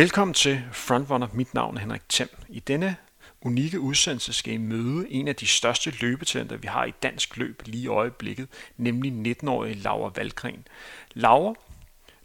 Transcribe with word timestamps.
Velkommen 0.00 0.34
til 0.34 0.62
Frontrunner. 0.72 1.28
Mit 1.32 1.54
navn 1.54 1.76
er 1.76 1.80
Henrik 1.80 2.08
Thiem. 2.08 2.28
I 2.48 2.60
denne 2.60 2.96
unikke 3.40 3.80
udsendelse 3.80 4.32
skal 4.32 4.54
I 4.54 4.56
møde 4.56 5.10
en 5.10 5.28
af 5.28 5.36
de 5.36 5.46
største 5.46 5.90
løbetalenter, 6.00 6.56
vi 6.56 6.66
har 6.66 6.84
i 6.84 6.92
dansk 7.02 7.36
løb 7.36 7.62
lige 7.64 7.82
i 7.82 7.86
øjeblikket, 7.86 8.48
nemlig 8.76 9.36
19-årige 9.36 9.74
Laura 9.74 10.12
Valgren. 10.16 10.66
Laura 11.14 11.54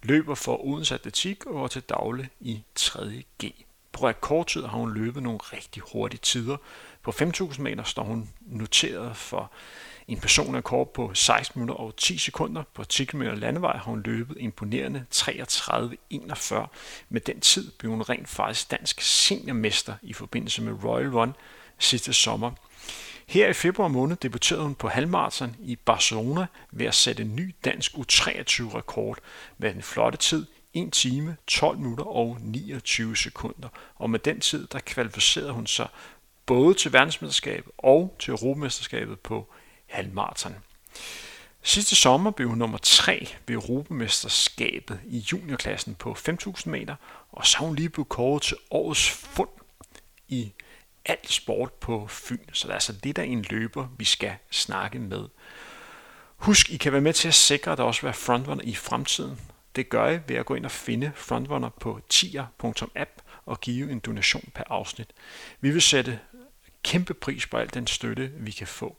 løber 0.03 0.35
for 0.35 0.65
Odense 0.65 0.93
Atletik 0.93 1.45
og 1.45 1.53
går 1.53 1.67
til 1.67 1.81
daglig 1.81 2.29
i 2.39 2.63
3.G. 2.79 3.65
På 3.91 4.07
rekordtid 4.07 4.61
har 4.61 4.77
hun 4.77 4.93
løbet 4.93 5.23
nogle 5.23 5.39
rigtig 5.39 5.83
hurtige 5.93 6.19
tider. 6.23 6.57
På 7.01 7.11
5.000 7.11 7.61
meter 7.61 7.83
står 7.83 8.03
hun 8.03 8.29
noteret 8.41 9.17
for 9.17 9.51
en 10.07 10.61
kort 10.61 10.89
på 10.89 11.11
16 11.13 11.59
minutter 11.59 11.75
og 11.83 11.95
10 11.97 12.17
sekunder. 12.17 12.63
På 12.73 12.83
10 12.83 13.05
km 13.05 13.21
landevej 13.21 13.77
har 13.77 13.83
hun 13.83 14.01
løbet 14.05 14.37
imponerende 14.39 15.05
33.41. 15.15 16.67
Med 17.09 17.21
den 17.21 17.39
tid 17.39 17.71
blev 17.71 17.91
hun 17.91 18.01
rent 18.01 18.29
faktisk 18.29 18.71
dansk 18.71 19.01
seniormester 19.01 19.93
i 20.01 20.13
forbindelse 20.13 20.61
med 20.61 20.83
Royal 20.83 21.09
Run 21.09 21.33
sidste 21.79 22.13
sommer. 22.13 22.51
Her 23.27 23.49
i 23.49 23.53
februar 23.53 23.87
måned 23.87 24.15
debuterede 24.15 24.63
hun 24.63 24.75
på 24.75 24.87
halvmarathon 24.87 25.55
i 25.59 25.75
Barcelona 25.75 26.45
ved 26.71 26.85
at 26.85 26.95
sætte 26.95 27.23
en 27.23 27.35
ny 27.35 27.55
dansk 27.65 27.91
U23-rekord 27.91 29.17
med 29.57 29.73
den 29.73 29.81
flotte 29.81 30.17
tid 30.17 30.45
1 30.73 30.93
time, 30.93 31.37
12 31.47 31.77
minutter 31.77 32.03
og 32.03 32.37
29 32.41 33.17
sekunder. 33.17 33.69
Og 33.95 34.09
med 34.09 34.19
den 34.19 34.39
tid, 34.39 34.67
der 34.67 34.79
kvalificerede 34.79 35.51
hun 35.51 35.67
sig 35.67 35.87
både 36.45 36.73
til 36.73 36.93
verdensmesterskabet 36.93 37.71
og 37.77 38.15
til 38.19 38.31
Europamesterskabet 38.31 39.19
på 39.19 39.53
halvmarathon. 39.85 40.55
Sidste 41.61 41.95
sommer 41.95 42.31
blev 42.31 42.49
hun 42.49 42.57
nummer 42.57 42.77
3 42.77 43.27
ved 43.47 43.55
Europamesterskabet 43.55 44.99
i 45.05 45.17
juniorklassen 45.31 45.95
på 45.95 46.17
5.000 46.29 46.69
meter, 46.69 46.95
og 47.31 47.45
så 47.45 47.57
hun 47.57 47.75
lige 47.75 47.89
blevet 47.89 48.09
kåret 48.09 48.41
til 48.41 48.57
årets 48.71 49.09
fund 49.09 49.49
i 50.27 50.51
alt 51.05 51.31
sport 51.31 51.73
på 51.73 52.07
Fyn. 52.07 52.39
Så 52.53 52.67
det 52.67 52.71
er 52.71 52.75
altså 52.75 52.95
lidt 53.03 53.17
af 53.17 53.23
en 53.25 53.45
løber, 53.49 53.87
vi 53.97 54.05
skal 54.05 54.35
snakke 54.51 54.99
med. 54.99 55.27
Husk, 56.35 56.69
I 56.69 56.77
kan 56.77 56.91
være 56.91 57.01
med 57.01 57.13
til 57.13 57.27
at 57.27 57.33
sikre, 57.33 57.71
at 57.71 57.77
der 57.77 57.83
også 57.83 58.01
vil 58.01 58.05
være 58.05 58.13
frontrunner 58.13 58.63
i 58.63 58.75
fremtiden. 58.75 59.39
Det 59.75 59.89
gør 59.89 60.09
I 60.09 60.19
ved 60.27 60.35
at 60.35 60.45
gå 60.45 60.55
ind 60.55 60.65
og 60.65 60.71
finde 60.71 61.11
frontrunner 61.15 61.69
på 61.69 61.99
tier.app 62.09 63.21
og 63.45 63.61
give 63.61 63.91
en 63.91 63.99
donation 63.99 64.49
per 64.55 64.63
afsnit. 64.69 65.07
Vi 65.61 65.71
vil 65.71 65.81
sætte 65.81 66.19
kæmpe 66.83 67.13
pris 67.13 67.47
på 67.47 67.57
al 67.57 67.73
den 67.73 67.87
støtte, 67.87 68.31
vi 68.37 68.51
kan 68.51 68.67
få. 68.67 68.97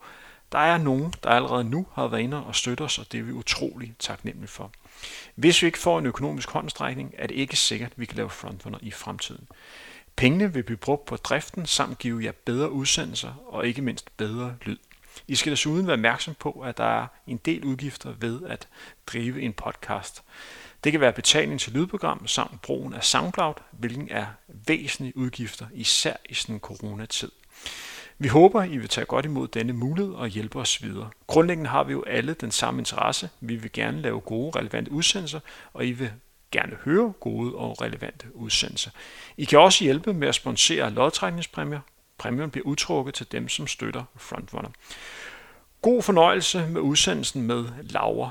Der 0.52 0.58
er 0.58 0.78
nogen, 0.78 1.14
der 1.22 1.30
allerede 1.30 1.64
nu 1.64 1.86
har 1.92 2.08
været 2.08 2.20
inde 2.20 2.44
og 2.44 2.55
støtter 2.55 2.84
os, 2.84 2.98
og 2.98 3.12
det 3.12 3.20
er 3.20 3.25
vi 3.25 3.33
utrolig 3.33 3.94
taknemmelige 3.98 4.48
for. 4.48 4.70
Hvis 5.34 5.62
vi 5.62 5.66
ikke 5.66 5.78
får 5.78 5.98
en 5.98 6.06
økonomisk 6.06 6.50
håndstrækning, 6.50 7.14
er 7.19 7.27
det 7.27 7.34
ikke 7.34 7.56
sikkert, 7.56 7.92
at 7.92 8.00
vi 8.00 8.06
kan 8.06 8.16
lave 8.16 8.30
frontrunner 8.30 8.78
i 8.83 8.91
fremtiden. 8.91 9.48
Pengene 10.17 10.52
vil 10.52 10.62
blive 10.62 10.77
brugt 10.77 11.06
på 11.06 11.17
driften 11.17 11.67
samt 11.67 11.98
give 11.98 12.24
jer 12.24 12.33
bedre 12.33 12.70
udsendelser 12.70 13.33
og 13.47 13.67
ikke 13.67 13.83
mindst 13.83 14.17
bedre 14.17 14.56
lyd. 14.62 14.78
I 15.28 15.34
skal 15.34 15.50
desuden 15.50 15.86
være 15.86 15.94
opmærksom 15.94 16.34
på, 16.34 16.50
at 16.50 16.77
der 16.77 16.84
er 16.84 17.06
en 17.27 17.36
del 17.36 17.64
udgifter 17.64 18.12
ved 18.19 18.42
at 18.42 18.69
drive 19.06 19.42
en 19.42 19.52
podcast. 19.52 20.22
Det 20.84 20.92
kan 20.92 21.00
være 21.00 21.12
betaling 21.12 21.61
til 21.61 21.72
lydprogram 21.72 22.27
samt 22.27 22.62
brugen 22.62 22.95
af 22.95 23.05
SoundCloud, 23.05 23.55
hvilken 23.70 24.08
er 24.11 24.27
væsentlige 24.48 25.17
udgifter, 25.17 25.67
især 25.73 26.17
i 26.29 26.35
sådan 26.35 26.55
en 26.55 26.61
coronatid. 26.61 27.30
Vi 28.19 28.29
håber, 28.29 28.63
I 28.63 28.77
vil 28.77 28.89
tage 28.89 29.05
godt 29.05 29.25
imod 29.25 29.49
denne 29.49 29.73
mulighed 29.73 30.15
og 30.15 30.29
hjælpe 30.29 30.59
os 30.59 30.83
videre. 30.83 31.11
Grundlæggende 31.27 31.71
har 31.71 31.85
vi 31.85 31.93
jo 31.93 32.03
alle 32.03 32.35
den 32.35 32.51
samme 32.51 32.81
interesse. 32.81 33.31
Vi 33.41 33.57
vil 33.57 33.73
gerne 33.73 34.01
lave 34.03 34.21
gode, 34.21 34.59
relevante 34.59 34.93
udsendelser, 34.93 35.41
og 35.73 35.87
I 35.87 35.93
vil 35.93 36.13
gerne 36.53 36.77
høre 36.85 37.13
gode 37.21 37.55
og 37.55 37.83
relevante 37.83 38.27
udsendelser. 38.37 38.91
I 39.37 39.45
kan 39.45 39.59
også 39.59 39.85
hjælpe 39.85 40.15
med 40.15 40.29
at 40.29 40.35
sponsere 40.35 40.91
lodtrækningspræmier. 40.91 41.81
Præmien 42.19 42.51
bliver 42.51 42.67
udtrukket 42.67 43.15
til 43.15 43.33
dem, 43.33 43.49
som 43.49 43.67
støtter 43.67 44.05
Frontrunner. 44.17 44.71
God 45.83 46.03
fornøjelse 46.03 46.67
med 46.69 46.81
udsendelsen 46.81 47.43
med 47.43 47.65
Laura. 47.83 48.31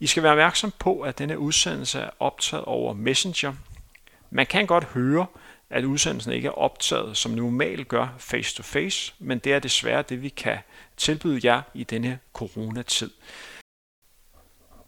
I 0.00 0.06
skal 0.06 0.22
være 0.22 0.32
opmærksom 0.32 0.72
på, 0.78 1.00
at 1.00 1.18
denne 1.18 1.38
udsendelse 1.38 2.00
er 2.00 2.10
optaget 2.20 2.64
over 2.64 2.92
Messenger. 2.92 3.54
Man 4.30 4.46
kan 4.46 4.66
godt 4.66 4.84
høre, 4.84 5.26
at 5.70 5.84
udsendelsen 5.84 6.32
ikke 6.32 6.48
er 6.48 6.52
optaget, 6.52 7.16
som 7.16 7.32
normalt 7.32 7.88
gør 7.88 8.14
face 8.18 8.56
to 8.56 8.62
face, 8.62 9.14
men 9.18 9.38
det 9.38 9.52
er 9.52 9.58
desværre 9.58 10.02
det, 10.02 10.22
vi 10.22 10.28
kan 10.28 10.58
tilbyde 10.96 11.40
jer 11.44 11.62
i 11.74 11.84
denne 11.84 12.18
coronatid. 12.32 13.10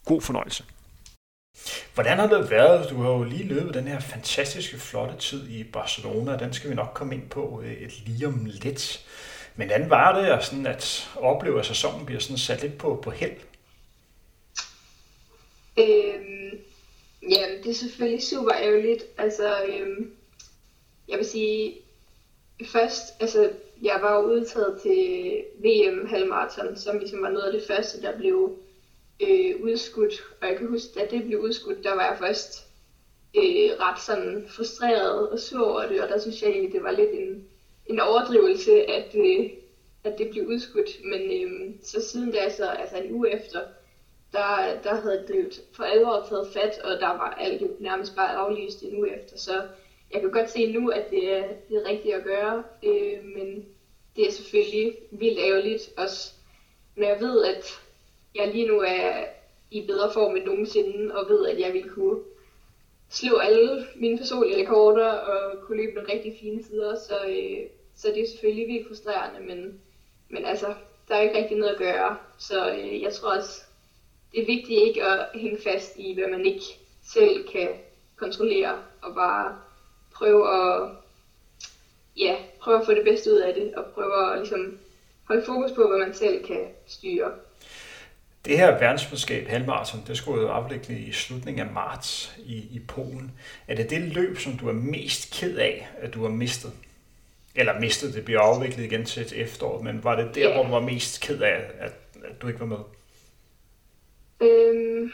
God 0.04 0.20
fornøjelse. 0.20 0.64
Hvordan 1.94 2.18
har 2.18 2.26
det 2.26 2.50
været? 2.50 2.90
Du 2.90 3.02
har 3.02 3.10
jo 3.10 3.24
lige 3.24 3.44
løbet 3.44 3.74
den 3.74 3.88
her 3.88 4.00
fantastiske, 4.00 4.78
flotte 4.78 5.16
tid 5.16 5.48
i 5.48 5.64
Barcelona. 5.64 6.38
Den 6.38 6.52
skal 6.52 6.70
vi 6.70 6.74
nok 6.74 6.90
komme 6.94 7.14
ind 7.14 7.28
på 7.28 7.62
øh, 7.64 7.72
et 7.72 8.02
lige 8.06 8.26
om 8.26 8.44
lidt. 8.44 9.06
Men 9.56 9.68
hvordan 9.68 9.90
var 9.90 10.20
det 10.20 10.26
at, 10.26 10.44
sådan 10.44 10.66
at 10.66 11.10
opleve, 11.16 11.58
at 11.58 11.66
sæsonen 11.66 12.06
bliver 12.06 12.20
sådan 12.20 12.38
sat 12.38 12.62
lidt 12.62 12.78
på, 12.78 13.00
på 13.04 13.10
held? 13.10 13.36
Øhm, 15.78 16.58
ja, 17.30 17.44
det 17.64 17.70
er 17.70 17.74
selvfølgelig 17.74 18.22
super 18.22 18.52
ærgerligt. 18.54 19.02
Altså, 19.18 19.64
øhm, 19.64 20.10
jeg 21.12 21.18
vil 21.18 21.26
sige, 21.26 21.82
først, 22.66 23.20
altså, 23.20 23.50
jeg 23.82 23.98
var 24.02 24.22
udtaget 24.22 24.80
til 24.82 25.44
VM 25.58 26.06
halvmarathon, 26.06 26.76
som 26.76 26.98
ligesom 26.98 27.22
var 27.22 27.30
noget 27.30 27.46
af 27.46 27.52
det 27.52 27.66
første, 27.66 28.02
der 28.02 28.18
blev 28.18 28.58
øh, 29.20 29.54
udskudt. 29.62 30.12
Og 30.40 30.48
jeg 30.48 30.56
kan 30.56 30.68
huske, 30.68 31.02
at 31.02 31.10
det 31.10 31.24
blev 31.24 31.40
udskudt, 31.40 31.84
der 31.84 31.94
var 31.94 32.06
jeg 32.06 32.16
først 32.18 32.66
øh, 33.36 33.70
ret 33.80 34.00
sådan 34.00 34.44
frustreret 34.48 35.28
og 35.28 35.38
sur 35.38 35.66
over 35.66 35.88
det, 35.88 36.02
og 36.02 36.08
der 36.08 36.18
synes 36.18 36.42
jeg 36.42 36.50
egentlig, 36.50 36.72
det 36.72 36.82
var 36.82 36.90
lidt 36.90 37.10
en, 37.10 37.44
en 37.86 38.00
overdrivelse, 38.00 38.90
at, 38.90 39.14
øh, 39.14 39.50
at 40.04 40.18
det 40.18 40.30
blev 40.30 40.46
udskudt. 40.46 41.04
Men 41.04 41.20
øh, 41.20 41.74
så 41.82 42.00
siden 42.00 42.32
da, 42.32 42.50
så, 42.50 42.66
altså 42.66 42.96
en 42.96 43.12
uge 43.12 43.30
efter, 43.30 43.60
der, 44.32 44.80
der 44.82 44.94
havde 44.94 45.24
det 45.28 45.62
for 45.72 45.84
alvor 45.84 46.26
taget 46.28 46.48
fat, 46.52 46.84
og 46.84 47.00
der 47.00 47.08
var 47.08 47.30
alt 47.30 47.62
jo 47.62 47.68
nærmest 47.80 48.16
bare 48.16 48.36
aflyst 48.36 48.82
en 48.82 48.98
uge 48.98 49.22
efter. 49.22 49.38
Så 49.38 49.62
jeg 50.12 50.20
kan 50.20 50.30
godt 50.30 50.50
se 50.50 50.72
nu, 50.72 50.88
at 50.88 51.10
det 51.10 51.32
er 51.36 51.44
det 51.68 51.86
rigtige 51.86 52.14
at 52.14 52.24
gøre, 52.24 52.64
øh, 52.82 53.24
men 53.24 53.66
det 54.16 54.26
er 54.26 54.32
selvfølgelig 54.32 54.96
vildt 55.10 55.38
ærgerligt 55.38 55.92
også, 55.96 56.32
når 56.96 57.06
jeg 57.06 57.20
ved, 57.20 57.44
at 57.44 57.80
jeg 58.34 58.52
lige 58.52 58.68
nu 58.68 58.80
er 58.80 59.24
i 59.70 59.86
bedre 59.86 60.12
form 60.12 60.36
end 60.36 60.44
nogensinde, 60.44 61.14
og 61.14 61.28
ved, 61.28 61.46
at 61.46 61.60
jeg 61.60 61.72
vil 61.72 61.90
kunne 61.90 62.20
slå 63.08 63.36
alle 63.36 63.86
mine 63.96 64.18
personlige 64.18 64.62
rekorder 64.62 65.08
og 65.08 65.60
kunne 65.60 65.82
løbe 65.82 65.94
nogle 65.94 66.12
rigtig 66.12 66.38
fine 66.40 66.62
tider, 66.62 66.96
så, 66.96 67.14
øh, 67.28 67.68
så 67.96 68.08
det 68.08 68.22
er 68.22 68.28
selvfølgelig 68.28 68.68
vildt 68.68 68.88
frustrerende, 68.88 69.46
men, 69.46 69.80
men 70.28 70.44
altså, 70.44 70.74
der 71.08 71.14
er 71.14 71.20
ikke 71.20 71.38
rigtig 71.38 71.56
noget 71.56 71.72
at 71.72 71.78
gøre, 71.78 72.16
så 72.38 72.70
øh, 72.70 73.02
jeg 73.02 73.12
tror 73.12 73.36
også, 73.36 73.62
det 74.32 74.42
er 74.42 74.46
vigtigt 74.46 74.82
ikke 74.82 75.04
at 75.04 75.26
hænge 75.34 75.58
fast 75.62 75.98
i, 75.98 76.14
hvad 76.14 76.28
man 76.28 76.46
ikke 76.46 76.64
selv 77.02 77.48
kan 77.48 77.68
kontrollere, 78.16 78.82
og 79.02 79.14
bare 79.14 79.58
prøve 80.14 80.42
at, 80.48 80.90
ja, 82.16 82.36
prøve 82.60 82.80
at 82.80 82.86
få 82.86 82.94
det 82.94 83.04
bedste 83.04 83.32
ud 83.32 83.38
af 83.38 83.54
det, 83.54 83.74
og 83.74 83.84
prøve 83.94 84.32
at 84.32 84.38
ligesom, 84.38 84.78
holde 85.24 85.42
fokus 85.46 85.72
på, 85.72 85.88
hvad 85.88 85.98
man 85.98 86.14
selv 86.14 86.46
kan 86.46 86.64
styre. 86.86 87.30
Det 88.44 88.58
her 88.58 88.70
verdensmesterskab, 88.70 89.48
halvmarathon, 89.48 90.00
det 90.06 90.16
skulle 90.16 90.42
jo 90.42 90.48
afvikle 90.48 90.98
i 90.98 91.12
slutningen 91.12 91.66
af 91.66 91.72
marts 91.72 92.36
i, 92.38 92.56
i 92.56 92.80
Polen. 92.88 93.32
Er 93.68 93.74
det 93.74 93.90
det 93.90 94.00
løb, 94.00 94.38
som 94.38 94.58
du 94.58 94.68
er 94.68 94.72
mest 94.72 95.34
ked 95.40 95.56
af, 95.56 95.88
at 95.98 96.14
du 96.14 96.22
har 96.22 96.28
mistet? 96.28 96.72
Eller 97.54 97.80
mistet, 97.80 98.14
det 98.14 98.24
bliver 98.24 98.40
afviklet 98.40 98.84
igen 98.84 99.04
til 99.04 99.22
et 99.22 99.32
efterår, 99.32 99.82
men 99.82 100.04
var 100.04 100.16
det 100.16 100.34
der, 100.34 100.42
yeah. 100.42 100.54
hvor 100.54 100.62
du 100.64 100.70
var 100.70 100.80
mest 100.80 101.20
ked 101.20 101.40
af, 101.40 101.64
at, 101.78 101.92
at 102.24 102.42
du 102.42 102.46
ikke 102.46 102.60
var 102.60 102.66
med? 102.66 102.78
Øhm, 104.40 105.12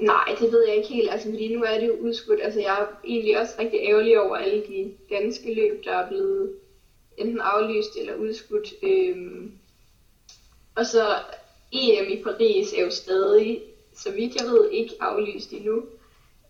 Nej, 0.00 0.36
det 0.40 0.52
ved 0.52 0.66
jeg 0.66 0.76
ikke 0.76 0.88
helt, 0.88 1.10
altså 1.10 1.30
fordi 1.30 1.54
nu 1.54 1.62
er 1.62 1.80
det 1.80 1.88
jo 1.88 1.96
udskudt. 1.96 2.40
Altså 2.42 2.60
jeg 2.60 2.80
er 2.80 2.86
egentlig 3.04 3.40
også 3.40 3.54
rigtig 3.58 3.80
ærgerlig 3.82 4.20
over 4.20 4.36
alle 4.36 4.62
de 4.68 4.94
danske 5.10 5.54
løb, 5.54 5.84
der 5.84 5.92
er 5.92 6.08
blevet 6.08 6.54
enten 7.18 7.40
aflyst 7.40 7.96
eller 7.96 8.14
udskudt. 8.14 8.74
Øhm, 8.82 9.52
og 10.74 10.86
så 10.86 11.16
EM 11.72 12.08
i 12.08 12.22
Paris 12.22 12.72
er 12.72 12.84
jo 12.84 12.90
stadig, 12.90 13.62
så 13.94 14.10
vidt 14.10 14.36
jeg 14.36 14.44
ved, 14.44 14.70
ikke 14.70 14.94
aflyst 15.00 15.52
endnu. 15.52 15.82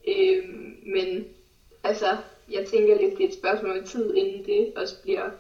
Øhm, 0.09 0.77
men 0.87 1.25
altså, 1.85 2.17
jeg 2.51 2.67
tænker 2.67 3.01
lidt, 3.01 3.19
det 3.19 3.25
er 3.25 3.29
et 3.29 3.35
spørgsmål 3.35 3.79
om 3.79 3.85
tid, 3.85 4.15
inden 4.15 4.47
det 4.47 4.73
også 4.77 5.03
bliver 5.03 5.31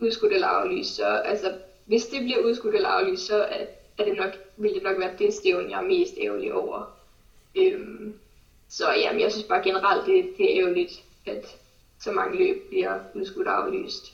udskudt 0.00 0.32
eller 0.32 0.46
aflyst. 0.46 0.96
Så 0.96 1.06
altså, 1.06 1.54
hvis 1.86 2.06
det 2.06 2.20
bliver 2.20 2.38
udskudt 2.38 2.74
eller 2.74 2.88
aflyst, 2.88 3.26
så 3.26 3.36
er, 3.36 3.66
er 3.98 4.04
det 4.04 4.16
nok, 4.16 4.30
vil 4.56 4.74
det 4.74 4.82
nok 4.82 4.98
være 4.98 5.16
det 5.18 5.34
stævn, 5.34 5.70
jeg 5.70 5.78
er 5.78 5.86
mest 5.86 6.14
ærgerlig 6.20 6.52
over. 6.54 6.95
Øhm, 7.56 8.14
så 8.68 8.92
jamen, 8.92 9.20
jeg 9.20 9.32
synes 9.32 9.46
bare 9.46 9.62
generelt, 9.62 10.06
det, 10.06 10.30
det 10.38 10.52
er 10.52 10.62
ærgerligt, 10.62 11.02
at 11.26 11.56
så 12.00 12.12
mange 12.12 12.38
løb 12.38 12.68
bliver 12.68 12.98
udskudt 13.14 13.48
og 13.48 13.66
aflyst. 13.66 14.12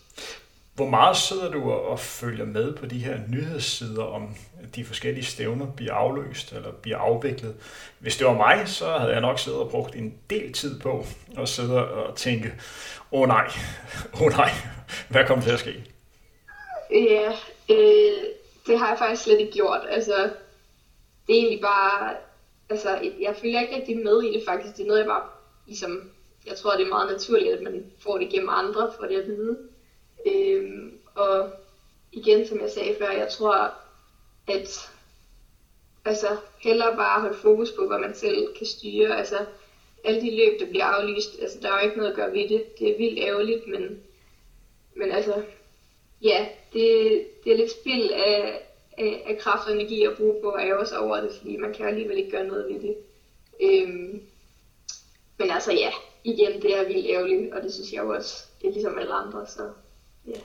Hvor 0.74 0.88
meget 0.88 1.16
sidder 1.16 1.50
du 1.50 1.70
og 1.72 2.00
følger 2.00 2.44
med 2.44 2.76
på 2.76 2.86
de 2.86 2.98
her 2.98 3.18
nyhedssider 3.28 4.04
om 4.04 4.36
de 4.74 4.84
forskellige 4.84 5.24
stævner 5.24 5.66
bliver 5.76 5.94
afløst 5.94 6.52
eller 6.52 6.72
bliver 6.72 6.98
afviklet? 6.98 7.56
Hvis 7.98 8.16
det 8.16 8.26
var 8.26 8.34
mig, 8.34 8.68
så 8.68 8.98
havde 8.98 9.12
jeg 9.12 9.20
nok 9.20 9.38
siddet 9.38 9.60
og 9.60 9.70
brugt 9.70 9.94
en 9.94 10.14
del 10.30 10.52
tid 10.52 10.80
på 10.80 11.06
at 11.38 11.48
sidde 11.48 11.88
og 11.88 12.16
tænke, 12.16 12.52
åh 13.12 13.20
oh, 13.20 13.28
nej, 13.28 13.46
åh 14.14 14.22
oh, 14.22 14.30
nej, 14.30 14.50
hvad 15.08 15.26
kommer 15.26 15.44
til 15.44 15.52
at 15.52 15.60
ske? 15.60 15.84
Ja, 16.90 17.32
øh, 17.70 18.24
det 18.66 18.78
har 18.78 18.88
jeg 18.88 18.98
faktisk 18.98 19.22
slet 19.22 19.40
ikke 19.40 19.52
gjort. 19.52 19.80
Altså, 19.88 20.14
det 21.26 21.36
er 21.36 21.40
egentlig 21.40 21.60
bare, 21.60 22.14
altså, 22.72 23.12
jeg 23.20 23.36
følger 23.36 23.60
ikke 23.60 23.76
rigtig 23.76 23.96
med 23.96 24.22
i 24.22 24.32
det 24.32 24.44
faktisk. 24.44 24.76
Det 24.76 24.82
er 24.82 24.86
noget, 24.86 25.00
jeg 25.00 25.06
bare, 25.06 25.28
ligesom, 25.66 26.10
jeg 26.46 26.56
tror, 26.56 26.76
det 26.76 26.84
er 26.84 26.88
meget 26.88 27.10
naturligt, 27.10 27.52
at 27.52 27.62
man 27.62 27.92
får 27.98 28.18
det 28.18 28.30
gennem 28.30 28.48
andre, 28.48 28.92
for 28.96 29.06
det 29.06 29.20
at 29.20 29.26
vide. 29.26 29.58
Øhm, 30.26 30.98
og 31.14 31.50
igen, 32.12 32.46
som 32.46 32.60
jeg 32.60 32.70
sagde 32.70 32.94
før, 32.98 33.10
jeg 33.10 33.28
tror, 33.28 33.74
at 34.46 34.90
altså, 36.04 36.36
hellere 36.60 36.96
bare 36.96 37.20
holde 37.20 37.38
fokus 37.38 37.70
på, 37.70 37.86
hvad 37.86 37.98
man 37.98 38.14
selv 38.14 38.54
kan 38.58 38.66
styre. 38.66 39.18
Altså, 39.18 39.38
alle 40.04 40.20
de 40.20 40.36
løb, 40.36 40.60
der 40.60 40.66
bliver 40.66 40.84
aflyst, 40.84 41.40
altså, 41.42 41.58
der 41.62 41.68
er 41.68 41.80
jo 41.80 41.84
ikke 41.84 41.96
noget 41.96 42.10
at 42.10 42.16
gøre 42.16 42.32
ved 42.32 42.48
det. 42.48 42.78
Det 42.78 42.90
er 42.90 42.98
vildt 42.98 43.18
ærgerligt, 43.18 43.66
men, 43.68 44.02
men 44.96 45.10
altså, 45.10 45.42
ja, 46.22 46.48
det, 46.72 47.26
det 47.44 47.52
er 47.52 47.56
lidt 47.56 47.70
spild 47.70 48.10
af, 48.10 48.62
af, 48.98 49.24
af 49.26 49.38
kraft 49.38 49.68
og 49.68 49.74
energi 49.74 50.04
at 50.04 50.16
bruge 50.16 50.42
på 50.42 50.50
at 50.50 50.68
ære 50.68 50.86
sig 50.86 50.98
over 50.98 51.20
det, 51.20 51.30
fordi 51.38 51.56
man 51.56 51.74
kan 51.74 51.86
alligevel 51.86 52.18
ikke 52.18 52.30
gøre 52.30 52.46
noget 52.46 52.74
ved 52.74 52.80
det. 52.80 52.96
Øhm, 53.60 54.22
men 55.38 55.50
altså 55.50 55.72
ja, 55.72 55.90
igen, 56.24 56.62
det 56.62 56.78
er 56.78 56.86
vildt 56.86 57.06
ærgerligt, 57.06 57.52
og 57.54 57.62
det 57.62 57.72
synes 57.72 57.92
jeg 57.92 58.02
også, 58.02 58.44
det 58.62 58.68
er 58.68 58.72
ligesom 58.72 58.98
alle 58.98 59.12
andre, 59.14 59.46
så 59.46 59.70
ja. 60.26 60.40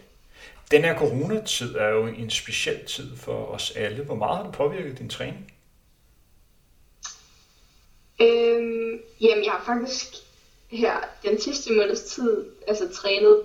Den 0.71 0.81
her 0.81 0.99
coronatid 0.99 1.75
er 1.75 1.89
jo 1.89 2.05
en 2.05 2.29
speciel 2.29 2.85
tid 2.85 3.17
for 3.17 3.45
os 3.45 3.71
alle. 3.75 4.03
Hvor 4.03 4.15
meget 4.15 4.37
har 4.37 4.43
det 4.43 4.53
påvirket 4.53 4.99
din 4.99 5.09
træning? 5.09 5.53
Øhm, 8.21 9.01
jamen, 9.21 9.45
jeg 9.45 9.51
har 9.51 9.63
faktisk 9.65 10.07
her 10.67 10.97
den 11.23 11.41
sidste 11.41 11.73
måneds 11.73 12.03
tid 12.03 12.45
altså 12.67 12.89
trænet 12.93 13.43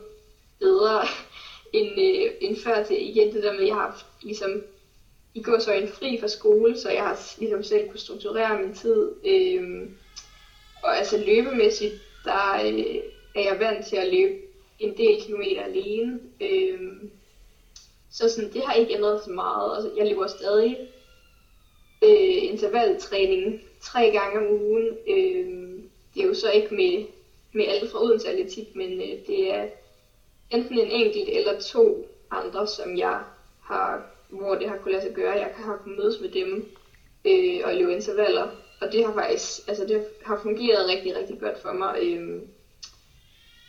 bedre 0.58 1.06
end, 1.78 1.90
øh, 2.00 2.32
end 2.40 2.56
før 2.64 2.84
til 2.84 3.08
igen 3.10 3.34
det 3.34 3.42
der 3.42 3.52
med, 3.52 3.60
at 3.60 3.66
jeg 3.66 3.74
har 3.74 4.04
ligesom 4.22 4.62
i 5.34 5.42
går 5.42 5.58
så 5.58 5.72
en 5.72 5.88
fri 5.88 6.18
fra 6.20 6.28
skole, 6.28 6.78
så 6.78 6.90
jeg 6.90 7.02
har 7.02 7.38
ligesom 7.38 7.62
selv 7.62 7.88
kunne 7.88 8.00
strukturere 8.00 8.62
min 8.62 8.74
tid. 8.74 9.12
Øhm, 9.26 9.96
og 10.82 10.98
altså 10.98 11.18
løbemæssigt, 11.18 11.94
der 12.24 12.52
øh, 12.64 12.96
er 13.34 13.40
jeg 13.40 13.56
vant 13.58 13.86
til 13.86 13.96
at 13.96 14.14
løbe 14.14 14.34
en 14.78 14.96
del 14.96 15.22
kilometer 15.22 15.62
alene. 15.62 16.20
Øhm, 16.40 17.10
så 18.10 18.28
sådan, 18.28 18.52
det 18.52 18.62
har 18.66 18.74
ikke 18.74 18.94
ændret 18.94 19.24
så 19.24 19.30
meget. 19.30 19.76
Altså, 19.76 19.90
jeg 19.96 20.08
løber 20.08 20.26
stadig 20.26 20.78
øh, 22.02 22.42
intervaltræning 22.52 23.60
tre 23.80 24.10
gange 24.10 24.38
om 24.38 24.62
ugen. 24.62 24.88
Øhm, 25.08 25.90
det 26.14 26.22
er 26.22 26.26
jo 26.26 26.34
så 26.34 26.50
ikke 26.50 26.74
med, 26.74 27.04
med 27.52 27.66
alle 27.66 27.90
fra 27.90 28.02
Odense 28.02 28.28
Atletik, 28.28 28.76
men 28.76 29.00
øh, 29.00 29.26
det 29.26 29.54
er 29.54 29.66
enten 30.50 30.78
en 30.78 30.90
enkelt 30.90 31.28
eller 31.28 31.60
to 31.60 32.08
andre, 32.30 32.66
som 32.66 32.98
jeg 32.98 33.20
har, 33.62 34.11
hvor 34.32 34.54
det 34.54 34.68
har 34.68 34.76
kunnet 34.76 34.92
lade 34.92 35.06
sig 35.06 35.14
gøre. 35.14 35.32
Jeg 35.32 35.50
har 35.56 35.76
kunnet 35.76 35.98
mødes 35.98 36.20
med 36.20 36.28
dem 36.28 36.68
øh, 37.24 37.60
og 37.64 37.74
løbe 37.74 37.92
intervaller. 37.92 38.48
Og 38.80 38.92
det 38.92 39.04
har 39.06 39.12
faktisk, 39.12 39.68
altså 39.68 39.84
det 39.84 40.04
har 40.24 40.40
fungeret 40.42 40.88
rigtig, 40.88 41.16
rigtig 41.16 41.40
godt 41.40 41.62
for 41.62 41.72
mig. 41.72 41.98
Øh, 42.02 42.40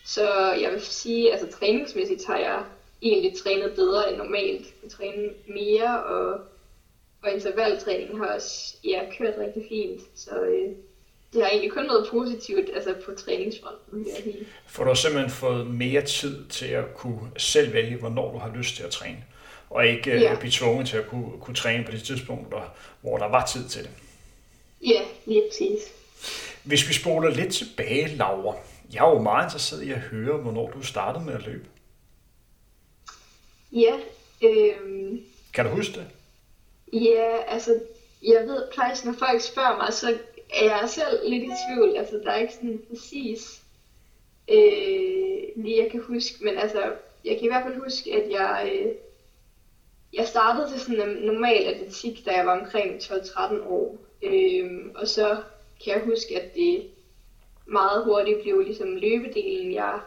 så 0.05 0.53
jeg 0.61 0.71
vil 0.71 0.81
sige, 0.81 1.31
altså 1.31 1.47
træningsmæssigt 1.59 2.25
har 2.25 2.37
jeg 2.37 2.63
egentlig 3.01 3.33
trænet 3.43 3.73
bedre 3.75 4.09
end 4.09 4.17
normalt. 4.17 4.65
Jeg 4.83 4.91
træner 4.91 5.29
mere, 5.47 6.03
og, 6.03 6.39
og 7.23 7.31
intervaltræningen 7.31 8.17
har 8.17 8.27
også 8.35 8.75
ja, 8.83 9.01
kørt 9.17 9.33
rigtig 9.37 9.65
fint. 9.69 10.01
Så 10.15 10.41
øh, 10.41 10.75
det 11.33 11.41
har 11.41 11.49
egentlig 11.49 11.71
kun 11.71 11.83
været 11.83 12.07
positivt 12.09 12.69
altså 12.73 12.95
på 13.05 13.11
træningsfronten, 13.11 14.05
vil. 14.25 14.45
For 14.67 14.83
du 14.83 14.89
har 14.89 14.95
simpelthen 14.95 15.31
fået 15.31 15.67
mere 15.67 16.01
tid 16.01 16.45
til 16.45 16.67
at 16.67 16.95
kunne 16.95 17.31
selv 17.37 17.73
vælge, 17.73 17.97
hvornår 17.97 18.31
du 18.31 18.37
har 18.37 18.53
lyst 18.55 18.75
til 18.75 18.83
at 18.83 18.89
træne, 18.89 19.23
og 19.73 19.87
ikke 19.87 20.11
øh, 20.11 20.21
ja. 20.21 20.35
blive 20.39 20.51
tvunget 20.51 20.87
til 20.87 20.97
at 20.97 21.07
kunne, 21.07 21.31
kunne 21.41 21.55
træne 21.55 21.83
på 21.83 21.91
de 21.91 21.99
tidspunkter, 21.99 22.75
hvor 23.01 23.17
der 23.17 23.27
var 23.27 23.45
tid 23.45 23.69
til 23.69 23.83
det. 23.83 23.89
Ja, 24.85 25.01
lige 25.25 25.43
præcis. 25.49 25.81
Hvis 26.63 26.89
vi 26.89 26.93
spoler 26.93 27.29
lidt 27.29 27.53
tilbage, 27.53 28.15
Laura. 28.15 28.55
Jeg 28.93 29.05
er 29.05 29.09
jo 29.09 29.21
meget 29.21 29.45
interesseret 29.45 29.83
i 29.83 29.91
at 29.91 29.99
høre, 29.99 30.37
hvornår 30.37 30.71
du 30.71 30.81
startede 30.81 31.25
med 31.25 31.33
at 31.33 31.45
løbe. 31.45 31.65
Ja. 33.71 33.93
Øh... 34.43 35.19
Kan 35.53 35.65
du 35.65 35.71
huske 35.71 35.93
det? 35.93 36.07
Ja, 36.93 37.37
altså, 37.47 37.79
jeg 38.23 38.43
ved 38.47 38.63
faktisk, 38.75 39.05
når 39.05 39.15
folk 39.19 39.41
spørger 39.41 39.77
mig, 39.77 39.93
så 39.93 40.17
er 40.53 40.63
jeg 40.63 40.89
selv 40.89 41.29
lidt 41.29 41.43
i 41.43 41.51
tvivl. 41.67 41.97
Altså, 41.97 42.21
der 42.23 42.31
er 42.31 42.37
ikke 42.37 42.53
sådan 42.53 42.81
præcis 42.89 43.61
øh, 44.47 45.63
lige 45.63 45.83
jeg 45.83 45.91
kan 45.91 46.01
huske, 46.01 46.43
men 46.43 46.57
altså, 46.57 46.93
jeg 47.25 47.35
kan 47.35 47.43
i 47.43 47.47
hvert 47.47 47.63
fald 47.63 47.83
huske, 47.83 48.13
at 48.13 48.31
jeg, 48.31 48.71
øh, 48.73 48.91
jeg 50.13 50.27
startede 50.27 50.71
til 50.71 50.79
sådan 50.79 51.09
en 51.09 51.15
normal 51.15 51.63
atletik, 51.63 52.25
da 52.25 52.31
jeg 52.31 52.45
var 52.45 52.59
omkring 52.59 52.95
12-13 52.95 53.63
år. 53.67 53.97
Øhm, 54.23 54.91
og 54.95 55.07
så 55.07 55.37
kan 55.83 55.93
jeg 55.93 56.01
huske, 56.05 56.41
at 56.41 56.55
det 56.55 56.83
meget 57.65 58.03
hurtigt 58.03 58.41
blev 58.41 58.59
ligesom 58.59 58.95
løbedelen, 58.95 59.73
jeg 59.73 59.99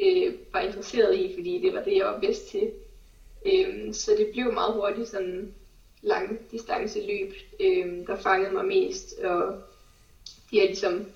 øh, 0.00 0.34
var 0.52 0.60
interesseret 0.60 1.18
i, 1.18 1.34
fordi 1.34 1.60
det 1.62 1.74
var 1.74 1.82
det, 1.82 1.96
jeg 1.96 2.06
var 2.06 2.20
bedst 2.20 2.48
til. 2.48 2.70
Øhm, 3.46 3.92
så 3.92 4.10
det 4.18 4.30
blev 4.32 4.52
meget 4.52 4.74
hurtigt 4.74 5.08
sådan 5.08 5.54
lang 6.02 6.50
distance 6.50 7.00
løb, 7.06 7.34
øh, 7.60 8.06
der 8.06 8.16
fangede 8.16 8.52
mig 8.52 8.64
mest, 8.64 9.18
og 9.18 9.54
de 10.50 10.58
har 10.58 10.66
ligesom 10.66 11.06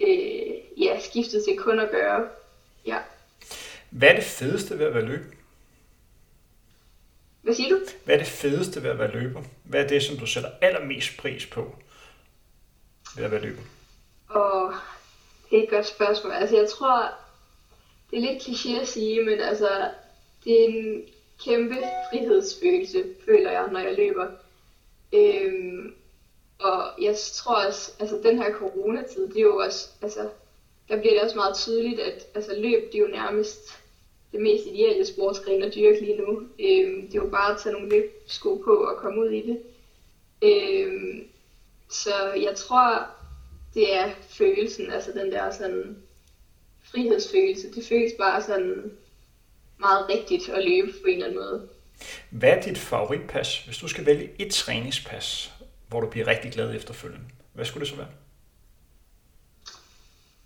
øh, 0.00 0.80
ja, 0.82 1.00
skiftet 1.00 1.44
til 1.44 1.56
kun 1.58 1.80
at 1.80 1.90
gøre. 1.90 2.28
Ja. 2.86 2.98
Hvad 3.90 4.08
er 4.08 4.14
det 4.14 4.24
fedeste 4.24 4.78
ved 4.78 4.86
at 4.86 4.94
være 4.94 5.04
løber? 5.04 5.35
Hvad 7.46 7.54
siger 7.54 7.68
du? 7.68 7.80
Hvad 8.04 8.14
er 8.14 8.18
det 8.18 8.26
fedeste 8.26 8.82
ved 8.82 8.90
at 8.90 8.98
være 8.98 9.12
løber? 9.12 9.42
Hvad 9.64 9.84
er 9.84 9.88
det, 9.88 10.02
som 10.02 10.16
du 10.16 10.26
sætter 10.26 10.50
allermest 10.60 11.16
pris 11.16 11.46
på 11.46 11.76
ved 13.16 13.24
at 13.24 13.30
være 13.30 13.42
løber? 13.42 13.62
Og 14.28 14.74
det 15.50 15.58
er 15.58 15.62
et 15.62 15.70
godt 15.70 15.86
spørgsmål. 15.86 16.32
Altså 16.32 16.56
jeg 16.56 16.68
tror, 16.68 17.08
det 18.10 18.16
er 18.16 18.20
lidt 18.20 18.42
kliché 18.42 18.80
at 18.80 18.88
sige, 18.88 19.24
men 19.24 19.40
altså, 19.40 19.90
det 20.44 20.60
er 20.60 20.68
en 20.68 21.02
kæmpe 21.44 21.76
frihedsfølelse, 22.10 23.04
føler 23.24 23.50
jeg, 23.50 23.68
når 23.72 23.80
jeg 23.80 23.94
løber. 23.96 24.26
Øhm, 25.12 25.94
og 26.58 27.02
jeg 27.02 27.16
tror 27.34 27.66
også, 27.66 27.92
altså 28.00 28.20
den 28.22 28.38
her 28.42 28.52
coronatid, 28.52 29.28
det 29.28 29.36
er 29.36 29.42
jo 29.42 29.56
også, 29.56 29.88
altså, 30.02 30.28
der 30.88 31.00
bliver 31.00 31.14
det 31.14 31.22
også 31.22 31.36
meget 31.36 31.56
tydeligt, 31.56 32.00
at 32.00 32.26
altså, 32.34 32.54
løb, 32.56 32.92
det 32.92 32.94
er 32.94 33.02
jo 33.02 33.06
nærmest 33.06 33.85
det 34.36 34.42
mest 34.42 34.66
ideelle 34.66 35.06
sportsgren 35.06 35.62
at 35.62 35.74
dyrke 35.74 36.00
lige 36.00 36.16
nu. 36.16 36.32
Øhm, 36.36 37.06
det 37.06 37.14
er 37.18 37.24
jo 37.24 37.30
bare 37.30 37.54
at 37.54 37.60
tage 37.62 37.72
nogle 37.72 37.88
løbsko 37.88 38.62
på 38.64 38.74
og 38.74 38.96
komme 38.96 39.20
ud 39.20 39.30
i 39.30 39.42
det. 39.46 39.58
Øhm, 40.42 41.28
så 41.90 42.32
jeg 42.32 42.56
tror, 42.56 43.06
det 43.74 43.94
er 43.94 44.10
følelsen, 44.28 44.90
altså 44.90 45.12
den 45.12 45.32
der 45.32 45.50
sådan 45.50 45.96
frihedsfølelse. 46.84 47.74
Det 47.74 47.86
føles 47.86 48.12
bare 48.18 48.42
sådan 48.42 48.92
meget 49.78 50.08
rigtigt 50.08 50.48
at 50.48 50.64
løbe 50.64 50.92
på 50.92 51.06
en 51.06 51.14
eller 51.14 51.26
anden 51.26 51.40
måde. 51.40 51.68
Hvad 52.30 52.48
er 52.48 52.62
dit 52.62 52.78
favoritpas? 52.78 53.58
Hvis 53.58 53.78
du 53.78 53.88
skal 53.88 54.06
vælge 54.06 54.30
et 54.38 54.52
træningspas, 54.52 55.52
hvor 55.88 56.00
du 56.00 56.08
bliver 56.10 56.26
rigtig 56.26 56.52
glad 56.52 56.74
efterfølgende. 56.74 57.24
Hvad 57.52 57.64
skulle 57.64 57.80
det 57.80 57.88
så 57.88 57.96
være? 57.96 58.08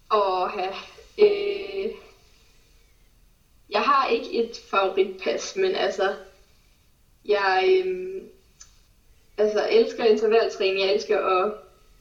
Og 0.09 0.51
øh, 1.19 1.60
jeg 3.71 3.81
har 3.81 4.09
ikke 4.09 4.33
et 4.33 4.61
favoritpas, 4.71 5.57
men 5.57 5.75
altså, 5.75 6.15
jeg 7.25 7.83
øhm, 7.85 8.29
altså, 9.39 9.69
elsker 9.71 10.05
intervaltræning, 10.05 10.81
jeg 10.81 10.95
elsker 10.95 11.19
at 11.19 11.53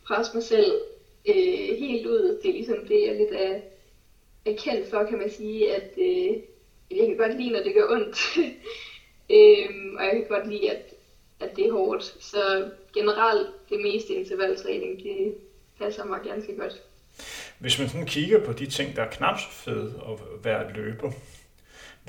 presse 0.07 0.33
mig 0.33 0.43
selv 0.43 0.71
øh, 1.29 1.77
helt 1.79 2.05
ud. 2.05 2.39
Det 2.43 2.49
er 2.49 2.53
ligesom 2.53 2.85
det, 2.88 3.07
jeg 3.07 3.15
lidt 3.15 3.31
er, 3.31 3.59
er 4.45 4.55
kendt 4.57 4.89
for, 4.89 5.03
kan 5.03 5.17
man 5.17 5.31
sige, 5.31 5.75
at 5.75 5.91
øh, 5.97 6.38
jeg 6.91 7.07
kan 7.07 7.17
godt 7.17 7.38
lide, 7.38 7.49
når 7.49 7.63
det 7.63 7.73
gør 7.73 7.88
ondt. 7.89 8.38
øhm, 9.38 9.95
og 9.97 10.03
jeg 10.03 10.11
kan 10.13 10.25
godt 10.29 10.47
lide, 10.47 10.71
at, 10.71 10.93
at 11.39 11.55
det 11.55 11.67
er 11.67 11.71
hårdt. 11.71 12.03
Så 12.19 12.69
generelt 12.93 13.47
det 13.69 13.79
meste 13.81 14.13
intervaltræning, 14.13 15.03
det 15.03 15.35
passer 15.79 16.05
mig 16.05 16.19
ganske 16.23 16.55
godt. 16.55 16.81
Hvis 17.59 17.79
man 17.79 17.89
sådan 17.89 18.05
kigger 18.05 18.45
på 18.45 18.53
de 18.53 18.65
ting, 18.65 18.95
der 18.95 19.03
er 19.03 19.09
knap 19.09 19.39
så 19.39 19.49
fede 19.51 20.01
at 20.07 20.45
være 20.45 20.73
løber, 20.73 21.11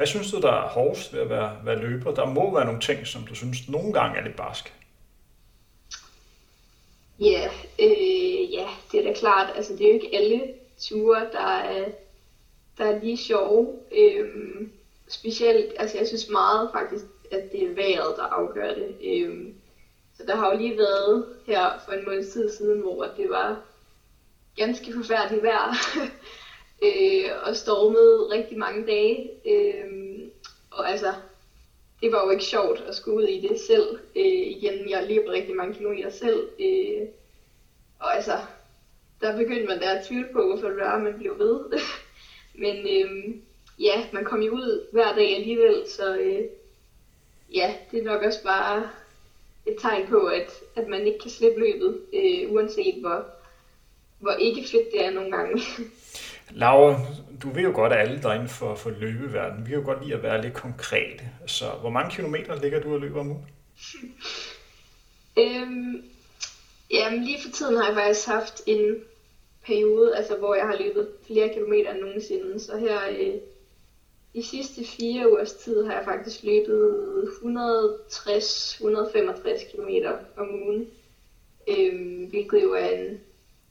hvad 0.01 0.07
synes 0.07 0.31
du, 0.31 0.41
der 0.41 0.53
er 0.53 0.69
hårdest 0.69 1.13
ved 1.13 1.21
at 1.21 1.31
være, 1.31 1.57
være 1.65 1.79
løber? 1.79 2.15
Der 2.15 2.27
må 2.27 2.55
være 2.55 2.65
nogle 2.65 2.81
ting, 2.81 3.07
som 3.07 3.23
du 3.23 3.35
synes 3.35 3.69
nogle 3.69 3.93
gange 3.93 4.19
er 4.19 4.25
lidt 4.25 4.37
barsk. 4.37 4.75
Ja, 7.21 7.51
øh, 7.79 8.53
ja, 8.53 8.67
det 8.93 9.01
er 9.01 9.05
da 9.05 9.19
klart. 9.19 9.53
Altså, 9.57 9.73
det 9.73 9.81
er 9.81 9.89
jo 9.89 9.95
ikke 9.95 10.17
alle 10.17 10.55
ture, 10.79 11.21
der 11.33 11.47
er, 11.47 11.89
der 12.79 12.85
er 12.85 13.01
lige 13.01 13.17
sjove. 13.17 13.79
Øhm, 13.93 14.73
specielt, 15.09 15.73
altså 15.79 15.99
jeg 15.99 16.07
synes 16.07 16.29
meget 16.31 16.71
faktisk, 16.73 17.05
at 17.33 17.53
det 17.53 17.63
er 17.63 17.75
vejret, 17.75 18.17
der 18.17 18.23
afgør 18.23 18.75
det. 18.75 18.97
Øhm, 19.05 19.55
så 20.17 20.23
der 20.27 20.37
har 20.37 20.53
jo 20.53 20.59
lige 20.59 20.79
været 20.79 21.27
her 21.47 21.65
for 21.85 21.93
en 21.93 22.05
måned 22.05 22.33
tid 22.33 22.53
siden, 22.57 22.81
hvor 22.81 23.07
det 23.17 23.31
var 23.31 23.61
ganske 24.57 24.93
forfærdeligt 24.93 25.43
vejr, 25.43 25.75
øh, 26.83 27.31
og 27.43 27.57
stormede 27.57 28.31
rigtig 28.31 28.59
mange 28.59 28.87
dage. 28.87 29.31
Øh, 29.47 30.29
og 30.71 30.91
altså, 30.91 31.15
det 32.03 32.13
var 32.13 32.25
jo 32.25 32.31
ikke 32.31 32.45
sjovt 32.45 32.81
at 32.81 32.95
skulle 32.95 33.17
ud 33.17 33.29
i 33.29 33.49
det 33.49 33.61
selv. 33.61 33.99
Øh, 34.17 34.47
igen, 34.57 34.91
jeg 34.91 35.07
løber 35.09 35.33
rigtig 35.33 35.57
mange 35.57 35.75
kilometer 35.75 36.11
selv. 36.11 36.49
Øh, 36.61 37.09
og 37.99 38.17
altså, 38.17 38.39
der 39.21 39.37
begyndte 39.37 39.67
man 39.67 39.81
der 39.81 39.91
at 39.91 40.07
tvivle 40.07 40.29
på, 40.33 40.47
hvorfor 40.47 40.69
det 40.69 40.77
var, 40.77 40.99
man 40.99 41.19
blev 41.19 41.39
ved. 41.39 41.61
Men 42.63 42.77
øh, 42.77 43.35
ja, 43.79 44.07
man 44.13 44.25
kom 44.25 44.43
jo 44.43 44.53
ud 44.53 44.87
hver 44.93 45.15
dag 45.15 45.37
alligevel, 45.37 45.85
så 45.89 46.17
øh, 46.17 46.45
ja, 47.55 47.75
det 47.91 47.99
er 47.99 48.05
nok 48.05 48.23
også 48.23 48.43
bare 48.43 48.91
et 49.67 49.77
tegn 49.81 50.07
på, 50.07 50.27
at, 50.27 50.51
at 50.77 50.89
man 50.89 51.07
ikke 51.07 51.19
kan 51.19 51.31
slippe 51.31 51.61
løbet, 51.61 52.01
øh, 52.13 52.53
uanset 52.53 52.95
hvor, 53.01 53.25
hvor 54.19 54.33
ikke 54.33 54.69
fedt 54.69 54.93
det 54.93 55.05
er 55.05 55.11
nogle 55.11 55.31
gange. 55.31 55.63
Laura, 56.55 57.01
du 57.43 57.51
ved 57.51 57.63
jo 57.63 57.73
godt, 57.75 57.93
at 57.93 57.99
alle 57.99 58.23
der 58.23 58.33
inden 58.33 58.49
for, 58.49 58.75
for 58.75 58.91
løbeverden, 58.91 59.67
vi 59.67 59.71
kan 59.71 59.79
jo 59.79 59.85
godt 59.85 60.05
lide 60.05 60.15
at 60.15 60.23
være 60.23 60.43
lidt 60.43 60.55
konkrete. 60.55 61.25
Så 61.47 61.65
hvor 61.81 61.91
mange 61.91 62.11
kilometer 62.11 62.63
ligger 62.63 62.81
du 62.81 62.95
og 62.95 63.01
løber 63.01 63.21
om 63.21 63.31
ugen? 63.31 63.47
øhm, 65.43 66.05
jamen 66.91 67.25
lige 67.25 67.43
for 67.43 67.51
tiden 67.51 67.77
har 67.77 67.87
jeg 67.87 67.95
faktisk 67.95 68.27
haft 68.27 68.63
en 68.67 68.97
periode, 69.67 70.17
altså 70.17 70.37
hvor 70.37 70.55
jeg 70.55 70.67
har 70.67 70.77
løbet 70.81 71.09
flere 71.27 71.55
kilometer 71.55 71.93
end 71.93 72.01
nogensinde. 72.01 72.61
Så 72.61 72.77
her 72.77 72.99
øh, 73.11 73.35
de 74.35 74.43
sidste 74.43 74.85
fire 74.85 75.33
ugers 75.33 75.53
tid 75.53 75.85
har 75.85 75.93
jeg 75.93 76.05
faktisk 76.05 76.43
løbet 76.43 77.05
160-165 77.25 79.77
km 79.77 79.89
om 80.37 80.63
ugen. 80.63 80.89
Øhm, 81.69 82.25
hvilket 82.25 82.63
jo 82.63 82.73
er 82.73 82.89
en 82.89 83.21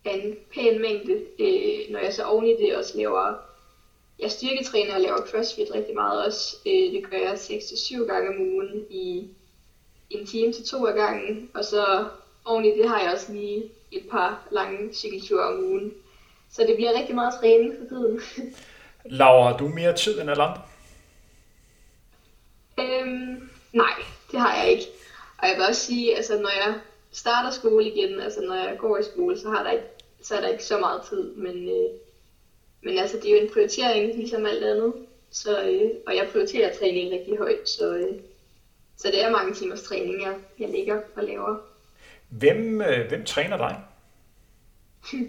en 0.06 0.36
pæn 0.54 0.82
mængde, 0.82 1.14
øh, 1.40 1.92
når 1.92 2.00
jeg 2.00 2.14
så 2.14 2.24
oven 2.24 2.46
i 2.46 2.56
det 2.58 2.76
også 2.76 2.98
laver, 2.98 3.34
jeg 4.20 4.32
styrketræner 4.32 4.96
og 4.96 5.02
laver 5.02 5.26
crossfit 5.26 5.68
rigtig 5.76 5.96
meget 5.96 6.26
også. 6.26 6.58
Øh, 6.66 6.94
det 6.94 7.10
gør 7.10 7.18
jeg 7.18 7.34
6-7 7.34 8.06
gange 8.06 8.30
om 8.30 8.42
ugen 8.42 8.86
i 8.90 9.28
en 10.10 10.26
time 10.26 10.54
til 10.54 10.66
to 10.66 10.86
af 10.88 10.94
gangen, 10.94 11.50
og 11.54 11.66
så 11.66 12.06
oven 12.46 12.66
i 12.66 12.78
det 12.78 12.90
har 12.90 13.02
jeg 13.02 13.12
også 13.14 13.34
lige 13.34 13.64
et 13.92 14.04
par 14.12 14.48
lange 14.52 14.94
cykelture 14.94 15.44
om 15.44 15.64
ugen. 15.64 15.94
Så 16.52 16.62
det 16.68 16.76
bliver 16.76 16.94
rigtig 16.98 17.16
meget 17.16 17.34
træning 17.40 17.74
for 17.80 17.96
tiden. 17.96 18.22
Laura, 19.20 19.58
du 19.58 19.68
mere 19.68 19.96
tid 19.96 20.22
end 20.22 20.30
alle 20.30 20.44
andre? 20.44 20.62
Øhm, 22.80 23.50
nej, 23.74 23.94
det 24.32 24.40
har 24.40 24.56
jeg 24.56 24.72
ikke. 24.72 24.86
Og 25.38 25.48
jeg 25.48 25.58
vil 25.58 25.66
også 25.66 25.86
sige, 25.86 26.16
altså 26.16 26.40
når 26.40 26.50
jeg 26.50 26.80
starter 27.12 27.52
skole 27.52 27.86
igen, 27.86 28.20
altså 28.20 28.42
når 28.42 28.56
jeg 28.56 28.78
går 28.78 28.98
i 28.98 29.04
skole, 29.04 29.40
så, 29.40 29.50
har 29.50 29.64
der 29.64 29.72
ikke, 29.72 29.86
så 30.22 30.36
er 30.36 30.42
der 30.42 30.48
ikke 30.48 30.64
så 30.64 30.80
meget 30.80 31.02
tid, 31.10 31.34
men, 31.36 31.70
øh, 31.70 31.90
men 32.82 32.98
altså 32.98 33.18
det 33.18 33.26
er 33.26 33.36
jo 33.36 33.46
en 33.46 33.54
prioritering, 33.54 34.16
ligesom 34.16 34.46
alt 34.46 34.64
andet, 34.64 34.94
så, 35.32 35.64
øh, 35.64 35.92
og 36.08 36.16
jeg 36.16 36.28
prioriterer 36.32 36.76
træning 36.76 37.12
rigtig 37.12 37.38
højt, 37.38 37.70
så, 37.70 37.96
øh, 37.96 38.20
så 38.98 39.08
det 39.08 39.24
er 39.24 39.30
mange 39.30 39.54
timers 39.54 39.84
træning, 39.84 40.22
jeg, 40.22 40.36
jeg 40.60 40.70
ligger 40.70 41.02
og 41.16 41.24
laver. 41.24 41.58
Hvem, 42.30 42.82
øh, 42.82 43.08
hvem 43.08 43.26
træner 43.26 43.58
dig? 43.58 43.82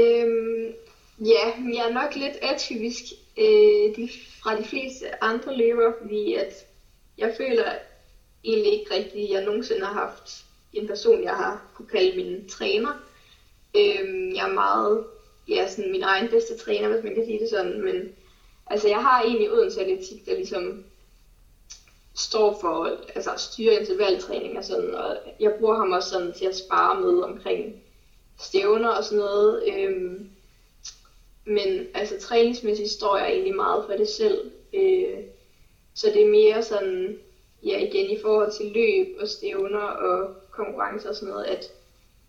øhm, 0.00 0.72
ja, 1.20 1.74
jeg 1.74 1.88
er 1.88 1.92
nok 1.92 2.14
lidt 2.16 2.36
atypisk 2.42 3.02
øh, 3.38 3.96
de, 3.96 4.08
fra 4.42 4.58
de 4.60 4.64
fleste 4.64 5.24
andre 5.24 5.56
løbere, 5.56 5.94
fordi 6.02 6.34
at 6.34 6.52
jeg 7.18 7.34
føler, 7.36 7.72
egentlig 8.44 8.72
ikke 8.72 8.94
rigtig, 8.94 9.30
jeg 9.30 9.44
nogensinde 9.44 9.84
har 9.84 9.92
haft 9.92 10.44
en 10.72 10.86
person, 10.86 11.22
jeg 11.22 11.34
har 11.34 11.70
kunne 11.74 11.88
kalde 11.88 12.16
min 12.16 12.48
træner. 12.48 12.90
Øhm, 13.76 14.34
jeg 14.34 14.48
er 14.48 14.54
meget, 14.54 15.04
ja, 15.48 15.68
sådan 15.68 15.90
min 15.90 16.02
egen 16.02 16.28
bedste 16.28 16.58
træner, 16.58 16.88
hvis 16.88 17.04
man 17.04 17.14
kan 17.14 17.24
sige 17.24 17.40
det 17.40 17.50
sådan, 17.50 17.80
men 17.84 18.12
altså 18.66 18.88
jeg 18.88 19.02
har 19.02 19.22
egentlig 19.22 19.52
Odense 19.52 19.80
Atletik, 19.80 20.26
der 20.26 20.34
ligesom 20.34 20.84
står 22.14 22.58
for 22.60 22.98
altså 23.14 23.30
styre 23.36 23.74
intervaltræning 23.74 24.58
og 24.58 24.64
sådan, 24.64 24.94
og 24.94 25.16
jeg 25.40 25.54
bruger 25.58 25.76
ham 25.76 25.92
også 25.92 26.08
sådan 26.08 26.32
til 26.32 26.44
at 26.44 26.56
spare 26.56 27.00
med 27.00 27.22
omkring 27.22 27.82
stævner 28.38 28.88
og 28.88 29.04
sådan 29.04 29.18
noget. 29.18 29.62
Øhm, 29.68 30.30
men 31.44 31.86
altså 31.94 32.20
træningsmæssigt 32.20 32.90
står 32.90 33.16
jeg 33.16 33.30
egentlig 33.30 33.54
meget 33.56 33.84
for 33.86 33.92
det 33.92 34.08
selv. 34.08 34.50
Øh, 34.72 35.18
så 35.94 36.10
det 36.14 36.22
er 36.22 36.30
mere 36.30 36.62
sådan, 36.62 37.18
ja 37.64 37.78
igen 37.78 38.10
i 38.10 38.20
forhold 38.22 38.52
til 38.52 38.66
løb 38.74 39.16
og 39.20 39.28
stævner 39.28 39.78
og 39.78 40.34
konkurrencer 40.50 41.08
og 41.08 41.14
sådan 41.14 41.28
noget, 41.28 41.44
at 41.44 41.64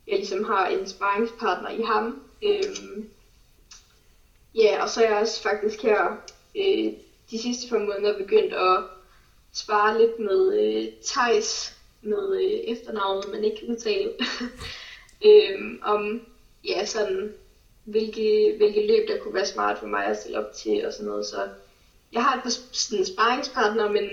jeg 0.07 0.17
ligesom 0.17 0.43
har 0.43 0.67
en 0.67 0.87
sparringspartner 0.87 1.69
i 1.69 1.81
ham. 1.81 2.23
Øhm, 2.43 3.09
ja, 4.55 4.83
og 4.83 4.89
så 4.89 5.01
er 5.03 5.09
jeg 5.09 5.21
også 5.21 5.41
faktisk 5.41 5.81
her 5.81 6.17
øh, 6.55 6.93
de 7.31 7.41
sidste 7.41 7.69
par 7.69 7.79
måneder 7.79 8.17
begyndt 8.17 8.53
at 8.53 8.83
spare 9.53 9.97
lidt 9.97 10.19
med 10.19 10.59
øh, 10.61 10.87
Thijs, 11.03 11.77
med 12.01 12.35
øh, 12.35 12.75
efternavnet, 12.75 13.31
man 13.31 13.43
ikke 13.43 13.57
kan 13.59 13.69
udtale, 13.69 14.11
øhm, 15.27 15.79
om 15.83 16.21
ja, 16.67 16.85
sådan, 16.85 17.33
hvilke, 17.83 18.53
hvilke 18.57 18.87
løb, 18.87 19.07
der 19.07 19.19
kunne 19.19 19.33
være 19.33 19.45
smart 19.45 19.79
for 19.79 19.87
mig 19.87 20.05
at 20.05 20.19
stille 20.19 20.39
op 20.39 20.53
til 20.53 20.85
og 20.85 20.93
sådan 20.93 21.05
noget. 21.05 21.25
Så 21.25 21.49
jeg 22.13 22.23
har 22.23 22.37
et 22.37 22.43
par 22.43 22.53
sådan, 22.71 23.05
sparringspartner, 23.05 23.91
men 23.91 24.09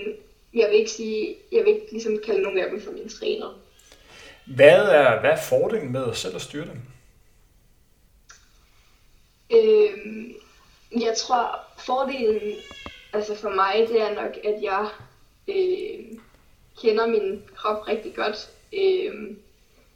jeg 0.53 0.69
vil 0.69 0.79
ikke 0.79 0.91
sige, 0.91 1.35
jeg 1.51 1.65
vil 1.65 1.73
ikke 1.73 1.91
ligesom 1.91 2.19
kalde 2.25 2.41
nogen 2.41 2.59
af 2.59 2.69
dem 2.69 2.81
for 2.81 2.91
mine 2.91 3.09
træner. 3.09 3.59
Hvad 4.45 4.85
er, 4.85 5.19
hvad 5.19 5.29
er 5.29 5.41
fordelen 5.49 5.91
med 5.91 6.13
selv 6.13 6.35
at 6.35 6.41
styre 6.41 6.65
dem? 6.65 6.81
Øhm, 9.51 10.33
jeg 11.01 11.17
tror, 11.17 11.59
fordelen 11.85 12.55
altså 13.13 13.35
for 13.35 13.49
mig, 13.49 13.85
det 13.89 14.01
er 14.01 14.13
nok, 14.13 14.37
at 14.43 14.61
jeg 14.61 14.89
øh, 15.47 16.17
kender 16.81 17.07
min 17.07 17.43
krop 17.55 17.87
rigtig 17.87 18.15
godt. 18.15 18.49
Øh, 18.73 19.35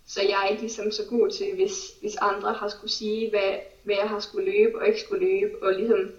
så 0.08 0.22
jeg 0.22 0.44
er 0.44 0.50
ikke 0.50 0.62
ligesom 0.62 0.92
så 0.92 1.04
god 1.10 1.32
til, 1.32 1.56
hvis, 1.56 1.74
hvis 2.02 2.16
andre 2.16 2.54
har 2.54 2.70
skulle 2.70 2.92
sige, 2.92 3.30
hvad, 3.30 3.54
hvad 3.84 3.96
jeg 3.96 4.10
har 4.10 4.20
skulle 4.20 4.52
løbe 4.52 4.80
og 4.80 4.88
ikke 4.88 5.00
skulle 5.00 5.26
løbe, 5.26 5.64
og 5.64 5.74
ligesom 5.74 6.12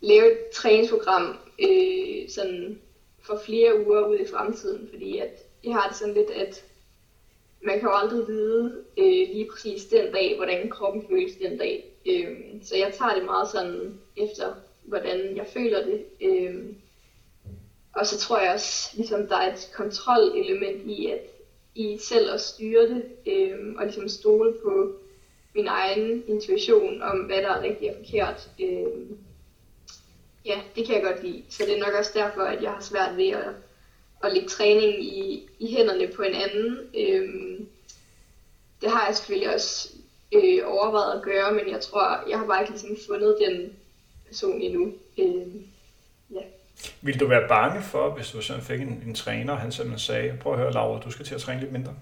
lave 0.00 0.32
et 0.32 0.38
træningsprogram 0.54 1.38
øh, 1.58 2.28
sådan 2.28 2.78
for 3.26 3.40
flere 3.46 3.86
uger 3.86 4.06
ud 4.06 4.18
i 4.18 4.26
fremtiden, 4.26 4.88
fordi 4.92 5.18
at 5.18 5.38
jeg 5.64 5.74
har 5.74 5.88
det 5.88 5.96
sådan 5.96 6.14
lidt, 6.14 6.30
at 6.30 6.64
man 7.62 7.78
kan 7.78 7.88
jo 7.88 7.94
aldrig 7.94 8.28
vide 8.28 8.84
øh, 8.98 9.28
lige 9.34 9.48
præcis 9.52 9.84
den 9.84 10.12
dag, 10.12 10.36
hvordan 10.36 10.70
kroppen 10.70 11.04
føles 11.10 11.36
den 11.36 11.58
dag. 11.58 11.84
Øh, 12.06 12.36
så 12.62 12.76
jeg 12.76 12.94
tager 12.98 13.14
det 13.14 13.24
meget 13.24 13.48
sådan 13.48 13.98
efter, 14.16 14.54
hvordan 14.82 15.36
jeg 15.36 15.46
føler 15.46 15.84
det. 15.84 16.04
Øh, 16.20 16.64
og 17.94 18.06
så 18.06 18.18
tror 18.18 18.38
jeg 18.38 18.52
også, 18.52 18.90
ligesom 18.96 19.26
der 19.26 19.36
er 19.36 19.52
et 19.52 19.70
kontrolelement 19.74 20.86
i, 20.86 21.10
at 21.10 21.20
i 21.74 21.98
selv 22.00 22.34
at 22.34 22.40
styre 22.40 22.88
det, 22.88 23.04
øh, 23.26 23.74
og 23.76 23.84
ligesom 23.84 24.08
stole 24.08 24.52
på 24.62 24.92
min 25.54 25.66
egen 25.66 26.24
intuition 26.28 27.02
om, 27.02 27.18
hvad 27.18 27.36
der 27.36 27.48
er 27.48 27.62
rigtigt 27.62 27.90
og 27.90 27.96
forkert. 27.96 28.50
Øh, 28.60 29.16
ja, 30.44 30.60
det 30.76 30.86
kan 30.86 30.94
jeg 30.94 31.02
godt 31.02 31.22
lide. 31.22 31.42
Så 31.50 31.64
det 31.66 31.76
er 31.76 31.84
nok 31.84 31.94
også 31.98 32.10
derfor, 32.14 32.42
at 32.42 32.62
jeg 32.62 32.70
har 32.70 32.80
svært 32.80 33.16
ved 33.16 33.28
at, 33.28 33.48
at 34.24 34.32
lægge 34.32 34.48
træning 34.48 35.04
i, 35.04 35.48
i 35.58 35.74
hænderne 35.76 36.08
på 36.16 36.22
en 36.22 36.34
anden. 36.34 36.78
Øhm, 36.94 37.68
det 38.80 38.90
har 38.90 39.06
jeg 39.06 39.16
selvfølgelig 39.16 39.54
også 39.54 39.88
øh, 40.32 40.60
overvejet 40.64 41.16
at 41.16 41.22
gøre, 41.22 41.52
men 41.52 41.70
jeg 41.70 41.80
tror, 41.80 42.28
jeg 42.28 42.38
har 42.38 42.46
bare 42.46 42.60
ikke 42.62 42.72
ligesom 42.72 42.96
fundet 43.08 43.36
den 43.48 43.72
person 44.26 44.60
endnu. 44.60 44.92
Øhm, 45.18 45.66
ja. 46.30 46.40
Vil 47.00 47.20
du 47.20 47.26
være 47.26 47.48
bange 47.48 47.82
for, 47.82 48.10
hvis 48.10 48.30
du 48.30 48.42
sådan 48.42 48.62
fik 48.62 48.80
en, 48.80 49.02
en 49.06 49.14
træner, 49.14 49.52
og 49.52 49.58
han 49.58 49.72
simpelthen 49.72 49.98
sagde, 49.98 50.38
prøv 50.40 50.52
at 50.52 50.58
høre 50.58 50.72
Laura, 50.72 51.00
du 51.00 51.10
skal 51.10 51.26
til 51.26 51.34
at 51.34 51.40
træne 51.40 51.60
lidt 51.60 51.72
mindre? 51.72 51.94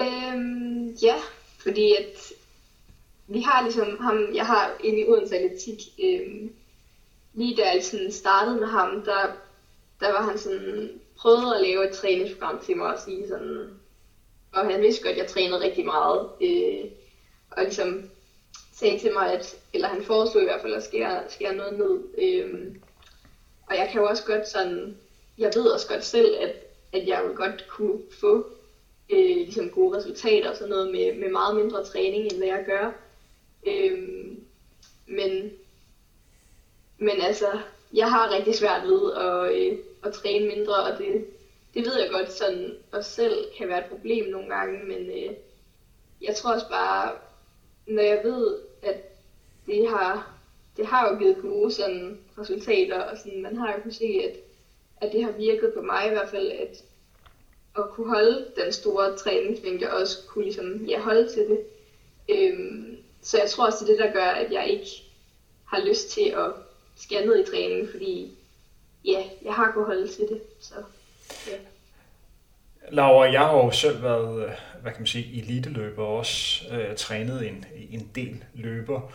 Øhm, 0.00 0.88
ja, 1.02 1.16
fordi 1.62 1.92
at 1.92 2.32
vi 3.28 3.40
har 3.40 3.62
ligesom 3.62 3.98
ham, 4.00 4.34
jeg 4.34 4.46
har 4.46 4.76
en 4.84 4.98
i 4.98 5.04
Odense 5.04 5.36
Atletik, 5.36 5.80
øh, 6.04 6.50
lige 7.34 7.56
da 7.56 7.70
jeg 7.70 7.84
sådan 7.84 8.12
startede 8.12 8.60
med 8.60 8.66
ham, 8.66 9.02
der, 9.04 9.32
der 10.00 10.12
var 10.12 10.22
han 10.22 10.38
sådan, 10.38 11.00
prøvede 11.18 11.54
at 11.56 11.62
lave 11.62 11.88
et 11.88 11.96
træningsprogram 11.96 12.58
til 12.58 12.76
mig 12.76 12.94
og 12.94 13.00
sige 13.00 13.28
sådan, 13.28 13.70
og 14.52 14.70
han 14.70 14.82
vidste 14.82 15.02
godt, 15.02 15.12
at 15.12 15.18
jeg 15.18 15.26
trænede 15.26 15.60
rigtig 15.60 15.84
meget, 15.84 16.28
øh, 16.40 16.90
og 17.50 17.62
ligesom 17.62 18.10
sagde 18.74 18.98
til 18.98 19.12
mig, 19.12 19.32
at, 19.32 19.56
eller 19.72 19.88
han 19.88 20.04
foreslog 20.04 20.42
i 20.42 20.46
hvert 20.46 20.60
fald 20.60 20.74
at 20.74 20.84
skære, 20.84 21.22
skære 21.28 21.56
noget 21.56 21.78
ned, 21.78 22.00
øh, 22.18 22.74
og 23.70 23.76
jeg 23.76 23.88
kan 23.92 24.00
jo 24.00 24.06
også 24.06 24.24
godt 24.24 24.48
sådan, 24.48 24.96
jeg 25.38 25.52
ved 25.54 25.66
også 25.66 25.88
godt 25.88 26.04
selv, 26.04 26.36
at, 26.40 26.52
at 26.92 27.08
jeg 27.08 27.22
vil 27.26 27.36
godt 27.36 27.68
kunne 27.68 27.98
få 28.20 28.46
øh, 29.10 29.36
ligesom 29.36 29.70
gode 29.70 29.98
resultater 29.98 30.50
og 30.50 30.56
sådan 30.56 30.70
noget 30.70 30.92
med, 30.92 31.14
med 31.14 31.28
meget 31.28 31.56
mindre 31.56 31.84
træning, 31.84 32.24
end 32.24 32.36
hvad 32.36 32.48
jeg 32.48 32.64
gør. 32.66 32.92
Øhm, 33.66 34.44
men 35.06 35.52
men 36.98 37.20
altså, 37.20 37.60
jeg 37.94 38.10
har 38.10 38.34
rigtig 38.34 38.54
svært 38.54 38.82
ved 38.82 39.12
at, 39.12 39.56
øh, 39.56 39.78
at 40.04 40.12
træne 40.12 40.46
mindre, 40.46 40.74
og 40.74 40.98
det, 40.98 41.26
det 41.74 41.86
ved 41.86 42.00
jeg 42.00 42.10
godt 42.10 42.32
sådan 42.32 42.74
og 42.92 43.04
selv 43.04 43.44
kan 43.58 43.68
være 43.68 43.78
et 43.78 43.90
problem 43.90 44.30
nogle 44.30 44.54
gange, 44.54 44.84
men 44.84 45.10
øh, 45.10 45.34
jeg 46.22 46.36
tror 46.36 46.52
også 46.54 46.68
bare, 46.68 47.12
når 47.86 48.02
jeg 48.02 48.20
ved, 48.24 48.58
at 48.82 48.96
det 49.66 49.88
har, 49.88 50.34
det 50.76 50.86
har 50.86 51.10
jo 51.10 51.18
givet 51.18 51.36
gode 51.42 51.72
sådan, 51.72 52.18
resultater, 52.38 53.00
og 53.00 53.18
sådan, 53.18 53.42
man 53.42 53.56
har 53.56 53.72
jo 53.72 53.80
kunnet 53.82 53.94
se, 53.94 54.20
at, 54.24 54.36
at 55.00 55.12
det 55.12 55.24
har 55.24 55.32
virket 55.32 55.72
på 55.74 55.82
mig 55.82 56.06
i 56.06 56.10
hvert 56.10 56.30
fald, 56.30 56.50
at 56.50 56.84
at 57.78 57.90
kunne 57.90 58.08
holde 58.08 58.46
den 58.56 58.72
store 58.72 59.16
træningsmængde, 59.16 59.90
og 59.90 60.00
også 60.00 60.18
kunne 60.28 60.44
ligesom, 60.44 60.84
ja, 60.84 61.00
holde 61.00 61.28
til 61.28 61.42
det. 61.48 61.60
Øhm, 62.28 62.95
så 63.26 63.38
jeg 63.38 63.50
tror 63.50 63.66
også, 63.66 63.78
det 63.80 63.90
er 63.90 63.96
det, 63.96 64.04
der 64.04 64.20
gør, 64.20 64.30
at 64.30 64.52
jeg 64.52 64.66
ikke 64.68 64.86
har 65.64 65.84
lyst 65.88 66.10
til 66.10 66.34
at 66.36 66.52
skære 66.96 67.26
ned 67.26 67.40
i 67.40 67.50
træningen, 67.50 67.88
fordi 67.90 68.32
ja, 69.04 69.22
jeg 69.44 69.54
har 69.54 69.70
kunnet 69.72 69.86
holde 69.86 70.08
til 70.08 70.24
det. 70.28 70.40
Så, 70.60 70.74
ja. 71.46 71.56
Laura, 72.90 73.32
jeg 73.32 73.40
har 73.40 73.56
jo 73.56 73.70
selv 73.70 74.02
været, 74.02 74.44
øh, 74.44 74.52
hvad 74.82 74.92
kan 74.92 75.00
man 75.00 75.06
sige, 75.06 75.42
eliteløber 75.42 76.02
og 76.02 76.16
også 76.16 76.64
øh, 76.70 76.96
trænet 76.96 77.48
en, 77.48 77.64
en 77.90 78.10
del 78.14 78.44
løber. 78.54 79.12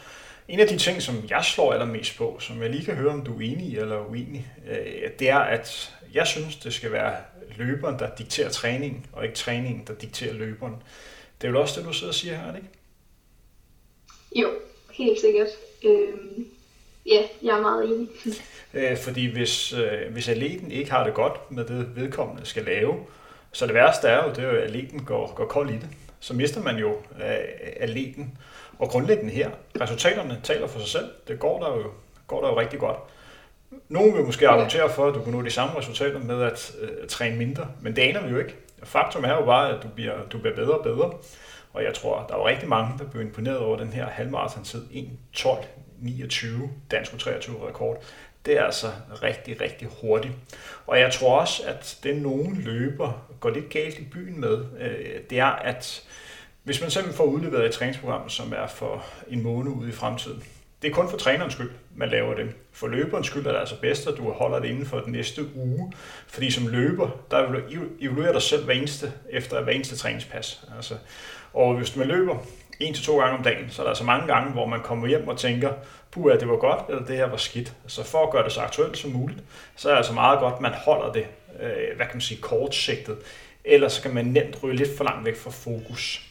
En 0.48 0.60
af 0.60 0.68
de 0.68 0.78
ting, 0.78 1.02
som 1.02 1.16
jeg 1.30 1.46
slår 1.46 1.74
allermest 1.74 2.18
på, 2.18 2.38
som 2.40 2.62
jeg 2.62 2.70
lige 2.70 2.86
kan 2.86 2.96
høre, 2.96 3.14
om 3.14 3.26
du 3.26 3.38
er 3.38 3.42
enig 3.42 3.78
eller 3.78 4.10
uenig, 4.10 4.52
øh, 4.68 5.10
det 5.20 5.30
er, 5.30 5.40
at 5.40 5.94
jeg 6.14 6.28
synes, 6.28 6.56
det 6.56 6.74
skal 6.74 6.92
være 6.92 7.16
løberen, 7.58 8.00
der 8.00 8.16
dikterer 8.16 8.50
træningen, 8.50 9.06
og 9.12 9.24
ikke 9.24 9.36
træningen, 9.36 9.84
der 9.88 9.94
dikterer 9.94 10.34
løberen. 10.34 10.76
Det 11.42 11.48
er 11.48 11.52
jo 11.52 11.62
også 11.62 11.80
det, 11.80 11.88
du 11.88 11.94
sidder 11.94 12.12
og 12.12 12.16
siger 12.16 12.36
her, 12.36 12.44
er 12.44 12.52
det 12.52 12.58
ikke? 12.58 12.81
Jo, 14.36 14.50
helt 14.92 15.20
sikkert. 15.20 15.48
Øhm, 15.86 16.48
ja, 17.06 17.22
jeg 17.44 17.58
er 17.58 17.62
meget 17.62 17.86
enig. 17.86 18.10
Øh, 18.74 18.98
fordi 18.98 19.26
hvis, 19.26 19.74
øh, 19.74 20.14
hvis 20.14 20.30
atleten 20.30 20.72
ikke 20.72 20.92
har 20.92 21.04
det 21.04 21.14
godt 21.14 21.52
med 21.52 21.66
det, 21.66 21.96
vedkommende 21.96 22.46
skal 22.46 22.64
lave, 22.64 22.96
så 23.52 23.66
det 23.66 23.74
værste 23.74 24.08
er 24.08 24.24
jo, 24.24 24.30
det 24.30 24.38
er 24.38 24.44
jo, 24.44 24.58
at 24.58 24.64
atleten 24.64 25.04
går, 25.06 25.34
går 25.36 25.46
kold 25.46 25.70
i 25.70 25.74
det. 25.74 25.90
Så 26.20 26.34
mister 26.34 26.62
man 26.62 26.78
jo 26.78 26.92
øh, 26.92 27.38
atleten. 27.76 28.38
Og 28.80 28.90
grundlæggende 28.90 29.32
her, 29.34 29.50
resultaterne 29.82 30.40
taler 30.44 30.68
for 30.68 30.80
sig 30.80 30.90
selv. 30.90 31.06
Det 31.28 31.40
går 31.40 31.60
der 31.64 31.78
jo, 31.78 31.84
går 32.28 32.42
der 32.42 32.48
jo 32.48 32.60
rigtig 32.60 32.80
godt. 32.80 32.98
Nogle 33.90 34.14
vil 34.14 34.26
måske 34.26 34.48
argumentere 34.48 34.90
for, 34.90 35.08
at 35.08 35.16
du 35.16 35.24
kan 35.24 35.34
nå 35.34 35.42
de 35.42 35.50
samme 35.50 35.78
resultater 35.78 36.20
med 36.20 36.42
at 36.44 36.76
øh, 36.82 37.08
træne 37.08 37.38
mindre, 37.38 37.68
men 37.82 37.96
det 37.96 38.02
aner 38.02 38.24
vi 38.24 38.32
jo 38.32 38.40
ikke. 38.40 38.56
Faktum 38.84 39.24
er 39.24 39.34
jo 39.34 39.46
bare, 39.46 39.78
at 39.78 39.84
du 39.84 39.88
bliver, 39.88 40.14
du 40.32 40.38
bliver 40.38 40.56
bedre 40.56 40.78
og 40.78 40.84
bedre. 40.84 41.12
Og 41.74 41.84
jeg 41.84 41.94
tror, 41.94 42.26
der 42.30 42.36
er 42.36 42.48
rigtig 42.48 42.70
mange, 42.70 42.94
der 43.00 43.06
bliver 43.06 43.26
imponeret 43.26 43.58
over 43.58 43.78
den 43.78 43.94
her 43.94 44.06
halvmarathon-tid. 44.06 44.84
1.12.29 45.36 46.48
dansk 46.92 47.18
23 47.18 47.68
rekord. 47.68 48.04
Det 48.46 48.58
er 48.58 48.64
altså 48.64 48.88
rigtig, 49.24 49.62
rigtig 49.62 49.88
hurtigt. 50.02 50.34
Og 50.88 51.00
jeg 51.00 51.14
tror 51.14 51.40
også, 51.40 51.64
at 51.66 52.00
det 52.04 52.22
nogen 52.22 52.56
løber 52.56 53.28
går 53.40 53.50
lidt 53.50 53.70
galt 53.70 54.00
i 54.00 54.04
byen 54.04 54.40
med, 54.40 54.66
øh, 54.80 55.20
det 55.30 55.40
er, 55.40 55.46
at 55.46 56.04
hvis 56.64 56.82
man 56.82 56.92
simpelthen 56.92 57.18
får 57.18 57.24
udleveret 57.24 57.66
et 57.66 57.72
træningsprogram, 57.72 58.30
som 58.30 58.54
er 58.54 58.68
for 58.68 59.06
en 59.28 59.44
måned 59.44 59.72
ude 59.72 59.90
i 59.90 59.92
fremtiden, 59.92 60.44
det 60.82 60.90
er 60.90 60.94
kun 60.94 61.10
for 61.10 61.18
trænerens 61.18 61.54
skyld, 61.54 61.72
man 61.96 62.10
laver 62.10 62.36
det. 62.36 62.50
For 62.72 62.88
løberens 62.88 63.28
skyld 63.28 63.46
er 63.46 63.52
det 63.52 63.60
altså 63.60 63.76
bedst, 63.82 64.08
at 64.08 64.18
du 64.18 64.32
holder 64.32 64.60
det 64.60 64.68
inden 64.68 64.86
for 64.86 65.00
den 65.00 65.12
næste 65.12 65.56
uge. 65.56 65.94
Fordi 66.28 66.52
som 66.52 66.68
løber, 66.68 67.10
der 67.32 67.62
evaluerer 68.00 68.32
dig 68.32 68.42
selv 68.42 68.66
hver 68.66 68.74
eneste, 68.74 69.14
efter 69.30 69.64
hver 69.64 69.74
eneste 69.74 69.96
træningspas. 69.96 70.64
Altså, 70.76 70.96
og 71.54 71.78
hvis 71.78 71.96
man 71.96 72.08
løber 72.08 72.38
en 72.80 72.94
til 72.94 73.04
to 73.04 73.20
gange 73.20 73.38
om 73.38 73.44
dagen, 73.44 73.70
så 73.70 73.82
er 73.82 73.84
der 73.84 73.90
altså 73.90 74.04
mange 74.04 74.28
gange, 74.28 74.52
hvor 74.52 74.66
man 74.66 74.82
kommer 74.82 75.08
hjem 75.08 75.28
og 75.28 75.38
tænker, 75.38 75.74
puh, 76.12 76.32
det 76.40 76.48
var 76.48 76.56
godt, 76.56 76.80
eller 76.90 77.06
det 77.06 77.18
her 77.18 77.26
var 77.26 77.38
skidt. 77.38 77.74
Så 77.88 78.04
for 78.04 78.24
at 78.26 78.32
gøre 78.32 78.44
det 78.44 78.52
så 78.52 78.62
aktuelt 78.62 78.98
som 78.98 79.12
muligt, 79.12 79.40
så 79.76 79.88
er 79.90 79.92
det 79.92 79.98
altså 79.98 80.14
meget 80.14 80.40
godt, 80.40 80.54
at 80.54 80.62
man 80.62 80.74
holder 80.74 81.14
det, 81.14 81.26
øh, 81.62 81.96
hvad 81.96 82.06
kan 82.06 82.16
man 82.16 82.22
sige, 82.22 82.42
kortsigtet. 82.42 83.18
Ellers 83.66 83.94
så 83.94 84.02
kan 84.02 84.14
man 84.14 84.26
nemt 84.26 84.64
ryge 84.64 84.76
lidt 84.76 84.98
for 84.98 85.04
langt 85.04 85.26
væk 85.26 85.38
fra 85.38 85.52
fokus. 85.52 86.22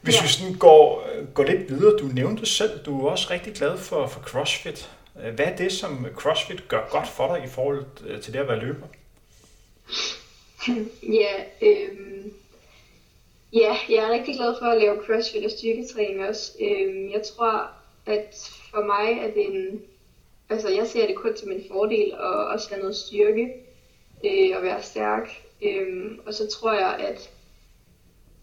Hvis 0.00 0.16
ja. 0.16 0.22
vi 0.22 0.28
sådan 0.28 0.54
går, 0.54 1.08
går 1.34 1.44
lidt 1.44 1.68
videre, 1.68 1.98
du 1.98 2.06
nævnte 2.06 2.46
selv, 2.46 2.78
du 2.78 3.06
er 3.06 3.10
også 3.10 3.30
rigtig 3.30 3.54
glad 3.54 3.78
for, 3.78 4.06
for 4.06 4.20
CrossFit. 4.20 4.90
Hvad 5.14 5.46
er 5.46 5.56
det, 5.56 5.72
som 5.72 6.06
CrossFit 6.14 6.68
gør 6.68 6.88
godt 6.90 7.08
for 7.08 7.34
dig 7.34 7.44
i 7.44 7.48
forhold 7.48 7.84
øh, 8.06 8.20
til 8.20 8.32
det 8.32 8.38
at 8.38 8.48
være 8.48 8.60
løber? 8.60 8.86
Ja, 11.02 11.32
øhm, 11.62 12.32
ja, 13.52 13.76
jeg 13.88 13.96
er 13.96 14.12
rigtig 14.12 14.34
glad 14.34 14.54
for 14.58 14.66
at 14.66 14.80
lave 14.80 15.02
CrossFit 15.02 15.44
og 15.44 15.50
styrketræning 15.50 16.28
også. 16.28 16.52
Øhm, 16.60 17.10
jeg 17.10 17.22
tror, 17.22 17.70
at 18.06 18.50
for 18.70 18.84
mig 18.84 19.18
er 19.22 19.34
det 19.34 19.46
en, 19.46 19.82
altså 20.50 20.68
jeg 20.68 20.86
ser 20.86 21.06
det 21.06 21.16
kun 21.16 21.36
som 21.36 21.52
en 21.52 21.64
fordel 21.72 22.12
at 22.12 22.46
også 22.52 22.68
have 22.70 22.80
noget 22.80 22.96
styrke 22.96 23.52
øh, 24.24 24.56
og 24.56 24.62
være 24.62 24.82
stærk. 24.82 25.28
Øhm, 25.62 26.20
og 26.26 26.34
så 26.34 26.46
tror 26.46 26.72
jeg, 26.72 26.96
at 27.08 27.30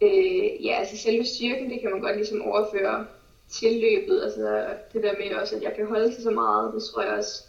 Øh, 0.01 0.65
ja, 0.65 0.75
altså 0.79 0.97
selve 0.97 1.25
styrken, 1.25 1.69
det 1.69 1.81
kan 1.81 1.91
man 1.91 2.01
godt 2.01 2.15
ligesom 2.15 2.41
overføre 2.41 3.07
til 3.49 3.79
løbet. 3.81 4.23
Altså 4.23 4.67
det 4.93 5.03
der 5.03 5.13
med 5.17 5.35
også, 5.35 5.55
at 5.55 5.61
jeg 5.61 5.73
kan 5.75 5.87
holde 5.87 6.13
til 6.13 6.23
så 6.23 6.31
meget, 6.31 6.73
det 6.73 6.83
tror 6.83 7.01
jeg 7.01 7.13
også 7.13 7.43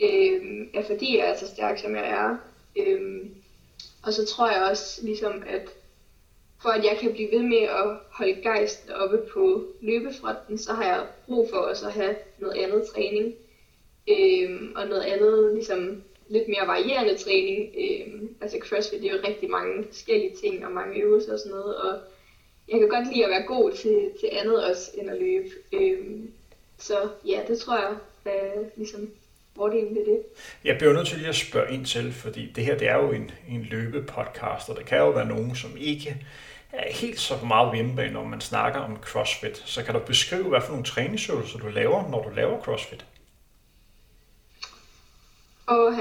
øh, 0.00 0.66
er 0.74 0.82
fordi 0.86 1.18
jeg 1.18 1.30
er 1.30 1.36
så 1.36 1.46
stærk, 1.46 1.78
som 1.78 1.94
jeg 1.94 2.08
er. 2.08 2.36
Øh, 2.76 3.26
og 4.02 4.12
så 4.12 4.26
tror 4.26 4.50
jeg 4.50 4.68
også 4.70 5.04
ligesom, 5.04 5.42
at 5.46 5.68
for 6.62 6.68
at 6.68 6.84
jeg 6.84 6.98
kan 7.00 7.12
blive 7.12 7.30
ved 7.32 7.42
med 7.42 7.62
at 7.62 7.96
holde 8.10 8.42
gejsten 8.42 8.92
oppe 8.92 9.18
på 9.32 9.64
løbefronten, 9.80 10.58
så 10.58 10.72
har 10.72 10.84
jeg 10.84 11.06
brug 11.26 11.50
for 11.50 11.56
også 11.56 11.86
at 11.86 11.92
have 11.92 12.16
noget 12.38 12.56
andet 12.64 12.86
træning. 12.94 13.34
Øh, 14.08 14.60
og 14.76 14.86
noget 14.86 15.02
andet 15.02 15.54
ligesom 15.54 16.02
lidt 16.28 16.48
mere 16.48 16.66
varierende 16.66 17.16
træning. 17.16 17.74
Øh, 17.78 18.22
altså 18.40 18.58
CrossFit, 18.60 19.02
det 19.02 19.10
er 19.10 19.14
jo 19.14 19.28
rigtig 19.28 19.50
mange 19.50 19.84
forskellige 19.84 20.36
ting 20.42 20.66
og 20.66 20.72
mange 20.72 21.00
øvelser 21.00 21.32
og 21.32 21.38
sådan 21.38 21.58
noget, 21.58 21.76
og 21.76 21.98
jeg 22.68 22.80
kan 22.80 22.88
godt 22.88 23.06
lide 23.12 23.24
at 23.24 23.30
være 23.30 23.46
god 23.46 23.72
til, 23.72 24.10
til 24.20 24.28
andet 24.32 24.64
også 24.64 24.90
end 24.94 25.10
at 25.10 25.18
løbe. 25.18 25.48
Øh, 25.72 25.98
så 26.78 27.08
ja, 27.26 27.40
det 27.48 27.58
tror 27.58 27.76
jeg 27.78 27.96
er 28.24 28.64
ligesom 28.76 29.10
fordelen 29.56 29.94
ved 29.94 30.06
det. 30.06 30.22
Jeg 30.64 30.78
bliver 30.78 30.92
nødt 30.92 31.06
til 31.06 31.18
lige 31.18 31.28
at 31.28 31.34
spørge 31.34 31.74
ind 31.74 31.86
til, 31.86 32.12
fordi 32.12 32.52
det 32.56 32.64
her 32.64 32.78
det 32.78 32.88
er 32.88 32.96
jo 32.96 33.12
en, 33.12 33.30
en 33.50 33.62
løbepodcast, 33.70 34.68
og 34.68 34.76
der 34.76 34.82
kan 34.82 34.98
jo 34.98 35.10
være 35.10 35.28
nogen, 35.28 35.56
som 35.56 35.70
ikke 35.80 36.16
helt 36.72 37.20
så 37.20 37.34
meget 37.46 37.74
hjemmebane, 37.74 38.12
når 38.12 38.24
man 38.24 38.40
snakker 38.40 38.80
om 38.80 38.96
CrossFit. 39.02 39.62
Så 39.66 39.84
kan 39.84 39.94
du 39.94 40.00
beskrive, 40.00 40.48
hvad 40.48 40.60
for 40.60 40.68
nogle 40.68 40.84
træningsøvelser 40.84 41.58
du 41.58 41.68
laver, 41.68 42.10
når 42.10 42.22
du 42.22 42.28
laver 42.28 42.62
CrossFit? 42.62 43.04
Åh, 45.70 45.98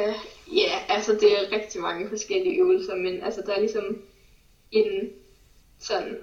ja, 0.56 0.80
altså 0.90 1.14
det 1.14 1.32
er 1.32 1.52
rigtig 1.52 1.82
mange 1.82 2.10
forskellige 2.10 2.60
øvelser, 2.60 2.96
men 2.96 3.24
altså 3.24 3.42
der 3.46 3.54
er 3.54 3.60
ligesom 3.60 4.02
en 4.72 5.10
sådan 5.80 6.18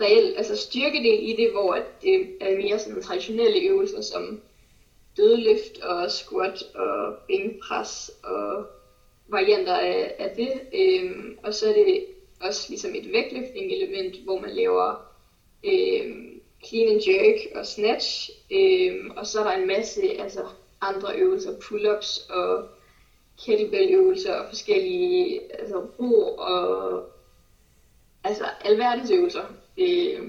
reel 0.00 0.34
altså 0.36 0.56
styrkedel 0.56 1.28
i 1.28 1.36
det, 1.36 1.52
hvor 1.52 1.78
det 2.02 2.36
er 2.40 2.56
mere 2.56 2.78
sådan 2.78 3.02
traditionelle 3.02 3.60
øvelser 3.60 4.02
som 4.02 4.40
dødløft 5.16 5.78
og 5.82 6.10
squat 6.10 6.62
og 6.74 7.14
bænkpres 7.28 8.10
og 8.22 8.66
varianter 9.28 9.76
af, 9.76 10.14
af 10.18 10.30
det. 10.36 10.52
Øhm, 10.74 11.38
og 11.42 11.54
så 11.54 11.68
er 11.68 11.72
det 11.72 12.06
også 12.40 12.66
ligesom 12.68 12.94
et 12.94 13.12
vægtløftning 13.12 13.72
element, 13.72 14.16
hvor 14.24 14.40
man 14.40 14.50
laver 14.50 14.94
øh, 15.64 16.16
clean 16.66 16.88
and 16.88 17.02
jerk 17.08 17.36
og 17.54 17.66
snatch. 17.66 18.30
øh, 18.52 19.10
og 19.16 19.26
så 19.26 19.40
er 19.40 19.44
der 19.44 19.52
en 19.52 19.66
masse 19.66 20.20
altså 20.20 20.40
andre 20.80 21.16
øvelser, 21.16 21.52
pull-ups 21.58 22.32
og 22.32 22.68
kettlebell-øvelser 23.44 24.34
og 24.34 24.48
forskellige 24.48 25.40
altså, 25.60 25.86
ro 25.98 26.36
og 26.36 27.04
altså 28.24 28.44
alverdens 28.64 29.10
øvelser. 29.10 29.44
Øh, 29.78 30.28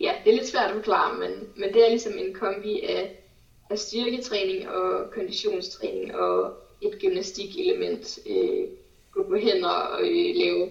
ja, 0.00 0.14
det 0.24 0.32
er 0.32 0.36
lidt 0.36 0.48
svært 0.48 0.70
at 0.70 0.74
forklare, 0.74 1.18
men, 1.18 1.48
men 1.56 1.74
det 1.74 1.84
er 1.84 1.88
ligesom 1.88 2.18
en 2.18 2.34
kombi 2.34 2.80
af, 2.80 3.18
af 3.70 3.78
styrketræning 3.78 4.68
og 4.68 5.10
konditionstræning 5.10 6.16
og 6.16 6.54
et 6.82 6.98
gymnastikelement. 7.00 8.18
Øh, 8.26 8.68
gå 9.12 9.22
på 9.22 9.36
hænder 9.36 9.68
og 9.68 10.00
øh, 10.02 10.34
lave 10.34 10.68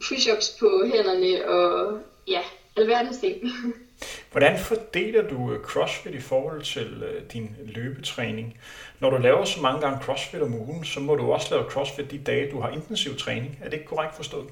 push-ups 0.00 0.58
på 0.60 0.84
hænderne 0.94 1.48
og 1.48 1.98
ja, 2.28 2.40
alverdens 2.76 3.18
ting. 3.18 3.42
Hvordan 4.32 4.58
fordeler 4.58 5.28
du 5.28 5.52
øh, 5.52 5.60
CrossFit 5.60 6.14
i 6.14 6.20
forhold 6.20 6.62
til 6.62 7.02
øh, 7.02 7.22
din 7.32 7.56
løbetræning? 7.64 8.58
Når 9.00 9.10
du 9.10 9.16
laver 9.16 9.44
så 9.44 9.60
mange 9.60 9.80
gange 9.80 10.04
CrossFit 10.04 10.42
om 10.42 10.54
ugen, 10.54 10.84
så 10.84 11.00
må 11.00 11.14
du 11.14 11.32
også 11.32 11.54
lave 11.54 11.70
CrossFit 11.70 12.10
de 12.10 12.18
dage, 12.18 12.50
du 12.50 12.60
har 12.60 12.70
intensiv 12.70 13.16
træning. 13.16 13.58
Er 13.62 13.64
det 13.64 13.72
ikke 13.72 13.86
korrekt 13.86 14.16
forstået? 14.16 14.46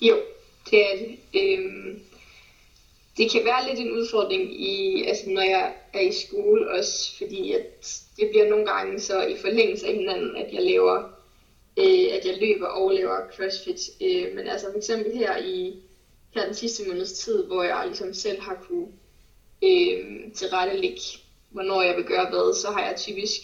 Jo, 0.00 0.16
det 0.70 0.92
er 0.92 0.96
det. 0.98 1.18
Øhm, 1.34 2.00
det 3.16 3.32
kan 3.32 3.44
være 3.44 3.68
lidt 3.68 3.80
en 3.80 3.92
udfordring, 3.92 4.60
i, 4.60 5.04
altså 5.04 5.30
når 5.30 5.42
jeg 5.42 5.72
er 5.92 6.00
i 6.00 6.12
skole 6.12 6.70
også, 6.70 7.16
fordi 7.18 7.52
at 7.52 8.02
det 8.16 8.28
bliver 8.30 8.48
nogle 8.48 8.66
gange 8.66 9.00
så 9.00 9.26
i 9.26 9.36
forlængelse 9.36 9.86
af 9.86 9.94
hinanden, 9.94 10.36
at 10.36 10.52
jeg 10.52 10.62
laver, 10.62 11.02
øh, 11.76 12.06
at 12.16 12.26
jeg 12.26 12.38
løber 12.40 12.66
og 12.66 12.90
laver 12.90 13.18
CrossFit. 13.36 13.80
Øh, 14.00 14.34
men 14.34 14.46
altså 14.46 14.66
for 14.70 14.78
eksempel 14.78 15.12
her 15.12 15.36
i 15.36 15.74
her 16.34 16.46
den 16.46 16.54
sidste 16.54 16.88
måneds 16.88 17.12
tid, 17.12 17.44
hvor 17.44 17.62
jeg 17.62 17.84
ligesom 17.86 18.14
selv 18.14 18.40
har 18.40 18.54
kunne 18.68 18.88
øh, 19.62 20.32
tilrettelægge, 20.34 21.00
hvornår 21.50 21.82
jeg 21.82 21.96
vil 21.96 22.04
gøre 22.04 22.30
hvad, 22.30 22.54
så 22.54 22.70
har 22.70 22.86
jeg 22.86 22.96
typisk 22.96 23.42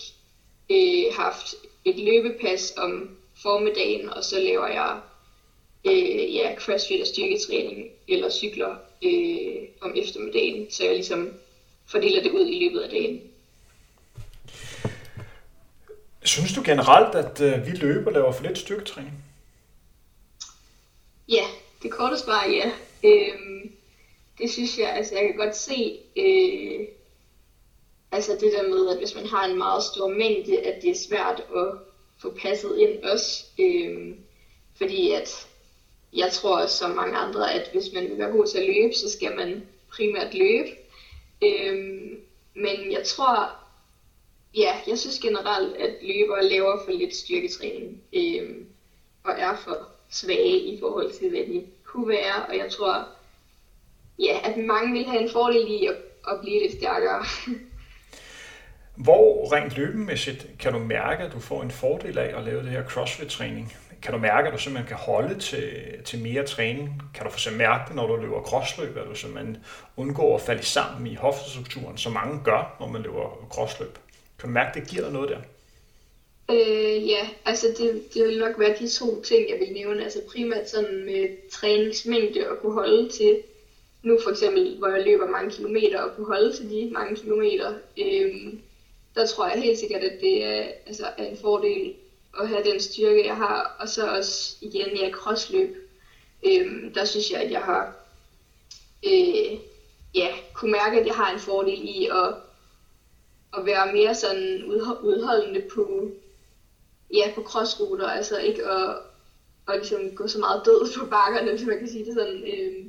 øh, 0.71 1.05
haft 1.13 1.55
et 1.85 1.99
løbepas 1.99 2.75
om 2.77 3.17
formiddagen, 3.43 4.09
og 4.09 4.25
så 4.25 4.41
laver 4.41 4.67
jeg 4.67 5.01
øh, 5.85 6.35
ja, 6.35 6.55
crossfit 6.59 7.01
og 7.01 7.07
styrketræning 7.07 7.91
eller 8.09 8.31
cykler 8.31 8.77
øh, 9.05 9.69
om 9.81 9.95
eftermiddagen, 9.97 10.71
så 10.71 10.85
jeg 10.85 10.95
ligesom 10.95 11.33
fordeler 11.87 12.23
det 12.23 12.33
ud 12.33 12.47
i 12.47 12.65
løbet 12.65 12.81
af 12.81 12.91
dagen. 12.91 13.32
Synes 16.25 16.55
du 16.55 16.63
generelt, 16.65 17.15
at 17.15 17.41
øh, 17.41 17.67
vi 17.67 17.71
løber 17.71 18.11
laver 18.11 18.33
for 18.33 18.43
lidt 18.43 18.59
styrketræning? 18.59 19.25
Ja, 21.29 21.45
det 21.83 21.91
korte 21.91 22.19
svar 22.19 22.43
er 22.43 22.51
ja. 22.51 22.71
Øhm, 23.05 23.73
det 24.39 24.51
synes 24.51 24.79
jeg, 24.79 24.91
altså 24.91 25.15
jeg 25.15 25.23
kan 25.23 25.37
godt 25.37 25.57
se, 25.57 25.99
øh, 26.17 26.87
altså 28.13 28.33
det 28.33 28.53
der 28.57 28.69
med, 28.69 28.89
at 28.89 28.99
hvis 28.99 29.15
man 29.15 29.27
har 29.27 29.45
en 29.45 29.59
meget 29.59 29.83
stor 29.83 30.09
mængde, 30.09 30.61
at 30.61 30.83
det 30.83 30.91
er 30.91 31.07
svært 31.09 31.43
at 31.57 31.79
få 32.19 32.35
passet 32.43 32.79
ind 32.79 33.05
også. 33.05 33.45
Øhm, 33.61 34.17
fordi 34.75 35.13
at 35.13 35.47
jeg 36.13 36.33
tror 36.33 36.59
også 36.63 36.79
som 36.79 36.91
mange 36.91 37.17
andre, 37.17 37.53
at 37.55 37.71
hvis 37.73 37.93
man 37.95 38.05
vil 38.05 38.19
være 38.19 38.31
god 38.31 38.47
til 38.47 38.59
at 38.59 38.67
løbe, 38.67 38.95
så 38.95 39.11
skal 39.13 39.37
man 39.37 39.63
primært 39.91 40.35
løbe. 40.35 40.69
Øhm, 41.43 42.21
men 42.55 42.93
jeg 42.93 43.05
tror, 43.07 43.62
ja, 44.57 44.73
jeg 44.87 44.99
synes 44.99 45.19
generelt, 45.19 45.77
at 45.77 45.95
løbere 46.03 46.45
laver 46.45 46.85
for 46.85 46.93
lidt 46.93 47.15
styrketræning 47.15 48.03
øh, 48.13 48.57
og 49.25 49.35
er 49.39 49.57
for 49.57 49.89
svage 50.11 50.59
i 50.59 50.81
forhold 50.81 51.13
til, 51.13 51.31
hvad 51.31 51.41
de 51.41 51.67
kunne 51.85 52.09
være. 52.09 52.47
Og 52.49 52.57
jeg 52.57 52.71
tror, 52.71 53.09
ja, 54.19 54.39
at 54.45 54.57
mange 54.57 54.93
vil 54.93 55.05
have 55.05 55.23
en 55.23 55.31
fordel 55.33 55.71
i 55.71 55.87
at, 55.87 55.97
at 56.29 56.41
blive 56.43 56.63
lidt 56.63 56.73
stærkere. 56.73 57.25
Hvor 58.97 59.53
rent 59.53 59.77
løbemæssigt 59.77 60.47
kan 60.59 60.73
du 60.73 60.79
mærke, 60.79 61.23
at 61.23 61.33
du 61.33 61.41
får 61.41 61.63
en 61.63 61.71
fordel 61.71 62.19
af 62.19 62.39
at 62.39 62.45
lave 62.45 62.63
det 62.63 62.71
her 62.71 62.85
crossfit-træning? 62.85 63.73
Kan 64.03 64.13
du 64.13 64.19
mærke, 64.19 64.49
at 64.49 64.55
du 64.55 64.59
simpelthen 64.59 64.89
kan 64.89 64.97
holde 64.97 65.39
til, 65.41 65.73
til 66.05 66.23
mere 66.23 66.47
træning? 66.47 67.03
Kan 67.15 67.25
du 67.25 67.31
for 67.31 67.37
eksempel 67.37 67.59
mærke 67.59 67.85
det, 67.89 67.97
når 67.97 68.07
du 68.07 68.17
løber 68.17 68.43
crossløb, 68.43 68.97
at 68.97 69.07
du 69.07 69.15
simpelthen 69.15 69.65
undgår 69.97 70.35
at 70.35 70.41
falde 70.41 70.63
sammen 70.63 71.07
i 71.07 71.15
hoftestrukturen, 71.15 71.99
som 71.99 72.13
mange 72.13 72.41
gør, 72.45 72.77
når 72.81 72.89
man 72.89 73.03
løber 73.03 73.47
crossløb? 73.51 73.99
Kan 74.43 74.49
du 74.49 74.55
mærke, 74.55 74.81
det 74.81 74.89
giver 74.89 75.03
dig 75.03 75.13
noget 75.13 75.29
der? 75.29 75.41
Øh, 76.51 77.09
ja, 77.09 77.29
altså 77.45 77.67
det, 77.79 78.15
det 78.15 78.25
vil 78.25 78.39
nok 78.39 78.59
være 78.59 78.77
de 78.79 78.89
to 78.89 79.23
ting, 79.23 79.51
jeg 79.51 79.59
vil 79.61 79.73
nævne. 79.73 80.05
Altså 80.05 80.21
primært 80.29 80.71
sådan 80.71 81.05
med 81.05 81.51
træningsmængde 81.51 82.51
og 82.51 82.59
kunne 82.59 82.73
holde 82.73 83.09
til, 83.09 83.43
nu 84.03 84.19
for 84.23 84.31
eksempel, 84.31 84.79
hvor 84.79 84.89
jeg 84.89 85.05
løber 85.05 85.27
mange 85.27 85.51
kilometer 85.51 86.01
og 86.01 86.17
kunne 86.17 86.27
holde 86.27 86.57
til 86.57 86.71
de 86.71 86.91
mange 86.93 87.17
kilometer, 87.17 87.75
øh, 87.99 88.55
der 89.15 89.27
tror 89.27 89.49
jeg 89.49 89.63
helt 89.63 89.79
sikkert, 89.79 90.03
at 90.03 90.21
det 90.21 90.45
er, 90.45 90.63
altså, 90.87 91.07
er 91.19 91.25
en 91.25 91.37
fordel 91.37 91.95
at 92.41 92.49
have 92.49 92.65
den 92.65 92.81
styrke, 92.81 93.27
jeg 93.27 93.37
har. 93.37 93.77
Og 93.81 93.89
så 93.89 94.07
også 94.07 94.57
igen, 94.61 94.97
ja, 94.97 95.11
crossløb. 95.11 95.77
Øh, 96.43 96.95
der 96.95 97.05
synes 97.05 97.31
jeg, 97.31 97.41
at 97.41 97.51
jeg 97.51 97.61
har 97.61 97.95
øh, 99.07 99.59
ja, 100.15 100.29
kunne 100.55 100.73
mærke, 100.73 101.01
at 101.01 101.07
jeg 101.07 101.15
har 101.15 101.33
en 101.33 101.41
fordel 101.41 101.81
i 101.83 102.07
at, 102.07 102.35
at 103.59 103.67
være 103.67 103.93
mere 103.93 104.15
sådan 104.15 104.65
udholdende 105.03 105.63
på, 105.75 106.11
ja, 107.15 107.33
på 107.35 107.43
crossruter, 107.43 108.09
altså 108.09 108.39
ikke 108.39 108.67
at, 108.67 108.97
at 109.69 109.77
ligesom 109.77 110.15
gå 110.15 110.27
så 110.27 110.39
meget 110.39 110.63
død 110.65 110.99
på 110.99 111.07
bakkerne, 111.07 111.51
hvis 111.51 111.67
man 111.67 111.79
kan 111.79 111.89
sige 111.89 112.05
det 112.05 112.15
sådan. 112.15 112.43
Øh, 112.43 112.87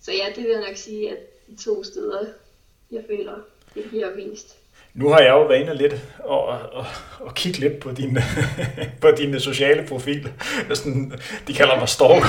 så 0.00 0.12
ja, 0.12 0.32
det 0.36 0.44
vil 0.44 0.52
jeg 0.52 0.64
nok 0.68 0.76
sige, 0.76 1.10
at 1.10 1.18
de 1.46 1.56
to 1.56 1.84
steder, 1.84 2.26
jeg 2.90 3.04
føler, 3.06 3.40
det 3.74 3.84
bliver 3.88 4.16
mest. 4.16 4.61
Nu 4.94 5.08
har 5.08 5.18
jeg 5.18 5.30
jo 5.30 5.42
været 5.42 5.60
inde 5.60 5.76
lidt 5.76 5.94
og, 6.18 6.48
og, 6.48 6.86
og 7.20 7.34
kigge 7.34 7.58
lidt 7.58 7.80
på 7.80 7.90
din, 7.90 8.18
på 9.00 9.10
dine 9.10 9.40
sociale 9.40 9.86
profil. 9.88 10.28
Sådan, 10.74 11.12
de 11.48 11.54
kalder 11.54 11.78
mig 11.78 11.88
stalk. 11.88 12.24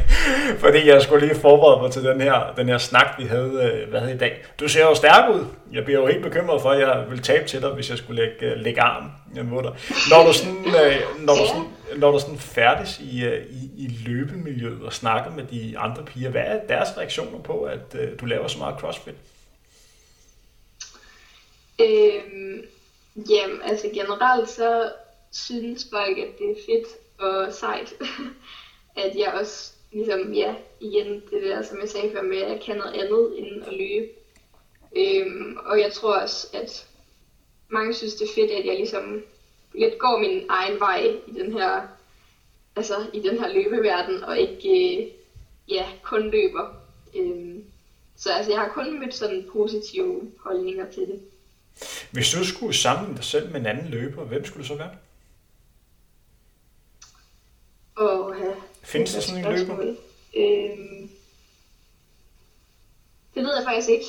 Fordi 0.64 0.88
jeg 0.88 1.02
skulle 1.02 1.26
lige 1.26 1.40
forberede 1.40 1.82
mig 1.82 1.90
til 1.90 2.04
den 2.04 2.20
her, 2.20 2.52
den 2.56 2.68
her 2.68 2.78
snak, 2.78 3.06
vi 3.18 3.24
havde, 3.24 3.72
øh, 3.72 3.90
hvad 3.90 4.00
havde 4.00 4.14
i 4.14 4.18
dag. 4.18 4.44
Du 4.60 4.68
ser 4.68 4.80
jo 4.80 4.94
stærk 4.94 5.34
ud. 5.34 5.44
Jeg 5.72 5.84
bliver 5.84 6.00
jo 6.00 6.06
helt 6.06 6.22
bekymret 6.22 6.62
for, 6.62 6.70
at 6.70 6.80
jeg 6.80 7.04
vil 7.10 7.22
tabe 7.22 7.48
til 7.48 7.62
dig, 7.62 7.70
hvis 7.70 7.90
jeg 7.90 7.98
skulle 7.98 8.22
lægge, 8.22 8.54
øh, 8.54 8.60
lægge 8.60 8.80
arm 8.80 9.10
mod 9.44 9.62
dig. 9.62 9.72
Når 10.10 10.26
du 10.26 10.32
sådan, 10.32 10.64
øh, 10.66 11.26
når 11.26 11.34
du 11.34 11.46
sådan, 11.46 11.64
når 11.96 12.12
du 12.12 12.18
sådan 12.18 12.38
færdes 12.38 12.98
i, 13.00 13.26
i, 13.50 13.70
i 13.76 13.98
løbemiljøet 14.06 14.82
og 14.82 14.92
snakker 14.92 15.30
med 15.30 15.44
de 15.44 15.74
andre 15.78 16.02
piger, 16.02 16.30
hvad 16.30 16.42
er 16.44 16.58
deres 16.68 16.88
reaktioner 16.98 17.38
på, 17.44 17.62
at 17.62 17.96
du 18.20 18.26
laver 18.26 18.48
så 18.48 18.58
meget 18.58 18.74
crossfit? 18.78 19.14
Øhm, 21.80 22.62
jamen, 23.30 23.62
altså 23.62 23.90
generelt 23.94 24.48
så 24.48 24.92
synes 25.32 25.86
folk, 25.90 26.18
at 26.18 26.38
det 26.38 26.50
er 26.50 26.62
fedt 26.66 26.88
og 27.18 27.52
sejt, 27.52 27.94
at 29.04 29.16
jeg 29.16 29.32
også 29.32 29.72
ligesom, 29.92 30.32
ja, 30.32 30.54
igen 30.80 31.22
det 31.30 31.42
der, 31.42 31.62
som 31.62 31.80
jeg 31.80 31.88
sagde 31.88 32.12
før 32.12 32.22
med, 32.22 32.36
at 32.36 32.50
jeg 32.50 32.60
kan 32.60 32.76
noget 32.76 32.94
andet 32.94 33.38
end 33.38 33.64
at 33.64 33.72
løbe. 33.72 34.08
Øhm, 34.96 35.56
og 35.64 35.80
jeg 35.80 35.92
tror 35.92 36.20
også, 36.20 36.46
at 36.52 36.86
mange 37.68 37.94
synes, 37.94 38.14
det 38.14 38.28
er 38.28 38.34
fedt, 38.34 38.50
at 38.50 38.66
jeg 38.66 38.76
ligesom 38.76 39.22
lidt 39.74 39.98
går 39.98 40.18
min 40.18 40.46
egen 40.48 40.80
vej 40.80 41.16
i 41.26 41.32
den 41.32 41.52
her, 41.52 41.82
altså 42.76 42.94
i 43.12 43.20
den 43.20 43.38
her 43.38 43.52
løbeverden, 43.52 44.24
og 44.24 44.38
ikke, 44.38 45.02
øh, 45.02 45.10
ja, 45.68 45.86
kun 46.02 46.30
løber. 46.30 46.74
Øhm, 47.16 47.64
så 48.16 48.32
altså, 48.32 48.52
jeg 48.52 48.60
har 48.60 48.68
kun 48.68 49.00
mødt 49.00 49.14
sådan 49.14 49.48
positive 49.52 50.32
holdninger 50.40 50.90
til 50.90 51.02
det. 51.02 51.20
Hvis 52.10 52.30
du 52.32 52.44
skulle 52.44 52.74
sammenligne 52.74 53.16
dig 53.16 53.24
selv 53.24 53.52
med 53.52 53.60
en 53.60 53.66
anden 53.66 53.88
løber, 53.88 54.24
hvem 54.24 54.44
skulle 54.44 54.58
det 54.58 54.68
så 54.68 54.74
være? 54.74 54.90
Åh, 57.96 58.36
ja. 58.40 58.50
Findes 58.82 59.14
der 59.14 59.20
sådan 59.20 59.46
en 59.46 59.58
løber? 59.58 59.74
Øhm, 60.36 61.10
det 63.34 63.42
ved 63.44 63.54
jeg 63.56 63.64
faktisk 63.64 63.88
ikke. 63.88 64.04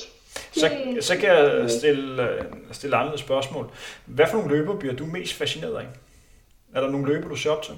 Så, 0.52 0.96
så 1.00 1.16
kan 1.16 1.28
jeg 1.28 1.70
stille, 1.70 2.46
stille 2.72 2.96
andre 2.96 3.18
spørgsmål. 3.18 3.70
Hvad 4.06 4.26
for 4.30 4.38
nogle 4.38 4.56
løber 4.56 4.78
bliver 4.78 4.94
du 4.94 5.06
mest 5.06 5.34
fascineret 5.34 5.76
af? 5.76 5.86
Er 6.74 6.80
der 6.80 6.90
nogle 6.90 7.06
løber, 7.06 7.28
du 7.28 7.36
ser 7.36 7.50
op 7.50 7.62
til? 7.62 7.74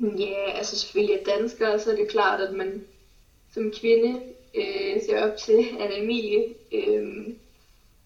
Ja, 0.00 0.50
altså 0.50 0.78
selvfølgelig 0.78 1.14
er 1.14 1.24
danskere, 1.24 1.78
så 1.78 1.90
er 1.90 1.96
det 1.96 2.08
klart, 2.08 2.40
at 2.40 2.54
man 2.54 2.84
som 3.54 3.72
kvinde 3.72 4.22
øh, 4.54 5.02
ser 5.06 5.30
op 5.30 5.36
til 5.36 5.66
Anna 5.80 5.98
Emilie. 5.98 6.54
Øh, 6.72 7.34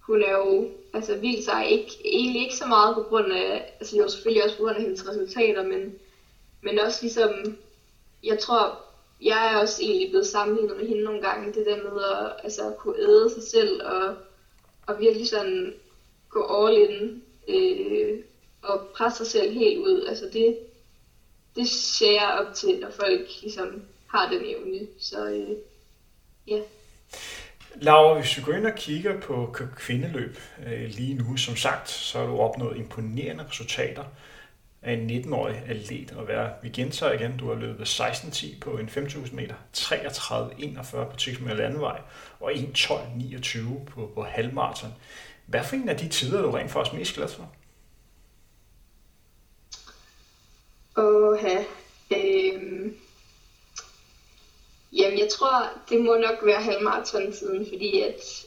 hun 0.00 0.22
er 0.22 0.30
jo 0.30 0.70
altså 0.92 1.16
vildt 1.16 1.44
sig 1.44 1.70
ikke, 1.70 1.90
egentlig 2.04 2.42
ikke 2.42 2.56
så 2.56 2.66
meget 2.66 2.94
på 2.94 3.02
grund 3.02 3.32
af, 3.32 3.74
altså 3.80 3.96
jo 3.96 4.08
selvfølgelig 4.08 4.44
også 4.44 4.56
på 4.56 4.62
grund 4.62 4.76
af 4.76 4.82
hendes 4.82 5.08
resultater, 5.08 5.62
men, 5.62 5.94
men 6.62 6.78
også 6.78 6.98
ligesom, 7.02 7.56
jeg 8.24 8.38
tror, 8.38 8.80
jeg 9.22 9.52
er 9.52 9.58
også 9.58 9.82
egentlig 9.82 10.10
blevet 10.10 10.26
sammenlignet 10.26 10.76
med 10.76 10.86
hende 10.86 11.02
nogle 11.02 11.22
gange, 11.22 11.52
det 11.52 11.66
der 11.66 11.76
med 11.76 12.02
at 12.02 12.32
altså, 12.44 12.74
kunne 12.78 12.98
æde 12.98 13.30
sig 13.30 13.42
selv 13.42 13.82
og, 13.84 14.14
og 14.86 15.00
virkelig 15.00 15.28
sådan 15.28 15.74
gå 16.30 16.66
all 16.66 16.78
in 16.78 17.22
øh, 17.48 18.18
og 18.62 18.80
presse 18.80 19.24
sig 19.24 19.26
selv 19.26 19.52
helt 19.52 19.78
ud. 19.78 20.06
Altså 20.08 20.24
det, 20.32 20.58
det 21.56 21.68
ser 21.68 22.12
jeg 22.12 22.38
op 22.40 22.54
til, 22.54 22.78
når 22.80 22.90
folk 22.90 23.28
ligesom 23.42 23.82
har 24.06 24.28
den 24.28 24.40
evne. 24.44 24.86
Så 24.98 25.26
øh, 25.28 25.56
ja. 26.46 26.58
Laura, 27.74 28.18
hvis 28.18 28.36
vi 28.36 28.42
går 28.42 28.52
ind 28.52 28.66
og 28.66 28.74
kigger 28.76 29.20
på 29.20 29.56
kvindeløb 29.76 30.38
øh, 30.66 30.90
lige 30.90 31.14
nu, 31.14 31.36
som 31.36 31.56
sagt, 31.56 31.90
så 31.90 32.18
har 32.18 32.26
du 32.26 32.38
opnået 32.38 32.76
imponerende 32.76 33.46
resultater 33.48 34.04
af 34.82 34.92
en 34.92 35.10
19-årig 35.10 35.62
atlet 35.66 36.14
at 36.18 36.28
være. 36.28 36.52
Vi 36.62 36.68
gentager 36.68 37.12
igen, 37.12 37.36
du 37.36 37.48
har 37.48 37.54
løbet 37.54 38.00
16.10 38.00 38.58
på 38.60 38.70
en 38.70 38.88
5.000 38.88 39.34
meter, 39.34 39.54
33.41 39.76 41.04
på 41.10 41.16
10 41.16 41.34
km 41.34 41.48
landevej 41.48 42.00
og 42.40 42.52
1.12.29 42.52 43.84
på, 43.84 44.10
på 44.14 44.22
halvmarathon. 44.24 44.92
Hvad 45.46 45.64
for 45.64 45.76
en 45.76 45.88
af 45.88 45.96
de 45.96 46.08
tider 46.08 46.38
er 46.38 46.42
du 46.42 46.50
rent 46.50 46.70
faktisk 46.70 46.96
mest 46.96 47.14
glad 47.14 47.28
for? 47.28 47.50
Åh, 50.96 51.38
øhm, 52.10 52.96
Jamen, 54.96 55.18
jeg 55.18 55.28
tror, 55.28 55.70
det 55.88 56.00
må 56.00 56.16
nok 56.16 56.44
være 56.44 56.60
halvmarathon-tiden, 56.60 57.66
fordi 57.68 58.00
at, 58.00 58.46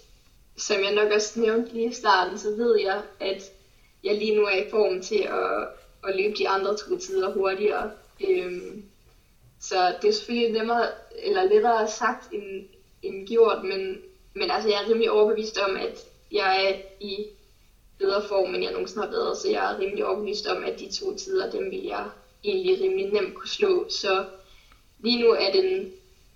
som 0.57 0.83
jeg 0.83 0.93
nok 0.93 1.11
også 1.11 1.39
nævnte 1.39 1.73
lige 1.73 1.89
i 1.89 1.93
starten, 1.93 2.37
så 2.37 2.51
ved 2.55 2.79
jeg, 2.79 3.01
at 3.19 3.43
jeg 4.03 4.15
lige 4.15 4.35
nu 4.35 4.45
er 4.45 4.55
i 4.55 4.69
form 4.69 5.01
til 5.01 5.19
at, 5.19 5.67
at 6.07 6.15
løbe 6.15 6.37
de 6.37 6.47
andre 6.47 6.77
to 6.77 6.97
tider 6.97 7.33
hurtigere. 7.33 7.91
Øhm, 8.27 8.83
så 9.59 9.95
det 10.01 10.07
er 10.07 10.13
selvfølgelig 10.13 10.51
nemmere, 10.51 10.87
eller 11.23 11.43
lettere 11.43 11.87
sagt 11.87 12.31
end, 12.31 12.65
end 13.03 13.27
gjort, 13.27 13.63
men, 13.63 13.97
men 14.33 14.51
altså, 14.51 14.69
jeg 14.69 14.83
er 14.83 14.89
rimelig 14.89 15.11
overbevist 15.11 15.57
om, 15.57 15.75
at 15.75 16.05
jeg 16.31 16.69
er 16.69 16.75
i 16.99 17.25
bedre 17.99 18.23
form, 18.27 18.53
end 18.53 18.63
jeg 18.63 18.71
nogensinde 18.71 19.05
har 19.05 19.11
været, 19.11 19.37
så 19.37 19.49
jeg 19.49 19.71
er 19.73 19.79
rimelig 19.79 20.05
overbevist 20.05 20.47
om, 20.47 20.63
at 20.63 20.79
de 20.79 20.91
to 20.91 21.15
tider, 21.15 21.51
dem 21.51 21.71
vil 21.71 21.83
jeg 21.83 22.09
egentlig 22.43 22.81
rimelig 22.81 23.13
nemt 23.13 23.35
kunne 23.35 23.49
slå. 23.49 23.89
Så 23.89 24.25
lige 24.99 25.21
nu 25.21 25.29
er 25.29 25.51
den, 25.51 25.91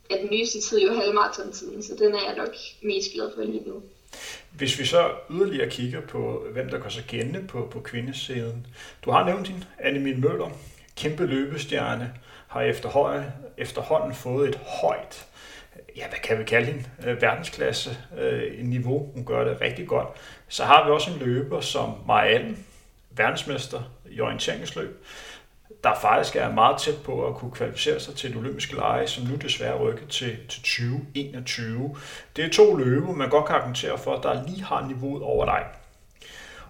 er 0.10 0.18
den 0.18 0.30
nyeste 0.32 0.62
tid 0.62 0.82
jo 0.82 0.94
halvmarathon-tiden, 0.94 1.84
så 1.84 1.96
den 2.00 2.14
er 2.14 2.24
jeg 2.28 2.36
nok 2.38 2.56
mest 2.82 3.14
glad 3.14 3.32
for 3.36 3.44
lige 3.44 3.64
nu. 3.68 3.84
Hvis 4.52 4.80
vi 4.80 4.86
så 4.86 5.12
yderligere 5.32 5.70
kigger 5.70 6.02
på, 6.02 6.46
hvem 6.52 6.70
der 6.70 6.80
går 6.80 6.90
så 6.90 7.04
gældende 7.08 7.48
på, 7.48 7.68
på 7.72 7.80
kvindesiden. 7.80 8.68
Du 9.06 9.12
har 9.12 9.26
nævnt 9.26 9.48
din 9.48 9.64
Annemie 9.80 10.16
Møller, 10.16 10.50
kæmpe 10.98 11.26
løbestjerne, 11.26 12.14
har 12.48 12.62
efterhånden, 12.62 13.24
efterhånden 13.58 14.16
fået 14.16 14.50
et 14.50 14.56
højt, 14.56 15.28
ja, 15.96 16.08
hvad 16.10 16.20
kan 16.24 16.40
vi 16.40 16.44
kalde 16.44 16.66
hende, 16.66 16.84
øh, 17.06 17.22
verdensklasse 17.22 17.98
øh, 18.20 18.66
niveau. 18.66 19.12
Hun 19.14 19.26
gør 19.26 19.44
det 19.44 19.62
rigtig 19.62 19.88
godt. 19.88 20.08
Så 20.48 20.64
har 20.64 20.86
vi 20.86 20.92
også 20.92 21.12
en 21.12 21.20
løber 21.20 21.62
som 21.62 21.94
Marianne, 22.08 22.58
verdensmester 23.12 23.84
i 24.10 24.22
orienteringsløb, 24.22 25.06
der 25.84 25.96
faktisk 26.02 26.36
er 26.36 26.52
meget 26.52 26.82
tæt 26.82 26.98
på 27.04 27.28
at 27.28 27.36
kunne 27.36 27.52
kvalificere 27.52 28.00
sig 28.00 28.16
til 28.16 28.30
det 28.30 28.38
olympiske 28.38 28.76
lege, 28.76 29.08
som 29.08 29.24
nu 29.24 29.36
desværre 29.36 29.78
rykket 29.78 30.10
til, 30.10 30.38
til 30.50 30.62
2021. 30.62 31.96
Det 32.36 32.46
er 32.46 32.50
to 32.50 32.76
løbe, 32.76 33.14
man 33.14 33.30
godt 33.30 33.46
kan 33.46 33.56
argumentere 33.56 33.98
for, 33.98 34.16
der 34.16 34.48
lige 34.48 34.64
har 34.64 34.88
niveauet 34.88 35.24
over 35.24 35.46
dig. 35.46 35.64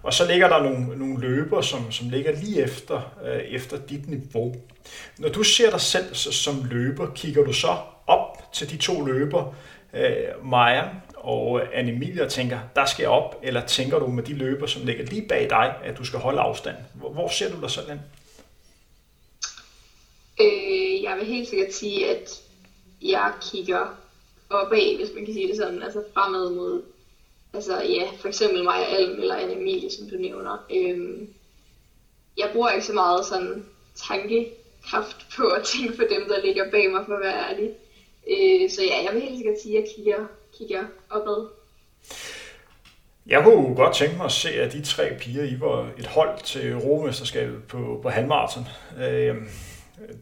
Og 0.02 0.14
så 0.14 0.26
ligger 0.26 0.48
der 0.48 0.62
nogle, 0.62 0.98
nogle 0.98 1.20
løber, 1.20 1.60
som, 1.60 1.92
som 1.92 2.08
ligger 2.08 2.32
lige 2.32 2.62
efter, 2.62 3.14
øh, 3.24 3.38
efter 3.38 3.76
dit 3.78 4.08
niveau. 4.08 4.54
Når 5.18 5.28
du 5.28 5.42
ser 5.42 5.70
dig 5.70 5.80
selv 5.80 6.14
som 6.14 6.64
løber, 6.70 7.06
kigger 7.14 7.44
du 7.44 7.52
så 7.52 7.76
op 8.06 8.52
til 8.52 8.70
de 8.70 8.76
to 8.76 9.04
løber, 9.04 9.54
øh, 9.92 10.44
Maja 10.44 10.84
og 11.16 11.62
Anne 11.74 11.92
Emilie, 11.92 12.24
og 12.24 12.30
tænker, 12.30 12.58
der 12.76 12.84
skal 12.84 13.02
jeg 13.02 13.10
op, 13.10 13.36
eller 13.42 13.66
tænker 13.66 13.98
du 13.98 14.06
med 14.06 14.22
de 14.22 14.34
løber, 14.34 14.66
som 14.66 14.86
ligger 14.86 15.04
lige 15.04 15.28
bag 15.28 15.50
dig, 15.50 15.74
at 15.84 15.98
du 15.98 16.04
skal 16.04 16.18
holde 16.18 16.40
afstand? 16.40 16.76
Hvor, 16.94 17.10
hvor 17.10 17.28
ser 17.28 17.50
du 17.54 17.60
dig 17.60 17.70
sådan? 17.70 18.00
Øh, 20.42 21.02
jeg 21.02 21.16
vil 21.16 21.26
helt 21.26 21.48
sikkert 21.48 21.74
sige, 21.74 22.10
at 22.10 22.42
jeg 23.02 23.32
kigger 23.52 23.98
opad, 24.50 24.96
hvis 24.96 25.10
man 25.14 25.24
kan 25.24 25.34
sige 25.34 25.48
det 25.48 25.56
sådan, 25.56 25.82
altså 25.82 26.02
fremad 26.14 26.50
mod, 26.50 26.82
altså 27.54 27.82
ja, 27.82 28.08
for 28.20 28.28
eksempel 28.28 28.64
Maja 28.64 28.84
Alm 28.84 29.20
eller 29.20 29.34
Anne 29.34 29.52
Emilie, 29.52 29.90
som 29.90 30.08
du 30.10 30.16
nævner. 30.16 30.66
Øh, 30.70 31.28
jeg 32.38 32.50
bruger 32.52 32.70
ikke 32.70 32.86
så 32.86 32.92
meget 32.92 33.26
sådan 33.26 33.64
tankekraft 33.94 35.26
på 35.36 35.46
at 35.46 35.64
tænke 35.64 35.96
på 35.96 36.02
dem, 36.10 36.28
der 36.28 36.44
ligger 36.44 36.70
bag 36.70 36.90
mig, 36.90 37.04
for 37.06 37.14
at 37.14 37.20
være 37.20 37.50
ærlig. 37.50 37.70
Øh, 38.30 38.70
så 38.70 38.82
ja, 38.82 39.04
jeg 39.04 39.10
vil 39.12 39.22
helt 39.22 39.36
sikkert 39.36 39.60
sige, 39.62 39.78
at 39.78 39.84
jeg 39.84 39.90
kigger, 39.96 40.26
kigger 40.58 40.84
opad. 41.10 41.48
Jeg 43.26 43.44
kunne 43.44 43.76
godt 43.76 43.96
tænke 43.96 44.16
mig 44.16 44.24
at 44.24 44.32
se, 44.32 44.50
at 44.50 44.72
de 44.72 44.84
tre 44.84 45.14
piger, 45.20 45.44
I 45.44 45.60
var 45.60 45.90
et 45.98 46.06
hold 46.06 46.42
til 46.44 46.70
Europamesterskabet 46.70 47.64
på, 47.68 48.00
på 48.02 48.08
halvmarathon. 48.08 48.66
Øh, 49.04 49.36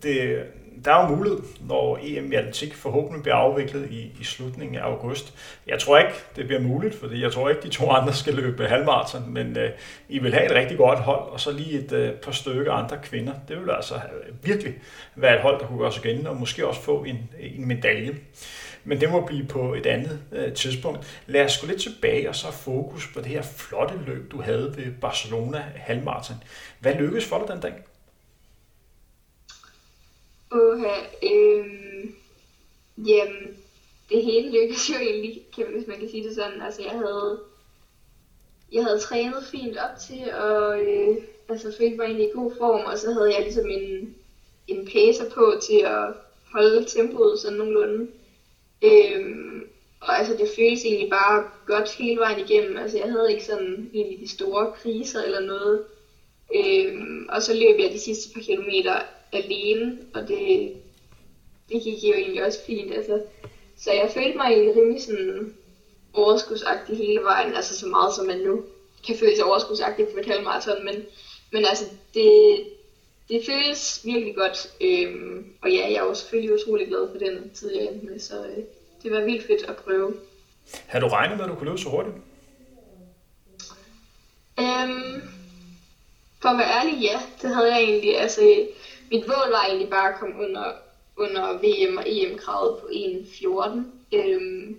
det, 0.02 0.42
der 0.84 0.94
er 0.94 1.10
jo 1.10 1.16
mulighed, 1.16 1.40
når 1.68 1.98
EM 2.02 2.32
i 2.32 2.34
atletik 2.34 2.74
forhåbentlig 2.74 3.22
bliver 3.22 3.36
afviklet 3.36 3.90
i, 3.90 4.12
i 4.20 4.24
slutningen 4.24 4.76
af 4.76 4.82
august. 4.82 5.34
Jeg 5.66 5.78
tror 5.78 5.98
ikke, 5.98 6.12
det 6.36 6.46
bliver 6.46 6.60
muligt, 6.60 6.94
fordi 6.94 7.22
jeg 7.22 7.32
tror 7.32 7.48
ikke, 7.48 7.62
de 7.62 7.68
to 7.68 7.90
andre 7.90 8.14
skal 8.14 8.34
løbe 8.34 8.66
halvmarathon, 8.66 9.32
men 9.32 9.58
øh, 9.58 9.70
I 10.08 10.18
vil 10.18 10.34
have 10.34 10.46
et 10.46 10.54
rigtig 10.54 10.76
godt 10.76 10.98
hold, 10.98 11.30
og 11.30 11.40
så 11.40 11.52
lige 11.52 11.78
et 11.78 11.92
øh, 11.92 12.12
par 12.12 12.32
stykker 12.32 12.72
andre 12.72 12.98
kvinder. 13.02 13.32
Det 13.48 13.60
vil 13.60 13.70
altså 13.70 13.94
virkelig 14.42 14.74
være 15.16 15.34
et 15.34 15.40
hold, 15.40 15.60
der 15.60 15.66
kunne 15.66 15.78
gøre 15.78 15.92
sig 15.92 16.06
igen, 16.06 16.26
og 16.26 16.36
måske 16.36 16.66
også 16.66 16.80
få 16.80 17.04
en, 17.04 17.30
en 17.40 17.68
medalje. 17.68 18.14
Men 18.84 19.00
det 19.00 19.10
må 19.10 19.20
blive 19.26 19.46
på 19.46 19.74
et 19.74 19.86
andet 19.86 20.20
øh, 20.32 20.52
tidspunkt. 20.52 21.22
Lad 21.26 21.44
os 21.44 21.58
gå 21.58 21.66
lidt 21.66 21.80
tilbage 21.80 22.28
og 22.28 22.36
så 22.36 22.52
fokus 22.52 23.10
på 23.14 23.20
det 23.20 23.28
her 23.28 23.42
flotte 23.42 23.94
løb, 24.06 24.32
du 24.32 24.42
havde 24.42 24.74
ved 24.76 24.92
Barcelona 25.00 25.64
halvmarathon. 25.76 26.36
Hvad 26.80 26.94
lykkedes 26.94 27.26
for 27.26 27.38
dig 27.38 27.54
den 27.54 27.62
dag? 27.62 27.72
Oha, 30.52 30.96
øh, 31.22 31.66
jamen, 33.06 33.56
det 34.08 34.24
hele 34.24 34.50
lykkedes 34.52 34.90
jo 34.90 34.94
egentlig, 34.94 35.42
kan, 35.56 35.66
hvis 35.66 35.86
man 35.86 35.98
kan 35.98 36.10
sige 36.10 36.28
det 36.28 36.34
sådan. 36.34 36.62
Altså, 36.62 36.82
jeg 36.82 36.90
havde, 36.92 37.40
jeg 38.72 38.84
havde 38.84 38.98
trænet 38.98 39.44
fint 39.50 39.76
op 39.76 39.98
til, 40.08 40.34
og 40.34 40.80
øh, 40.80 41.16
altså, 41.48 41.74
følte 41.78 41.96
mig 41.96 42.04
egentlig 42.04 42.28
i 42.28 42.32
god 42.34 42.52
form, 42.58 42.84
og 42.84 42.98
så 42.98 43.12
havde 43.12 43.34
jeg 43.34 43.42
ligesom 43.42 43.68
en, 43.68 44.16
en 44.68 44.86
pacer 44.86 45.30
på 45.30 45.54
til 45.62 45.78
at 45.78 46.14
holde 46.52 46.84
tempoet 46.84 47.38
sådan 47.38 47.58
nogenlunde. 47.58 48.10
Øhm, 48.82 49.68
og 50.00 50.18
altså, 50.18 50.36
det 50.36 50.48
føles 50.56 50.84
egentlig 50.84 51.10
bare 51.10 51.50
godt 51.66 51.94
hele 51.94 52.20
vejen 52.20 52.48
igennem. 52.48 52.76
Altså, 52.76 52.98
jeg 52.98 53.10
havde 53.10 53.32
ikke 53.32 53.44
sådan 53.44 53.90
egentlig 53.94 54.18
de 54.20 54.28
store 54.28 54.72
kriser 54.72 55.22
eller 55.22 55.40
noget. 55.40 55.84
Øhm, 56.54 57.26
og 57.28 57.42
så 57.42 57.54
løb 57.54 57.78
jeg 57.78 57.90
de 57.92 58.00
sidste 58.00 58.34
par 58.34 58.40
kilometer 58.40 59.02
alene, 59.32 59.98
og 60.14 60.28
det, 60.28 60.72
det 61.68 61.82
gik 61.82 62.04
jo 62.04 62.14
egentlig 62.14 62.46
også 62.46 62.58
fint. 62.66 62.94
Altså. 62.94 63.22
Så 63.78 63.92
jeg 63.92 64.10
følte 64.14 64.36
mig 64.36 64.50
rimelig 64.76 65.02
sådan 65.02 65.54
overskudsagtig 66.12 66.96
hele 66.96 67.20
vejen, 67.22 67.54
altså 67.54 67.78
så 67.78 67.86
meget 67.86 68.14
som 68.14 68.26
man 68.26 68.38
nu 68.38 68.64
kan 69.06 69.16
føle 69.18 69.36
sig 69.36 69.44
overskudsagtig 69.44 70.06
på 70.08 70.20
et 70.20 70.26
halvmarathon, 70.26 70.84
men, 70.84 70.94
men 71.52 71.64
altså 71.64 71.84
det, 72.14 72.60
det 73.28 73.42
føles 73.46 74.00
virkelig 74.04 74.34
godt, 74.34 74.70
øhm, 74.80 75.46
og 75.62 75.70
ja, 75.70 75.90
jeg 75.90 75.92
er 75.92 76.04
jo 76.04 76.14
selvfølgelig 76.14 76.54
utrolig 76.54 76.86
glad 76.88 77.08
for 77.10 77.18
den 77.18 77.50
tid, 77.50 77.74
jeg 77.74 77.84
endte 77.84 78.06
med, 78.06 78.18
så 78.18 78.46
øh, 78.46 78.64
det 79.02 79.12
var 79.12 79.20
vildt 79.20 79.46
fedt 79.46 79.62
at 79.62 79.76
prøve. 79.76 80.14
Har 80.86 81.00
du 81.00 81.08
regnet 81.08 81.36
med, 81.36 81.44
at 81.44 81.50
du 81.50 81.54
kunne 81.54 81.68
løbe 81.68 81.78
så 81.78 81.88
hurtigt? 81.88 82.16
Øhm, 84.60 85.22
for 86.42 86.48
at 86.48 86.58
være 86.58 86.80
ærlig, 86.80 87.02
ja, 87.02 87.20
det 87.42 87.54
havde 87.54 87.74
jeg 87.74 87.82
egentlig. 87.82 88.20
Altså, 88.20 88.66
mit 89.11 89.27
mål 89.27 89.51
var 89.51 89.64
egentlig 89.64 89.90
bare 89.90 90.12
at 90.12 90.20
komme 90.20 90.44
under, 90.44 90.73
under 91.16 91.53
VM 91.53 91.96
og 91.96 92.05
EM-kravet 92.07 92.81
på 92.81 92.87
1.14. 92.87 93.81
Øhm, 94.12 94.77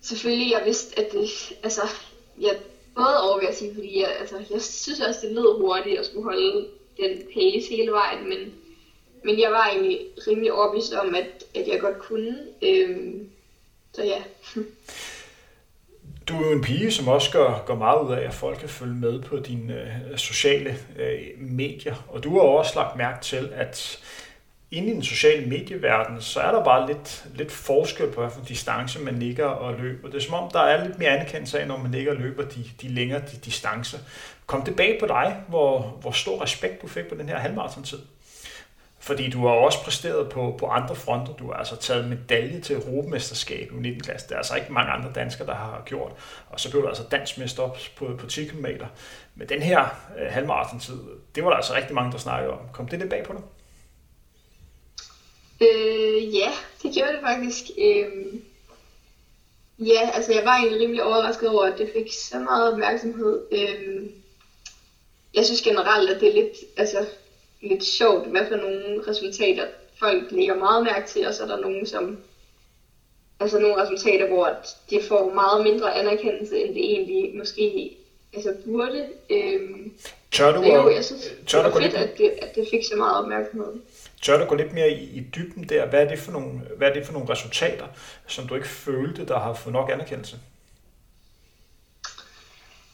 selvfølgelig, 0.00 0.50
jeg 0.50 0.62
vidste, 0.64 0.98
at 0.98 1.12
det, 1.12 1.28
altså, 1.62 1.82
jeg 2.40 2.58
både 2.94 3.20
over, 3.22 3.38
vil 3.38 3.46
jeg 3.46 3.54
sige, 3.54 3.74
fordi 3.74 4.00
jeg, 4.00 4.16
altså, 4.18 4.36
jeg 4.50 4.62
synes 4.62 5.00
også, 5.00 5.20
det 5.22 5.32
lød 5.32 5.60
hurtigt 5.60 5.98
at 5.98 6.06
skulle 6.06 6.24
holde 6.24 6.68
den 6.96 7.22
pace 7.34 7.68
hele 7.68 7.92
vejen, 7.92 8.28
men, 8.28 8.54
men 9.24 9.40
jeg 9.40 9.50
var 9.50 9.66
egentlig 9.66 10.06
rimelig 10.26 10.52
overbevist 10.52 10.92
om, 10.92 11.14
at, 11.14 11.44
at 11.54 11.68
jeg 11.68 11.80
godt 11.80 11.98
kunne. 11.98 12.38
Øhm, 12.62 13.30
så 13.94 14.02
ja. 14.02 14.22
Du 16.28 16.42
er 16.42 16.46
jo 16.46 16.52
en 16.52 16.62
pige, 16.62 16.92
som 16.92 17.08
også 17.08 17.30
gør, 17.32 17.62
gør 17.66 17.74
meget 17.74 18.06
ud 18.06 18.12
af, 18.12 18.26
at 18.26 18.34
folk 18.34 18.58
kan 18.58 18.68
følge 18.68 18.94
med 18.94 19.22
på 19.22 19.36
dine 19.36 19.74
øh, 19.74 20.16
sociale 20.18 20.76
øh, 20.96 21.18
medier. 21.38 21.94
Og 22.08 22.24
du 22.24 22.34
har 22.34 22.40
også 22.40 22.72
lagt 22.76 22.96
mærke 22.96 23.22
til, 23.22 23.52
at 23.54 23.98
inde 24.70 24.88
i 24.88 24.94
den 24.94 25.02
sociale 25.02 25.46
medieverden, 25.46 26.20
så 26.20 26.40
er 26.40 26.52
der 26.52 26.64
bare 26.64 26.86
lidt, 26.86 27.26
lidt 27.34 27.52
forskel 27.52 28.10
på, 28.12 28.20
hvilken 28.20 28.44
distance 28.44 29.00
man 29.00 29.18
ligger 29.18 29.46
og 29.46 29.74
løber. 29.80 30.08
Det 30.08 30.16
er 30.16 30.20
som 30.20 30.34
om, 30.34 30.50
der 30.50 30.60
er 30.60 30.86
lidt 30.86 30.98
mere 30.98 31.10
anerkendelse 31.10 31.60
af, 31.60 31.68
når 31.68 31.78
man 31.78 31.90
ligger 31.90 32.12
og 32.12 32.18
løber 32.18 32.44
de, 32.44 32.64
de 32.82 32.88
længere 32.88 33.20
de 33.20 33.36
distancer. 33.44 33.98
Kom 34.46 34.64
tilbage 34.64 35.00
på 35.00 35.06
dig, 35.06 35.36
hvor, 35.48 35.80
hvor 36.00 36.10
stor 36.10 36.42
respekt 36.42 36.82
du 36.82 36.86
fik 36.86 37.08
på 37.08 37.14
den 37.14 37.28
her 37.28 37.38
halvmarathon-tid? 37.38 37.98
Fordi 39.06 39.30
du 39.30 39.46
har 39.46 39.54
også 39.54 39.84
præsteret 39.84 40.28
på, 40.28 40.56
på 40.58 40.66
andre 40.66 40.96
fronter. 40.96 41.32
Du 41.32 41.46
har 41.46 41.54
altså 41.54 41.76
taget 41.76 42.08
medalje 42.08 42.60
til 42.60 42.76
Europamesterskab 42.76 43.72
i 43.72 43.74
19. 43.74 44.00
klasse. 44.00 44.28
Det 44.28 44.34
er 44.34 44.38
altså 44.38 44.54
ikke 44.54 44.72
mange 44.72 44.92
andre 44.92 45.12
danskere, 45.14 45.46
der 45.46 45.54
har 45.54 45.82
gjort. 45.86 46.12
Og 46.50 46.60
så 46.60 46.70
blev 46.70 46.82
du 46.82 46.88
altså 46.88 47.02
dansmester 47.10 47.62
op 47.62 47.78
på, 47.96 48.10
på 48.18 48.26
10 48.26 48.44
km. 48.44 48.66
Men 49.34 49.48
den 49.48 49.62
her 49.62 49.80
øh, 50.18 50.32
halvmarathon-tid, 50.32 50.98
det 51.34 51.44
var 51.44 51.50
der 51.50 51.56
altså 51.56 51.74
rigtig 51.74 51.94
mange, 51.94 52.12
der 52.12 52.18
snakkede 52.18 52.52
om. 52.52 52.58
Kom 52.72 52.88
det 52.88 52.98
lidt 52.98 53.10
bag 53.10 53.24
på 53.24 53.32
dig? 53.32 53.42
Øh, 55.60 56.34
ja, 56.34 56.50
det 56.82 56.94
gjorde 56.94 57.12
det 57.12 57.20
faktisk. 57.22 57.64
Øh, 57.78 58.26
ja, 59.78 60.10
altså 60.14 60.32
jeg 60.32 60.44
var 60.44 60.56
egentlig 60.56 60.80
rimelig 60.80 61.04
overrasket 61.04 61.48
over, 61.48 61.64
at 61.64 61.78
det 61.78 61.90
fik 61.92 62.12
så 62.12 62.38
meget 62.38 62.72
opmærksomhed. 62.72 63.42
Øh, 63.52 64.06
jeg 65.34 65.44
synes 65.44 65.62
generelt, 65.62 66.10
at 66.10 66.20
det 66.20 66.28
er 66.28 66.42
lidt, 66.42 66.56
altså 66.76 67.06
lidt 67.60 67.84
sjovt, 67.84 68.28
hvad 68.28 68.46
for 68.48 68.56
nogle 68.56 69.02
resultater 69.08 69.66
folk 69.98 70.30
lægger 70.30 70.54
meget 70.54 70.84
mærke 70.84 71.08
til, 71.08 71.26
og 71.26 71.34
så 71.34 71.42
er 71.42 71.46
der 71.46 71.60
nogle, 71.60 71.86
som 71.86 72.18
altså 73.40 73.58
nogle 73.58 73.82
resultater, 73.82 74.28
hvor 74.28 74.56
det 74.90 75.04
får 75.04 75.34
meget 75.34 75.62
mindre 75.62 75.94
anerkendelse, 75.94 76.64
end 76.64 76.74
det 76.74 76.84
egentlig 76.84 77.38
måske 77.38 77.96
altså 78.32 78.54
burde. 78.64 79.06
Øhm, 79.30 79.92
tør 80.32 80.52
du, 80.52 80.62
jo, 80.62 80.90
jeg 80.90 81.04
synes, 81.04 81.32
tør 81.46 81.62
det 81.62 81.74
var 81.74 81.80
fedt, 81.80 81.94
at 81.94 82.18
det, 82.18 82.30
at 82.42 82.54
det 82.54 82.68
fik 82.70 82.84
så 82.84 82.96
meget 82.96 83.16
opmærksomhed. 83.16 83.72
Tør 84.22 84.38
du 84.38 84.44
gå 84.44 84.54
lidt 84.54 84.72
mere 84.72 84.90
i, 84.90 85.02
i 85.02 85.20
dybden 85.20 85.64
der? 85.64 85.86
Hvad 85.86 86.02
er, 86.02 86.08
det 86.08 86.18
for 86.18 86.32
nogle, 86.32 86.60
hvad 86.76 86.88
er 86.88 86.92
det 86.92 87.06
for 87.06 87.12
nogle 87.12 87.28
resultater, 87.28 87.86
som 88.26 88.48
du 88.48 88.54
ikke 88.54 88.68
følte, 88.68 89.26
der 89.26 89.38
har 89.38 89.54
fået 89.54 89.72
nok 89.72 89.90
anerkendelse? 89.90 90.36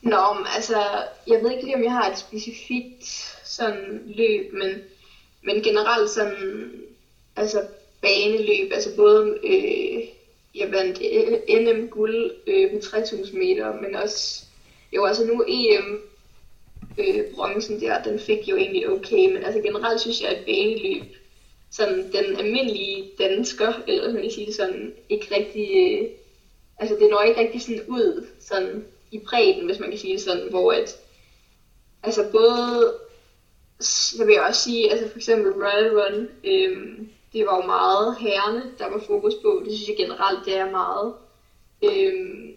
Nå, 0.02 0.36
altså, 0.54 0.82
jeg 1.26 1.40
ved 1.42 1.50
ikke 1.50 1.64
lige, 1.64 1.76
om 1.76 1.84
jeg 1.84 1.92
har 1.92 2.10
et 2.10 2.18
specifikt 2.18 3.31
sådan 3.52 4.02
løb, 4.06 4.52
men, 4.52 4.82
men 5.42 5.62
generelt 5.62 6.10
sådan, 6.10 6.72
altså 7.36 7.66
baneløb, 8.00 8.72
altså 8.72 8.96
både, 8.96 9.38
øh, 9.44 10.08
jeg 10.54 10.72
vandt 10.72 10.98
øh, 11.12 11.60
NM 11.60 11.88
guld 11.88 12.32
øh, 12.46 12.70
på 12.70 12.78
3000 12.78 13.38
meter, 13.38 13.80
men 13.80 13.94
også, 13.94 14.44
jo 14.92 15.04
altså 15.04 15.24
nu 15.24 15.44
EM 15.48 16.02
øh, 16.98 17.34
bronzen 17.34 17.80
der, 17.80 18.02
den 18.02 18.18
fik 18.18 18.48
jo 18.48 18.56
egentlig 18.56 18.88
okay, 18.88 19.32
men 19.32 19.44
altså 19.44 19.60
generelt 19.60 20.00
synes 20.00 20.22
jeg, 20.22 20.30
at 20.30 20.44
baneløb, 20.44 21.02
sådan 21.70 22.12
den 22.12 22.36
almindelige 22.36 23.10
dansker, 23.18 23.72
eller 23.86 24.02
hvad 24.02 24.12
man 24.12 24.30
sige 24.30 24.46
det 24.46 24.54
sådan, 24.54 24.92
ikke 25.08 25.34
rigtig, 25.34 25.68
øh, 25.72 26.08
altså 26.78 26.96
det 27.00 27.10
når 27.10 27.22
ikke 27.22 27.40
rigtig 27.40 27.62
sådan 27.62 27.82
ud, 27.88 28.26
sådan 28.40 28.84
i 29.10 29.18
bredden, 29.18 29.66
hvis 29.66 29.78
man 29.78 29.90
kan 29.90 29.98
sige 29.98 30.12
det 30.12 30.22
sådan, 30.22 30.50
hvor 30.50 30.72
at, 30.72 30.96
altså 32.02 32.28
både, 32.32 32.94
jeg 34.18 34.26
vil 34.26 34.40
også 34.40 34.60
sige, 34.60 34.90
altså 34.90 35.08
for 35.08 35.18
eksempel 35.18 35.52
Royal 35.52 35.98
Run, 35.98 36.28
øhm, 36.44 37.08
det 37.32 37.46
var 37.46 37.56
jo 37.56 37.66
meget 37.66 38.16
herrene, 38.20 38.72
der 38.78 38.88
var 38.88 39.02
fokus 39.06 39.34
på, 39.34 39.62
det 39.64 39.74
synes 39.74 39.88
jeg 39.88 39.96
generelt, 39.96 40.44
det 40.44 40.56
er 40.56 40.70
meget. 40.70 41.14
Øhm, 41.82 42.54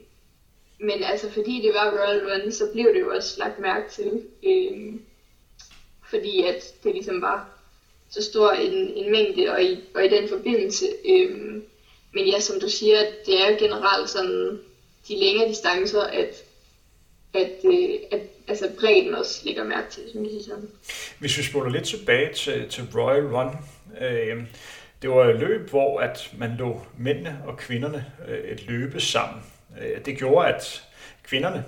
men 0.79 1.03
altså 1.03 1.31
fordi 1.31 1.61
det 1.61 1.73
var 1.73 1.91
Royal 1.91 2.21
Run, 2.25 2.51
så 2.51 2.63
blev 2.73 2.93
det 2.93 2.99
jo 2.99 3.11
også 3.15 3.39
lagt 3.39 3.59
mærke 3.59 3.91
til. 3.91 4.21
Øhm, 4.43 5.01
fordi 6.09 6.43
at 6.43 6.73
det 6.83 6.93
ligesom 6.93 7.21
var 7.21 7.49
så 8.09 8.23
stor 8.23 8.51
en, 8.51 8.73
en 8.73 9.11
mængde, 9.11 9.51
og 9.51 9.63
i, 9.63 9.79
og 9.95 10.05
i 10.05 10.09
den 10.09 10.29
forbindelse. 10.29 10.85
Øhm, 11.05 11.65
men 12.13 12.27
ja, 12.27 12.39
som 12.39 12.59
du 12.59 12.69
siger, 12.69 12.97
det 13.25 13.41
er 13.41 13.51
jo 13.51 13.57
generelt 13.59 14.09
sådan 14.09 14.59
de 15.07 15.19
længere 15.19 15.49
distancer, 15.49 16.01
at, 16.01 16.43
at, 17.33 17.65
øh, 17.65 17.99
at 18.11 18.21
altså 18.47 18.69
bredden 18.79 19.15
også 19.15 19.41
ligger 19.45 19.63
mærke 19.63 19.91
til, 19.91 20.03
som 20.11 20.23
jeg 20.23 20.31
siger 20.31 20.43
sådan. 20.43 20.69
Hvis 21.19 21.37
vi 21.37 21.43
spoler 21.43 21.69
lidt 21.71 21.85
tilbage 21.85 22.33
til, 22.33 22.69
til 22.69 22.83
Royal 22.95 23.25
Run, 23.25 23.55
øh, 24.01 24.43
det 25.01 25.09
var 25.09 25.29
et 25.29 25.39
løb, 25.39 25.69
hvor 25.69 25.99
at 25.99 26.31
man 26.37 26.55
lå 26.59 26.81
mændene 26.97 27.41
og 27.45 27.57
kvinderne 27.57 28.05
øh, 28.27 28.39
et 28.39 28.67
løbe 28.67 28.99
sammen. 28.99 29.43
Øh, 29.81 30.05
det 30.05 30.17
gjorde, 30.17 30.47
at 30.47 30.83
kvinderne, 31.23 31.63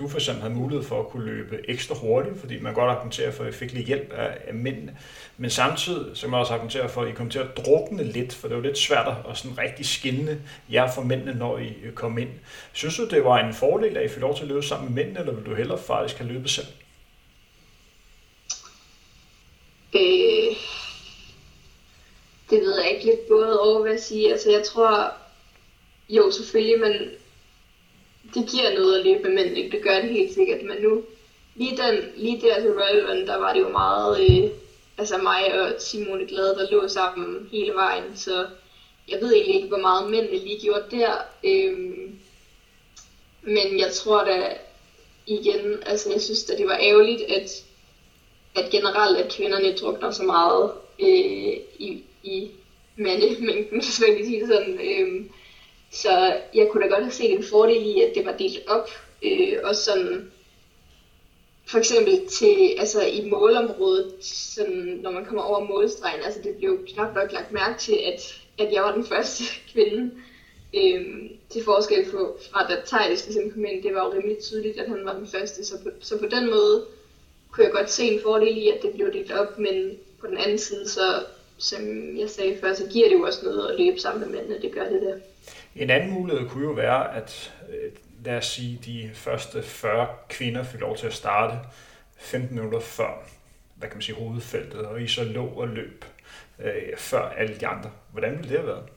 du 0.00 0.08
for 0.08 0.18
eksempel, 0.18 0.42
havde 0.42 0.54
mulighed 0.54 0.84
for 0.84 1.00
at 1.00 1.08
kunne 1.08 1.26
løbe 1.26 1.60
ekstra 1.68 1.94
hurtigt, 1.94 2.40
fordi 2.40 2.60
man 2.60 2.74
godt 2.74 2.90
argumenterer 2.90 3.30
for, 3.30 3.44
at 3.44 3.54
I 3.54 3.56
fik 3.56 3.72
lidt 3.72 3.86
hjælp 3.86 4.12
af, 4.12 4.38
af 4.46 4.54
mændene. 4.54 4.96
Men 5.36 5.50
samtidig 5.50 6.16
så 6.16 6.20
kan 6.22 6.30
man 6.30 6.40
også 6.40 6.52
argumentere 6.52 6.88
for, 6.88 7.02
at 7.02 7.08
I 7.08 7.12
kom 7.12 7.30
til 7.30 7.38
at 7.38 7.56
drukne 7.56 8.04
lidt, 8.04 8.34
for 8.34 8.48
det 8.48 8.56
var 8.56 8.62
lidt 8.62 8.78
svært 8.78 9.14
at 9.30 9.38
sådan 9.38 9.58
rigtig 9.58 9.86
skinne 9.86 10.40
jer 10.72 10.90
for 10.92 11.02
mændene, 11.02 11.34
når 11.34 11.58
I 11.58 11.74
øh, 11.84 11.92
kom 11.92 12.18
ind. 12.18 12.28
Synes 12.72 12.96
du, 12.96 13.08
det 13.08 13.24
var 13.24 13.38
en 13.38 13.54
fordel, 13.54 13.96
at 13.96 14.04
I 14.04 14.08
fik 14.08 14.20
lov 14.20 14.36
til 14.36 14.42
at 14.42 14.48
løbe 14.48 14.62
sammen 14.62 14.94
med 14.94 15.04
mændene, 15.04 15.20
eller 15.20 15.32
vil 15.32 15.46
du 15.46 15.54
hellere 15.54 15.78
faktisk 15.78 16.18
have 16.18 16.32
løbet 16.32 16.50
selv? 16.50 16.66
Øh, 19.94 20.56
det 22.50 22.60
ved 22.60 22.80
jeg 22.80 22.90
ikke 22.90 23.06
lidt 23.06 23.28
både 23.28 23.60
over, 23.60 23.82
hvad 23.82 23.90
jeg 23.90 24.00
siger. 24.00 24.32
Altså 24.32 24.50
jeg 24.50 24.62
tror, 24.64 25.12
jo 26.08 26.30
selvfølgelig, 26.30 26.80
men 26.80 26.92
det 28.34 28.50
giver 28.50 28.74
noget 28.74 28.98
at 28.98 29.04
løbe 29.06 29.22
med 29.22 29.44
mænd, 29.44 29.56
ikke? 29.56 29.70
det 29.70 29.82
gør 29.82 30.00
det 30.00 30.10
helt 30.10 30.34
sikkert, 30.34 30.62
men 30.62 30.82
nu, 30.82 31.02
lige, 31.54 31.76
den, 31.76 32.12
lige 32.16 32.40
der 32.40 32.60
til 32.60 32.72
Royal 32.72 33.26
der 33.26 33.36
var 33.36 33.52
det 33.52 33.60
jo 33.60 33.68
meget, 33.68 34.20
øh, 34.20 34.50
altså 34.98 35.18
mig 35.18 35.60
og 35.60 35.72
Simone 35.78 36.26
Glade, 36.26 36.54
der 36.54 36.70
lå 36.70 36.88
sammen 36.88 37.48
hele 37.52 37.72
vejen, 37.72 38.16
så 38.16 38.46
jeg 39.08 39.20
ved 39.20 39.32
egentlig 39.32 39.54
ikke, 39.54 39.68
hvor 39.68 39.78
meget 39.78 40.10
mændene 40.10 40.38
lige 40.38 40.60
gjorde 40.60 40.84
der, 40.90 41.12
øh, 41.44 41.78
men 43.42 43.78
jeg 43.78 43.92
tror 43.92 44.24
da 44.24 44.56
igen, 45.26 45.82
altså 45.86 46.10
jeg 46.12 46.20
synes 46.20 46.50
at 46.50 46.58
det 46.58 46.66
var 46.66 46.78
ærgerligt, 46.80 47.22
at, 47.22 47.50
at 48.54 48.70
generelt 48.70 49.18
at 49.18 49.32
kvinderne 49.32 49.76
drukner 49.76 50.10
så 50.10 50.22
meget 50.22 50.70
øh, 51.00 51.56
i, 51.78 52.02
i 52.22 52.50
mandemængden, 52.96 53.80
hvis 53.84 54.00
man 54.00 54.16
kan 54.16 54.26
sige 54.26 54.46
sådan. 54.46 54.80
Øh, 54.80 55.24
så 55.92 56.36
jeg 56.54 56.68
kunne 56.70 56.84
da 56.84 56.88
godt 56.88 57.02
have 57.02 57.12
set 57.12 57.32
en 57.32 57.44
fordel 57.44 57.86
i, 57.86 58.00
at 58.00 58.14
det 58.14 58.26
var 58.26 58.36
delt 58.36 58.68
op. 58.68 58.88
Øh, 59.22 59.58
og 59.64 59.76
sådan, 59.76 60.32
for 61.66 61.78
eksempel 61.78 62.26
til, 62.28 62.74
altså 62.78 63.02
i 63.06 63.28
målområdet, 63.30 64.14
sådan, 64.24 65.00
når 65.02 65.10
man 65.10 65.24
kommer 65.24 65.42
over 65.42 65.64
målstregen, 65.64 66.22
altså 66.24 66.40
det 66.42 66.56
blev 66.56 66.86
knap 66.86 67.14
nok 67.14 67.32
lagt 67.32 67.52
mærke 67.52 67.78
til, 67.78 67.98
at, 68.06 68.40
at 68.58 68.72
jeg 68.72 68.82
var 68.82 68.94
den 68.94 69.06
første 69.06 69.44
kvinde. 69.72 70.10
øh, 70.74 71.30
til 71.50 71.64
forskel 71.64 72.10
for, 72.10 72.36
fra 72.50 72.66
da 72.68 72.82
Thijs 72.86 73.26
ligesom 73.26 73.50
kom 73.50 73.64
ind, 73.64 73.82
det 73.82 73.94
var 73.94 74.04
jo 74.04 74.12
rimelig 74.12 74.38
tydeligt, 74.38 74.78
at 74.78 74.88
han 74.88 75.04
var 75.04 75.14
den 75.14 75.26
første. 75.26 75.64
Så 75.64 75.74
på, 75.82 75.90
så 76.00 76.18
på 76.18 76.26
den 76.26 76.50
måde 76.50 76.86
kunne 77.50 77.64
jeg 77.64 77.72
godt 77.72 77.90
se 77.90 78.04
en 78.04 78.20
fordel 78.22 78.56
i, 78.56 78.68
at 78.68 78.82
det 78.82 78.92
blev 78.94 79.12
delt 79.12 79.32
op, 79.32 79.58
men 79.58 79.98
på 80.20 80.26
den 80.26 80.38
anden 80.38 80.58
side, 80.58 80.88
så 80.88 81.02
som 81.58 82.16
jeg 82.16 82.30
sagde 82.30 82.58
før, 82.60 82.74
så 82.74 82.86
giver 82.92 83.08
det 83.08 83.14
jo 83.14 83.22
også 83.22 83.44
noget 83.44 83.70
at 83.70 83.78
løbe 83.80 84.00
sammen 84.00 84.20
med 84.20 84.38
mændene, 84.38 84.62
det 84.62 84.72
gør 84.72 84.88
det 84.88 85.02
der. 85.02 85.16
En 85.76 85.90
anden 85.90 86.10
mulighed 86.10 86.48
kunne 86.48 86.66
jo 86.66 86.72
være, 86.72 87.16
at 87.16 87.52
øh, 87.68 87.92
lad 88.24 88.36
os 88.36 88.46
sige, 88.46 88.80
de 88.84 89.10
første 89.14 89.62
40 89.62 90.08
kvinder 90.28 90.64
fik 90.64 90.80
lov 90.80 90.96
til 90.96 91.06
at 91.06 91.14
starte 91.14 91.58
15 92.18 92.56
minutter 92.56 92.80
før, 92.80 93.28
hvad 93.74 93.88
kan 93.88 93.96
man 93.96 94.02
sige, 94.02 94.16
hovedfeltet, 94.16 94.80
og 94.80 95.02
I 95.02 95.08
så 95.08 95.24
lå 95.24 95.46
og 95.46 95.68
løb 95.68 96.04
øh, 96.58 96.96
før 96.96 97.28
alle 97.28 97.56
de 97.60 97.66
andre. 97.66 97.90
Hvordan 98.12 98.38
ville 98.38 98.48
det 98.48 98.58
have 98.58 98.66
været? 98.66 98.88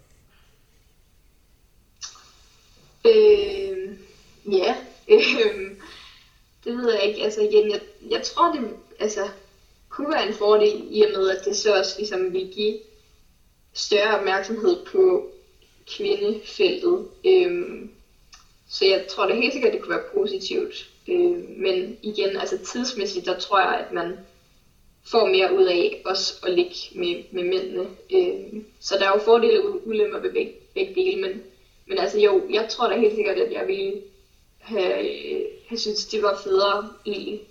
Øh, 3.06 3.98
ja, 4.54 4.76
øh, 5.08 5.72
det 6.64 6.78
ved 6.78 6.94
jeg 6.94 7.04
ikke. 7.04 7.24
Altså 7.24 7.42
igen, 7.42 7.72
jeg, 7.72 7.82
jeg 8.12 8.24
tror, 8.24 8.52
det 8.52 8.70
altså, 9.00 9.30
kunne 9.90 10.14
være 10.14 10.28
en 10.28 10.34
fordel 10.34 10.88
i 10.90 11.02
og 11.02 11.12
med, 11.20 11.30
at 11.30 11.46
det 11.46 11.58
så 11.58 11.78
også 11.78 11.96
ligesom 11.98 12.34
vil 12.34 12.52
give 12.56 12.80
større 13.74 14.18
opmærksomhed 14.18 14.86
på 14.86 15.33
kvindefeltet. 15.88 17.08
Øhm, 17.26 17.90
så 18.70 18.86
jeg 18.86 19.06
tror 19.10 19.26
det 19.26 19.36
helt 19.36 19.54
sikkert, 19.54 19.74
det 19.74 19.82
kunne 19.82 19.96
være 19.96 20.14
positivt. 20.14 20.90
Øhm, 21.08 21.46
men 21.58 21.98
igen, 22.02 22.38
altså 22.38 22.58
tidsmæssigt, 22.58 23.26
der 23.26 23.40
tror 23.40 23.60
jeg, 23.60 23.86
at 23.86 23.94
man 23.94 24.18
får 25.06 25.26
mere 25.26 25.54
ud 25.58 25.64
af 25.64 26.02
også 26.06 26.34
at 26.46 26.54
ligge 26.54 26.76
med, 26.92 27.24
med 27.32 27.44
mændene. 27.44 27.90
Øhm, 28.14 28.66
så 28.80 28.98
der 28.98 29.06
er 29.06 29.12
jo 29.16 29.26
fordele 29.26 29.64
og 29.64 29.88
ulemper 29.88 30.20
ved 30.20 30.32
begge, 30.32 30.54
begge 30.74 30.96
dele, 30.96 31.22
men, 31.22 31.42
men 31.88 31.98
altså 31.98 32.20
jo, 32.20 32.42
jeg 32.50 32.68
tror 32.70 32.88
da 32.88 33.00
helt 33.00 33.16
sikkert, 33.16 33.38
at 33.38 33.52
jeg 33.52 33.68
ville 33.68 34.02
have, 34.58 35.00
øh, 35.00 35.46
have 35.68 35.78
synes, 35.78 36.06
det 36.06 36.24
var 36.24 36.42
federe 36.44 36.90
egentlig. 37.06 37.42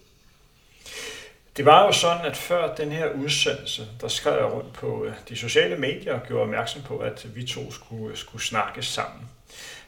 Det 1.57 1.65
var 1.65 1.87
jo 1.87 1.93
sådan, 1.93 2.25
at 2.25 2.37
før 2.37 2.75
den 2.75 2.93
her 2.93 3.11
udsendelse, 3.13 3.89
der 4.01 4.09
skrev 4.09 4.37
jeg 4.37 4.53
rundt 4.53 4.73
på 4.73 5.05
øh, 5.05 5.13
de 5.29 5.37
sociale 5.37 5.77
medier 5.77 6.15
og 6.15 6.27
gjorde 6.27 6.43
opmærksom 6.43 6.83
på, 6.83 6.99
at 6.99 7.27
vi 7.35 7.47
to 7.47 7.73
skulle, 7.73 8.11
øh, 8.11 8.17
skulle 8.17 8.45
snakke 8.45 8.83
sammen. 8.83 9.29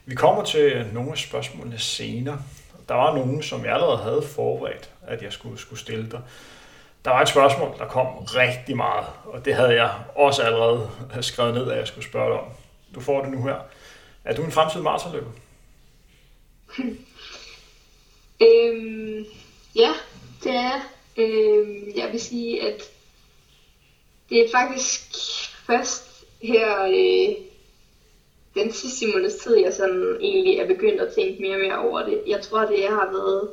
Vi 0.06 0.14
kommer 0.14 0.44
til 0.44 0.60
øh, 0.60 0.94
nogle 0.94 1.10
af 1.12 1.18
spørgsmålene 1.18 1.78
senere. 1.78 2.42
Der 2.88 2.94
var 2.94 3.16
nogle, 3.16 3.42
som 3.42 3.64
jeg 3.64 3.74
allerede 3.74 3.98
havde 3.98 4.22
forberedt, 4.34 4.90
at 5.02 5.22
jeg 5.22 5.32
skulle, 5.32 5.58
skulle 5.58 5.80
stille 5.80 6.10
dig. 6.10 6.20
Der 7.04 7.10
var 7.10 7.22
et 7.22 7.28
spørgsmål, 7.28 7.78
der 7.78 7.88
kom 7.88 8.06
rigtig 8.06 8.76
meget, 8.76 9.06
og 9.24 9.44
det 9.44 9.54
havde 9.54 9.74
jeg 9.74 9.90
også 10.14 10.42
allerede 10.42 10.90
skrevet 11.20 11.54
ned, 11.54 11.70
at 11.70 11.78
jeg 11.78 11.86
skulle 11.86 12.04
spørge 12.04 12.32
dig 12.32 12.40
om. 12.40 12.48
Du 12.94 13.00
får 13.00 13.22
det 13.22 13.30
nu 13.30 13.44
her. 13.46 13.56
Er 14.24 14.34
du 14.34 14.42
en 14.42 14.52
fremtidig 14.52 14.84
maratonløber? 14.84 15.30
øhm, 18.46 19.24
ja, 19.74 19.90
det 20.42 20.54
er 20.56 20.93
Øh, 21.16 21.96
jeg 21.96 22.08
vil 22.12 22.20
sige, 22.20 22.62
at 22.62 22.82
det 24.30 24.40
er 24.40 24.50
faktisk 24.52 25.00
først 25.66 26.24
her 26.42 26.84
øh, 26.84 27.36
den 28.54 28.72
sidste 28.72 29.06
måneds 29.06 29.34
tid, 29.34 29.56
jeg 29.56 29.72
sådan 29.72 30.16
egentlig 30.20 30.58
er 30.58 30.66
begyndt 30.66 31.00
at 31.00 31.14
tænke 31.14 31.42
mere 31.42 31.54
og 31.54 31.60
mere 31.60 31.78
over 31.78 32.02
det. 32.02 32.22
Jeg 32.26 32.40
tror, 32.40 32.60
det 32.60 32.84
har 32.88 33.12
været 33.12 33.50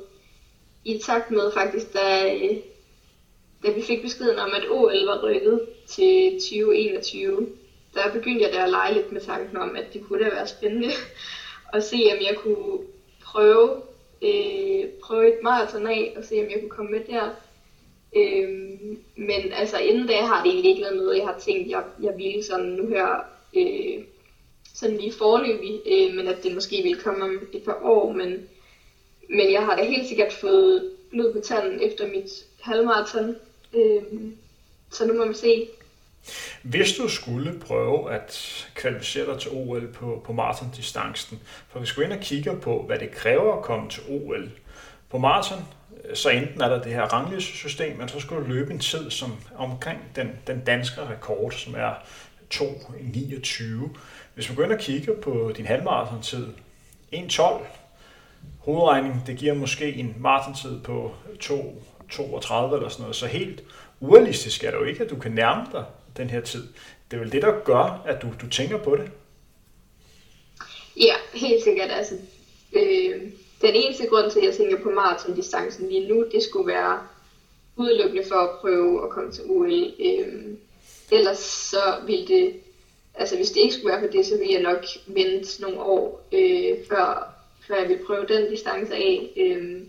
i 0.85 0.97
takt 0.97 1.31
med 1.31 1.51
faktisk, 1.53 1.93
da, 1.93 2.35
øh, 2.35 2.57
da 3.65 3.71
vi 3.71 3.81
fik 3.81 4.01
beskeden 4.01 4.39
om, 4.39 4.49
at 4.53 4.69
OL 4.69 5.05
var 5.05 5.23
rykket 5.23 5.61
til 5.87 6.31
2021, 6.33 7.47
der 7.93 8.13
begyndte 8.13 8.45
jeg 8.45 8.53
der 8.53 8.63
at 8.63 8.69
lege 8.69 8.93
lidt 8.93 9.11
med 9.11 9.21
tanken 9.21 9.57
om, 9.57 9.75
at 9.75 9.93
det 9.93 10.03
kunne 10.07 10.23
da 10.23 10.29
være 10.29 10.47
spændende 10.47 10.89
at 11.73 11.83
se, 11.83 11.95
om 11.95 12.21
jeg 12.21 12.35
kunne 12.37 12.79
prøve, 13.23 13.81
øh, 14.21 14.85
prøve 15.03 15.27
et 15.27 15.43
maraton 15.43 15.87
af, 15.87 16.13
og 16.17 16.23
se, 16.23 16.35
om 16.39 16.49
jeg 16.49 16.59
kunne 16.59 16.69
komme 16.69 16.91
med 16.91 16.99
der. 17.07 17.29
Øhm, 18.15 18.99
men 19.15 19.51
altså 19.53 19.77
inden 19.77 20.07
da 20.07 20.21
har 20.21 20.43
det 20.43 20.51
egentlig 20.51 20.71
ikke 20.71 20.83
været 20.83 20.97
noget, 20.97 21.17
jeg 21.17 21.25
har 21.25 21.39
tænkt, 21.39 21.69
jeg, 21.69 21.83
jeg 22.01 22.13
ville 22.17 22.43
sådan 22.43 22.65
nu 22.65 22.87
her 22.87 23.07
øh, 23.57 24.03
sådan 24.75 24.97
lige 24.97 25.13
forløbig, 25.17 25.81
øh, 25.85 26.15
men 26.15 26.27
at 26.27 26.43
det 26.43 26.53
måske 26.53 26.83
ville 26.83 27.01
komme 27.01 27.23
om 27.23 27.47
et 27.53 27.63
par 27.63 27.79
år, 27.83 28.11
men, 28.11 28.29
men 29.29 29.51
jeg 29.51 29.65
har 29.65 29.75
da 29.75 29.83
helt 29.83 30.07
sikkert 30.07 30.33
fået 30.33 30.91
blod 31.11 31.33
på 31.33 31.39
tanden 31.39 31.81
efter 31.81 32.07
mit 32.07 32.45
halvmarathon, 32.61 33.35
øh, 33.73 34.03
så 34.91 35.05
nu 35.05 35.13
må 35.13 35.27
vi 35.27 35.33
se. 35.33 35.67
Hvis 36.63 36.93
du 36.93 37.07
skulle 37.07 37.59
prøve 37.59 38.11
at 38.13 38.67
kvalificere 38.75 39.25
dig 39.25 39.41
til 39.41 39.51
OL 39.51 39.87
på, 39.93 40.21
på 40.25 40.33
maratondistancen, 40.33 41.39
for 41.69 41.79
vi 41.79 41.85
skulle 41.85 42.05
ind 42.05 42.13
og 42.13 42.23
kigge 42.23 42.55
på, 42.61 42.83
hvad 42.87 42.99
det 42.99 43.11
kræver 43.11 43.57
at 43.57 43.63
komme 43.63 43.89
til 43.89 44.03
OL. 44.09 44.49
På 45.09 45.17
maraton, 45.17 45.59
så 46.13 46.29
enten 46.29 46.61
er 46.61 46.69
der 46.69 46.81
det 46.81 46.93
her 46.93 47.01
ranglistesystem, 47.01 47.97
men 47.97 48.07
så 48.07 48.19
skal 48.19 48.37
du 48.37 48.41
løbe 48.41 48.73
en 48.73 48.79
tid 48.79 49.11
som 49.11 49.31
omkring 49.55 49.99
den, 50.15 50.31
den 50.47 50.63
danske 50.65 51.01
rekord, 51.01 51.51
som 51.51 51.75
er 51.75 51.93
2.29. 52.53 53.63
Hvis 54.33 54.49
man 54.49 54.55
går 54.55 54.63
ind 54.63 54.71
og 54.71 54.79
kigger 54.79 55.15
på 55.21 55.53
din 55.57 55.65
halvmarathon-tid, 55.65 56.47
1.12, 57.13 57.43
hovedregning, 58.59 59.23
det 59.27 59.37
giver 59.37 59.53
måske 59.53 59.93
en 59.93 60.15
maratontid 60.19 60.79
på 60.79 61.13
2.32 61.43 62.75
eller 62.75 62.89
sådan 62.89 63.01
noget, 63.01 63.15
så 63.15 63.27
helt 63.27 63.63
urealistisk 63.99 64.63
er 64.63 64.71
det 64.71 64.77
jo 64.77 64.83
ikke, 64.83 65.03
at 65.03 65.09
du 65.09 65.15
kan 65.15 65.31
nærme 65.31 65.67
dig 65.71 65.85
den 66.17 66.29
her 66.29 66.41
tid. 66.41 66.67
Det 67.11 67.17
er 67.17 67.21
vel 67.21 67.31
det, 67.31 67.41
der 67.41 67.63
gør, 67.63 68.03
at 68.05 68.21
du, 68.21 68.27
du 68.41 68.49
tænker 68.49 68.77
på 68.77 68.95
det? 68.95 69.11
Ja, 70.97 71.13
helt 71.33 71.63
sikkert. 71.63 71.91
Altså, 71.91 72.15
øh, 72.73 73.21
den 73.61 73.75
eneste 73.75 74.07
grund 74.07 74.31
til, 74.31 74.39
at 74.39 74.45
jeg 74.45 74.53
tænker 74.53 74.83
på 74.83 74.89
maratondistancen 74.89 75.89
lige 75.89 76.07
nu, 76.07 76.25
det 76.31 76.43
skulle 76.43 76.67
være 76.67 76.99
udelukkende 77.75 78.23
for 78.27 78.35
at 78.35 78.49
prøve 78.61 79.03
at 79.03 79.09
komme 79.09 79.31
til 79.31 79.43
OL. 79.49 79.93
Øh, 79.99 80.43
ellers 81.11 81.37
så 81.37 81.95
ville 82.05 82.27
det, 82.27 82.53
altså 83.15 83.35
hvis 83.35 83.51
det 83.51 83.61
ikke 83.61 83.73
skulle 83.73 83.91
være 83.91 84.01
for 84.01 84.11
det, 84.11 84.25
så 84.25 84.37
ville 84.37 84.53
jeg 84.53 84.61
nok 84.61 84.85
vente 85.07 85.61
nogle 85.61 85.79
år, 85.79 86.27
øh, 86.31 86.77
før, 86.89 87.33
før 87.67 87.75
jeg 87.75 87.89
ville 87.89 88.05
prøve 88.05 88.25
den 88.27 88.49
distance 88.49 88.95
af. 88.95 89.29
Øh, 89.37 89.81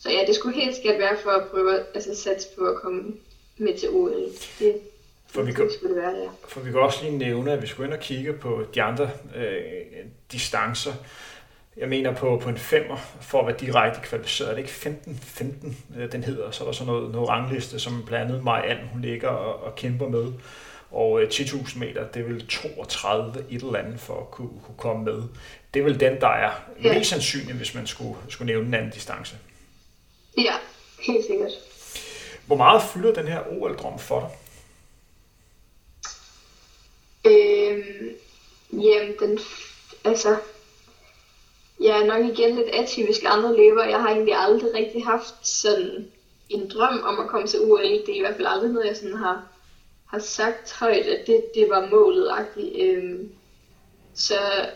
så 0.00 0.10
ja, 0.10 0.24
det 0.26 0.34
skulle 0.34 0.60
helt 0.60 0.74
sikkert 0.74 0.98
være 0.98 1.16
for 1.22 1.30
at 1.30 1.48
prøve 1.48 1.78
at 1.78 1.86
altså, 1.94 2.14
satse 2.14 2.48
på 2.58 2.64
at 2.64 2.76
komme 2.76 3.14
med 3.56 3.78
til 3.78 3.88
OL. 3.90 4.24
Det, 4.58 4.80
for 5.30 5.42
vi, 5.42 5.52
kan, 5.52 5.68
det 5.68 5.96
være, 5.96 6.10
ja. 6.10 6.28
for 6.48 6.60
vi 6.60 6.70
kan 6.70 6.80
også 6.80 7.04
lige 7.04 7.18
nævne, 7.18 7.52
at 7.52 7.62
vi 7.62 7.66
skulle 7.66 7.86
ind 7.86 7.94
og 7.94 8.00
kigge 8.00 8.32
på 8.32 8.64
de 8.74 8.82
andre 8.82 9.10
øh, 9.36 10.04
distancer. 10.32 10.92
Jeg 11.78 11.88
mener 11.88 12.14
på, 12.14 12.40
på 12.42 12.48
en 12.48 12.58
femmer, 12.58 12.96
for 13.20 13.40
at 13.40 13.46
være 13.46 13.56
direkte 13.56 14.00
kvalificeret. 14.08 14.50
Er 14.50 14.54
det 14.54 14.62
ikke 14.62 14.96
15-15, 15.06 16.00
øh, 16.00 16.12
den 16.12 16.24
hedder? 16.24 16.50
Så 16.50 16.64
er 16.64 16.68
der 16.68 16.72
sådan 16.72 16.92
noget, 16.92 17.12
noget 17.12 17.28
rangliste, 17.28 17.78
som 17.78 18.04
blandt 18.06 18.30
andet 18.30 18.44
Maja 18.44 18.62
Alm, 18.62 18.88
hun 18.88 19.02
ligger 19.02 19.28
og, 19.28 19.62
og 19.62 19.74
kæmper 19.74 20.08
med. 20.08 20.32
Og 20.90 21.22
øh, 21.22 21.28
10.000 21.28 21.78
meter, 21.78 22.06
det 22.06 22.20
er 22.20 22.24
vel 22.24 22.46
32 22.46 23.44
et 23.50 23.62
eller 23.62 23.78
andet 23.78 24.00
for 24.00 24.20
at 24.20 24.30
kunne, 24.30 24.50
kunne 24.66 24.76
komme 24.78 25.04
med. 25.04 25.22
Det 25.74 25.80
er 25.80 25.84
vel 25.84 26.00
den, 26.00 26.20
der 26.20 26.28
er 26.28 26.50
ja. 26.82 26.98
mest 26.98 27.10
sandsynlig, 27.10 27.54
hvis 27.54 27.74
man 27.74 27.86
skulle, 27.86 28.16
skulle 28.28 28.52
nævne 28.52 28.68
en 28.68 28.74
anden 28.74 28.90
distance. 28.90 29.36
Ja, 30.38 30.54
helt 31.06 31.26
sikkert. 31.26 31.52
Hvor 32.46 32.56
meget 32.56 32.82
fylder 32.82 33.14
den 33.14 33.28
her 33.28 33.40
OL-drøm 33.50 33.98
for 33.98 34.20
dig? 34.20 34.30
Øhm, 37.32 38.10
jamen, 38.72 39.14
den, 39.20 39.38
altså, 40.04 40.36
jeg 41.80 42.00
er 42.00 42.06
nok 42.06 42.24
igen 42.24 42.54
lidt 42.56 42.68
atypisk 42.68 43.22
andre 43.26 43.56
løber. 43.56 43.84
Jeg 43.84 44.00
har 44.00 44.10
egentlig 44.10 44.34
aldrig 44.34 44.74
rigtig 44.74 45.04
haft 45.04 45.46
sådan 45.46 46.10
en 46.50 46.70
drøm 46.70 47.02
om 47.04 47.20
at 47.20 47.28
komme 47.28 47.46
til 47.46 47.60
OL. 47.60 47.82
Det 47.82 48.08
er 48.08 48.16
i 48.16 48.20
hvert 48.20 48.36
fald 48.36 48.46
aldrig 48.46 48.70
noget, 48.70 48.86
jeg 48.86 48.96
sådan 48.96 49.16
har, 49.16 49.42
har 50.06 50.18
sagt 50.18 50.72
højt, 50.72 51.06
at 51.06 51.26
det, 51.26 51.42
det 51.54 51.68
var 51.68 51.80
målet. 51.80 52.30
Øhm, 52.74 53.32
så 54.14 54.66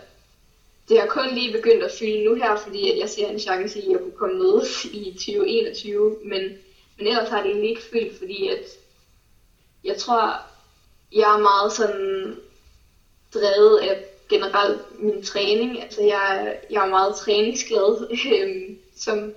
det 0.88 0.98
har 0.98 1.06
kun 1.06 1.34
lige 1.34 1.52
begyndt 1.52 1.82
at 1.82 1.92
fylde 1.98 2.24
nu 2.24 2.34
her, 2.34 2.56
fordi 2.56 2.90
at 2.90 2.98
jeg 2.98 3.08
ser 3.08 3.26
en 3.26 3.38
chance 3.38 3.80
i 3.80 3.94
at 3.94 4.02
kunne 4.02 4.16
komme 4.16 4.38
med 4.38 4.62
i 4.92 5.10
2021. 5.12 6.16
Men, 6.24 6.42
men 6.98 7.06
ellers 7.06 7.28
har 7.28 7.42
det 7.42 7.50
egentlig 7.50 7.68
ikke 7.68 7.82
fyldt, 7.82 8.18
fordi 8.18 8.48
at 8.48 8.64
jeg 9.84 9.96
tror, 9.96 10.40
jeg 11.12 11.34
er 11.34 11.38
meget 11.38 11.72
sådan 11.72 12.36
drevet 13.34 13.78
af 13.78 14.11
generelt 14.32 15.00
min 15.00 15.22
træning. 15.22 15.82
Altså 15.82 16.02
jeg, 16.02 16.56
jeg 16.70 16.84
er 16.86 16.90
meget 16.90 17.16
træningsglad, 17.16 18.08
øh, 18.32 18.76
som 18.96 19.34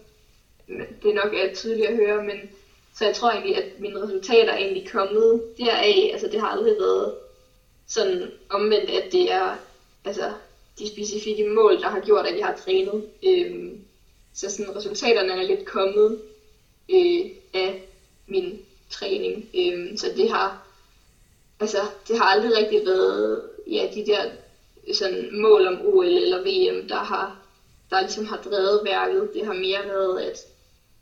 det 1.03 1.15
nok 1.15 1.33
er 1.33 1.55
tydeligt 1.55 1.87
at 1.87 1.95
høre, 1.95 2.23
men 2.23 2.37
så 2.97 3.05
jeg 3.05 3.15
tror 3.15 3.31
egentlig, 3.31 3.57
at 3.57 3.79
mine 3.79 4.03
resultater 4.03 4.51
er 4.51 4.57
egentlig 4.57 4.89
kommet 4.91 5.43
deraf. 5.57 6.09
Altså 6.11 6.27
det 6.27 6.39
har 6.39 6.47
aldrig 6.47 6.73
været 6.79 7.13
sådan 7.87 8.31
omvendt, 8.49 8.89
at 8.89 9.11
det 9.11 9.31
er 9.31 9.55
altså, 10.05 10.31
de 10.79 10.87
specifikke 10.87 11.49
mål, 11.49 11.81
der 11.81 11.89
har 11.89 11.99
gjort, 11.99 12.25
at 12.25 12.37
jeg 12.37 12.45
har 12.45 12.55
trænet. 12.55 13.05
Øh, 13.23 13.71
så 14.33 14.49
sådan, 14.49 14.75
resultaterne 14.75 15.31
er 15.31 15.47
lidt 15.47 15.65
kommet 15.65 16.21
øh, 16.89 17.31
af 17.53 17.81
min 18.27 18.59
træning. 18.89 19.49
Øh, 19.55 19.97
så 19.97 20.07
det 20.17 20.29
har 20.29 20.65
altså, 21.59 21.77
det 22.07 22.17
har 22.17 22.25
aldrig 22.25 22.57
rigtig 22.57 22.85
været 22.85 23.41
ja, 23.67 23.87
de 23.95 24.05
der 24.05 24.31
sådan, 24.93 25.41
mål 25.41 25.67
om 25.67 25.81
OL 25.83 26.05
eller 26.05 26.39
VM, 26.39 26.87
der 26.87 26.99
har, 26.99 27.37
der 27.89 28.01
ligesom 28.01 28.25
har 28.25 28.37
drevet 28.37 28.81
værket. 28.85 29.29
Det 29.33 29.45
har 29.45 29.53
mere 29.53 29.87
været, 29.87 30.21
at 30.21 30.37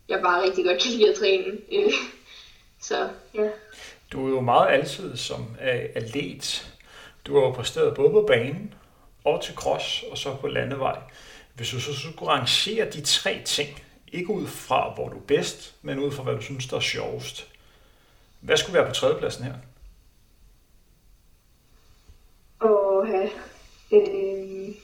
jeg 0.08 0.20
bare 0.22 0.42
rigtig 0.42 0.64
godt 0.64 0.82
kan 0.82 0.90
lide 0.90 1.10
at 1.10 1.16
træne. 1.16 1.58
Øh, 1.72 1.92
så 2.80 3.08
ja. 3.34 3.48
Du 4.12 4.26
er 4.26 4.30
jo 4.30 4.40
meget 4.40 4.72
altid 4.72 5.16
som 5.16 5.56
atlet. 5.94 6.72
Du 7.26 7.34
har 7.34 7.40
jo 7.40 7.50
præsteret 7.50 7.94
både 7.94 8.10
på 8.10 8.24
banen 8.28 8.74
og 9.24 9.42
til 9.42 9.54
cross 9.54 10.04
og 10.10 10.18
så 10.18 10.36
på 10.36 10.46
landevej. 10.46 10.98
Hvis 11.54 11.70
du 11.70 11.80
så 11.80 11.94
skulle 11.94 12.30
rangere 12.30 12.90
de 12.90 13.00
tre 13.00 13.42
ting, 13.44 13.82
ikke 14.12 14.30
ud 14.30 14.46
fra 14.46 14.94
hvor 14.94 15.08
du 15.08 15.16
er 15.16 15.26
bedst, 15.26 15.74
men 15.82 15.98
ud 15.98 16.12
fra 16.12 16.22
hvad 16.22 16.34
du 16.34 16.42
synes 16.42 16.66
der 16.66 16.76
er 16.76 16.80
sjovest. 16.80 17.46
Hvad 18.40 18.56
skulle 18.56 18.78
være 18.78 18.88
på 18.88 18.94
tredjepladsen 18.94 19.44
her? 19.44 19.54
Og 22.60 23.06
have, 23.06 23.30
øh, 23.94 24.74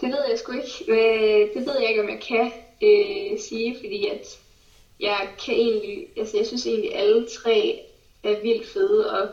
det 0.00 0.08
ved 0.08 0.24
jeg 0.30 0.38
sgu 0.38 0.52
ikke. 0.52 0.92
Øh, 0.92 1.54
det 1.54 1.66
ved 1.66 1.80
jeg 1.80 1.88
ikke, 1.88 2.02
om 2.02 2.08
jeg 2.08 2.20
kan 2.28 2.52
øh, 2.82 3.38
sige, 3.40 3.76
fordi 3.80 4.06
at 4.06 4.38
jeg 5.00 5.28
kan 5.44 5.54
egentlig, 5.54 6.06
altså 6.16 6.36
jeg 6.36 6.46
synes 6.46 6.66
egentlig, 6.66 6.94
alle 6.94 7.26
tre 7.28 7.82
er 8.22 8.40
vildt 8.40 8.66
fede, 8.66 9.10
og 9.20 9.28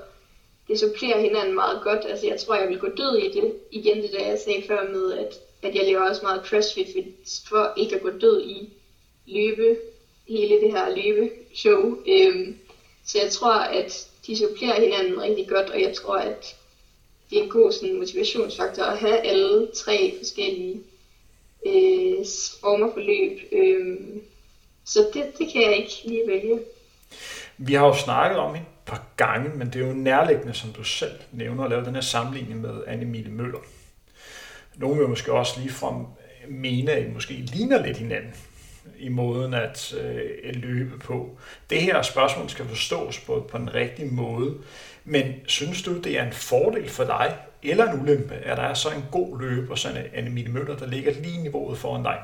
det 0.68 0.80
supplerer 0.80 1.22
hinanden 1.22 1.56
meget 1.56 1.82
godt. 1.84 2.06
Altså 2.06 2.28
jeg 2.28 2.40
tror, 2.40 2.56
jeg 2.56 2.70
vil 2.70 2.80
gå 2.80 2.88
død 2.88 3.18
i 3.18 3.32
det. 3.32 3.54
Igen 3.72 4.02
det 4.02 4.12
der, 4.12 4.26
jeg 4.26 4.40
sagde 4.40 4.64
før 4.68 4.90
med, 4.90 5.14
at, 5.14 5.34
at 5.62 5.76
jeg 5.76 5.86
lever 5.86 6.10
også 6.10 6.22
meget 6.22 6.46
crossfit 6.46 6.88
for 7.48 7.74
ikke 7.78 7.96
at 7.96 8.02
gå 8.02 8.10
død 8.10 8.44
i 8.44 8.70
løbe, 9.26 9.78
hele 10.28 10.62
det 10.62 10.72
her 10.72 10.96
løbeshow. 10.96 11.98
Øhm, 12.08 12.58
så 13.06 13.20
jeg 13.22 13.32
tror, 13.32 13.54
at 13.54 14.10
de 14.28 14.38
supplerer 14.38 14.82
hinanden 14.82 15.22
rigtig 15.22 15.48
godt, 15.48 15.70
og 15.70 15.82
jeg 15.82 15.94
tror, 15.94 16.16
at 16.16 16.56
en 17.32 17.50
god 17.50 17.72
sådan, 17.72 18.00
motivationsfaktor 18.00 18.84
at 18.84 18.98
have 18.98 19.20
alle 19.20 19.68
tre 19.76 20.14
forskellige 20.18 20.82
øh, 21.66 22.26
former 22.62 22.94
for 22.94 23.00
løb. 23.00 23.40
Øh, 23.52 23.98
så 24.86 25.00
det, 25.14 25.24
det 25.38 25.52
kan 25.54 25.62
jeg 25.62 25.76
ikke 25.76 26.02
lige 26.06 26.28
vælge. 26.28 26.60
Vi 27.58 27.74
har 27.74 27.88
jo 27.88 27.96
snakket 27.96 28.40
om 28.40 28.56
et 28.56 28.62
par 28.86 29.08
gange, 29.18 29.58
men 29.58 29.68
det 29.68 29.76
er 29.76 29.88
jo 29.88 29.94
nærliggende, 29.94 30.54
som 30.54 30.74
du 30.74 30.84
selv 30.84 31.20
nævner, 31.32 31.64
at 31.64 31.70
lave 31.70 31.86
den 31.86 31.96
her 31.96 32.02
sammenligning 32.02 32.62
med 32.62 32.84
Anne-Mille 32.88 33.30
Møller. 33.30 33.60
Nogle 34.76 35.00
vil 35.00 35.10
måske 35.10 35.34
også 35.34 35.60
lige 35.60 35.72
frem 35.72 35.96
mene, 36.48 36.92
at 36.92 37.06
I 37.06 37.14
måske 37.14 37.34
ligner 37.34 37.86
lidt 37.86 37.98
hinanden 37.98 38.34
i 39.00 39.10
måden 39.10 39.54
at 39.54 39.94
øh, 39.94 40.56
løbe 40.56 41.00
på. 41.00 41.38
Det 41.70 41.82
her 41.82 42.02
spørgsmål 42.02 42.50
skal 42.50 42.68
forstås 42.68 43.20
på, 43.20 43.48
på 43.50 43.58
den 43.58 43.74
rigtige 43.74 44.12
måde. 44.12 44.58
Men 45.04 45.34
synes 45.48 45.84
du, 45.84 45.98
det 45.98 46.20
er 46.20 46.26
en 46.26 46.34
fordel 46.34 46.90
for 46.90 47.04
dig, 47.04 47.38
eller 47.64 47.92
en 47.92 48.02
ulempe, 48.02 48.34
at 48.34 48.58
der 48.58 48.64
er 48.64 48.74
så 48.74 48.90
en 48.90 49.06
god 49.12 49.40
løber, 49.42 49.76
sådan 49.76 50.06
en 50.06 50.12
Annemie 50.14 50.48
Møller, 50.48 50.78
der 50.78 50.88
ligger 50.88 51.12
lige 51.12 51.44
niveauet 51.44 51.78
foran 51.78 52.04
dig? 52.04 52.20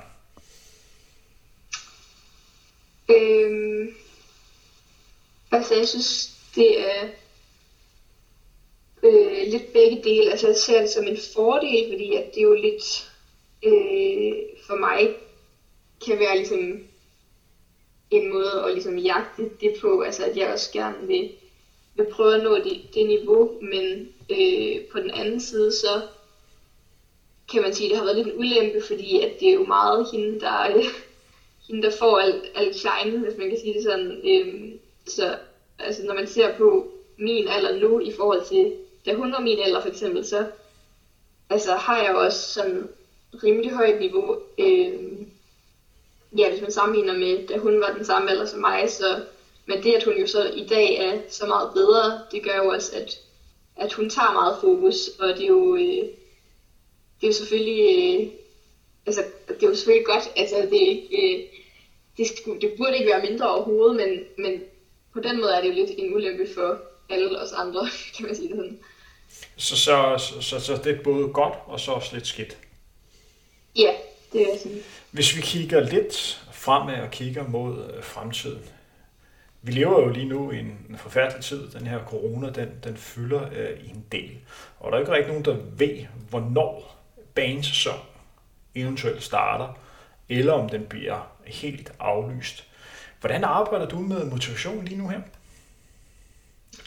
Øhm, 3.10 3.96
altså, 5.52 5.76
jeg 5.76 5.88
synes, 5.88 6.38
det 6.56 6.80
er 6.80 7.08
øh, 9.04 9.52
lidt 9.52 9.74
begge 9.74 10.02
dele. 10.04 10.32
Altså, 10.32 10.48
jeg 10.48 10.56
ser 10.56 10.82
det 10.82 10.90
som 10.90 11.08
en 11.08 11.18
fordel, 11.36 11.92
fordi 11.92 12.16
at 12.16 12.26
det 12.34 12.38
er 12.38 12.42
jo 12.42 12.54
lidt 12.54 13.12
øh, 13.64 14.34
for 14.68 14.76
mig 14.76 15.10
kan 16.06 16.20
være 16.20 16.38
ligesom 16.38 16.80
en 18.12 18.30
måde 18.30 18.64
at 18.66 18.74
ligesom 18.74 18.98
jagte 18.98 19.50
det 19.62 19.74
på, 19.82 20.02
altså 20.02 20.24
at 20.24 20.38
jeg 20.38 20.54
også 20.54 20.72
gerne 20.72 21.08
vil, 21.08 21.32
vil 21.96 22.06
prøve 22.12 22.36
at 22.36 22.44
nå 22.44 22.56
det, 22.56 22.82
det 22.94 23.06
niveau, 23.08 23.52
men 23.62 24.10
øh, 24.30 24.86
på 24.92 25.00
den 25.00 25.12
anden 25.12 25.40
side, 25.40 25.72
så 25.72 26.02
kan 27.52 27.62
man 27.62 27.74
sige, 27.74 27.86
at 27.86 27.90
det 27.90 27.98
har 27.98 28.06
været 28.06 28.18
lidt 28.18 28.28
en 28.28 28.40
ulempe, 28.40 28.82
fordi 28.88 29.20
at 29.20 29.40
det 29.40 29.50
er 29.50 29.54
jo 29.54 29.66
meget 29.66 30.08
hende, 30.12 30.40
der, 30.40 30.76
øh, 30.76 30.84
hende, 31.68 31.82
der 31.82 31.92
får 32.00 32.20
alt, 32.20 32.44
alt 32.56 32.76
shine, 32.76 33.18
hvis 33.18 33.38
man 33.38 33.50
kan 33.50 33.60
sige 33.60 33.74
det 33.74 33.84
sådan. 33.84 34.22
Øh, 34.26 34.72
så 35.08 35.38
altså, 35.80 36.04
når 36.04 36.14
man 36.14 36.28
ser 36.28 36.58
på 36.58 36.92
min 37.18 37.48
alder 37.48 37.80
nu 37.80 38.00
i 38.00 38.12
forhold 38.12 38.46
til, 38.46 38.76
da 39.06 39.14
hun 39.14 39.32
var 39.32 39.40
min 39.40 39.60
alder 39.60 39.82
for 39.82 39.90
eksempel, 39.90 40.26
så 40.26 40.46
altså, 41.50 41.72
har 41.72 42.04
jeg 42.04 42.16
også 42.16 42.54
sådan 42.54 42.88
rimelig 43.44 43.72
højt 43.72 44.00
niveau. 44.00 44.38
Øh, 44.58 44.94
ja, 46.38 46.50
hvis 46.50 46.62
man 46.62 46.72
sammenligner 46.72 47.14
med, 47.14 47.48
da 47.48 47.58
hun 47.58 47.82
var 47.82 47.94
den 47.94 48.06
samme 48.06 48.32
alder 48.32 48.46
som 48.46 48.60
mig, 48.60 48.90
så 48.90 49.22
men 49.66 49.84
det, 49.84 49.94
at 49.94 50.04
hun 50.04 50.18
jo 50.18 50.28
så 50.28 50.52
i 50.56 50.68
dag 50.68 50.96
er 50.96 51.20
så 51.30 51.46
meget 51.46 51.74
bedre, 51.74 52.22
det 52.32 52.44
gør 52.44 52.56
jo 52.56 52.68
også, 52.68 52.96
at, 52.96 53.20
at 53.76 53.94
hun 53.94 54.10
tager 54.10 54.34
meget 54.34 54.58
fokus, 54.62 55.08
og 55.20 55.28
det 55.28 55.44
er 55.44 55.48
jo, 55.48 55.76
øh, 55.76 56.08
det 57.22 57.24
er 57.24 57.28
jo 57.28 57.34
selvfølgelig, 57.34 58.20
øh, 58.22 58.28
altså, 59.06 59.24
det 59.48 59.64
er 59.64 59.68
jo 59.68 59.76
selvfølgelig 59.76 60.06
godt, 60.06 60.32
altså, 60.36 60.56
det, 60.72 61.08
øh, 61.20 61.40
det, 62.18 62.28
skulle, 62.28 62.62
det 62.62 62.74
burde 62.78 62.98
ikke 62.98 63.12
være 63.12 63.30
mindre 63.30 63.50
overhovedet, 63.56 63.96
men, 63.96 64.20
men 64.38 64.62
på 65.14 65.20
den 65.20 65.42
måde 65.42 65.54
er 65.54 65.62
det 65.62 65.70
jo 65.70 65.74
lidt 65.74 65.92
en 65.98 66.16
ulempe 66.16 66.48
for 66.54 66.82
alle 67.10 67.42
os 67.42 67.52
andre, 67.52 67.88
kan 68.18 68.26
man 68.26 68.36
sige 68.36 68.48
det 68.48 68.56
sådan. 68.58 68.80
Så, 69.58 69.78
så, 69.78 70.18
så, 70.42 70.60
så, 70.60 70.80
det 70.84 71.00
er 71.00 71.04
både 71.04 71.28
godt 71.28 71.54
og 71.66 71.80
så 71.80 71.92
også 71.92 72.16
lidt 72.16 72.28
skidt? 72.28 72.58
Ja, 73.76 73.94
det 74.34 74.42
er 74.42 74.58
sådan. 74.58 74.84
Hvis 75.12 75.36
vi 75.36 75.42
kigger 75.42 75.80
lidt 75.80 76.48
fremad 76.52 77.02
og 77.02 77.12
kigger 77.12 77.48
mod 77.48 77.94
øh, 77.94 78.04
fremtiden. 78.04 78.62
Vi 79.62 79.72
lever 79.72 80.02
jo 80.02 80.10
lige 80.10 80.26
nu 80.26 80.52
i 80.52 80.60
en 80.60 80.96
forfærdelig 80.98 81.44
tid. 81.44 81.72
Den 81.72 81.88
her 81.88 82.00
corona, 82.06 82.50
den, 82.50 82.70
den 82.84 82.98
fylder 82.98 83.50
øh, 83.56 83.90
en 83.90 84.06
del. 84.12 84.38
Og 84.80 84.92
der 84.92 84.98
er 84.98 85.02
ikke 85.02 85.12
rigtig 85.12 85.28
nogen, 85.28 85.46
der 85.46 85.58
ved, 85.78 86.06
hvornår 86.30 86.98
banesæson 87.36 88.00
eventuelt 88.76 89.24
starter, 89.24 89.80
eller 90.30 90.54
om 90.54 90.70
den 90.70 90.86
bliver 90.86 91.32
helt 91.46 91.92
aflyst. 92.00 92.68
Hvordan 93.20 93.44
arbejder 93.44 93.86
du 93.86 94.00
med 94.00 94.26
motivation 94.26 94.86
lige 94.86 94.98
nu 94.98 95.08
her? 95.08 95.22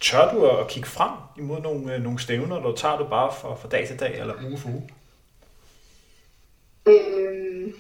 Tør 0.01 0.33
du 0.35 0.47
at 0.47 0.69
kigge 0.69 0.89
frem 0.89 1.13
imod 1.39 1.61
nogle, 1.61 1.95
øh, 1.95 2.03
nogle 2.03 2.19
stævner, 2.19 2.57
eller 2.57 2.75
tager 2.75 2.99
du 2.99 3.05
bare 3.09 3.33
fra, 3.41 3.55
fra 3.55 3.69
dag 3.69 3.89
til 3.89 4.01
dag, 4.01 4.21
eller 4.21 4.35
uge 4.45 4.59
for 4.59 4.69
uge? 4.69 4.91
Øhm, 6.87 7.75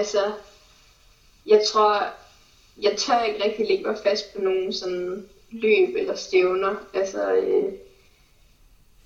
altså, 0.00 0.32
jeg 1.46 1.60
tror, 1.66 1.92
jeg 2.82 2.96
tør 2.96 3.22
ikke 3.22 3.44
rigtig 3.44 3.66
lægge 3.66 3.84
mig 3.84 3.98
fast 4.02 4.34
på 4.34 4.42
nogen 4.42 4.72
sådan 4.72 5.28
løb 5.50 5.96
eller 5.96 6.14
stævner. 6.14 6.74
Altså, 6.94 7.34
øh, 7.34 7.72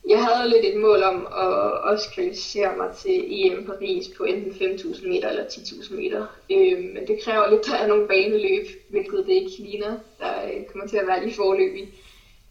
jeg 0.08 0.24
havde 0.24 0.50
lidt 0.50 0.64
et 0.64 0.80
mål 0.80 1.02
om 1.02 1.26
at 1.26 1.80
også 1.90 2.10
kvalificere 2.14 2.76
mig 2.76 2.90
til 2.96 3.24
EM 3.28 3.66
Paris 3.66 4.08
på 4.16 4.24
enten 4.24 4.52
5.000 4.52 5.08
meter 5.08 5.28
eller 5.28 5.44
10.000 5.44 5.94
meter. 5.94 6.26
Øh, 6.50 6.78
men 6.78 7.06
det 7.08 7.22
kræver 7.24 7.50
lidt, 7.50 7.60
at 7.60 7.66
der 7.66 7.76
er 7.76 7.86
nogle 7.86 8.08
baneløb, 8.08 8.66
hvilket 8.88 9.26
det 9.26 9.32
ikke 9.32 9.50
ligner, 9.58 9.98
der 10.18 10.44
øh, 10.44 10.64
kommer 10.64 10.88
til 10.88 10.96
at 10.96 11.06
være 11.06 11.24
lige 11.24 11.36
forløbig. 11.36 11.88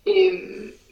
Øh, 0.08 0.40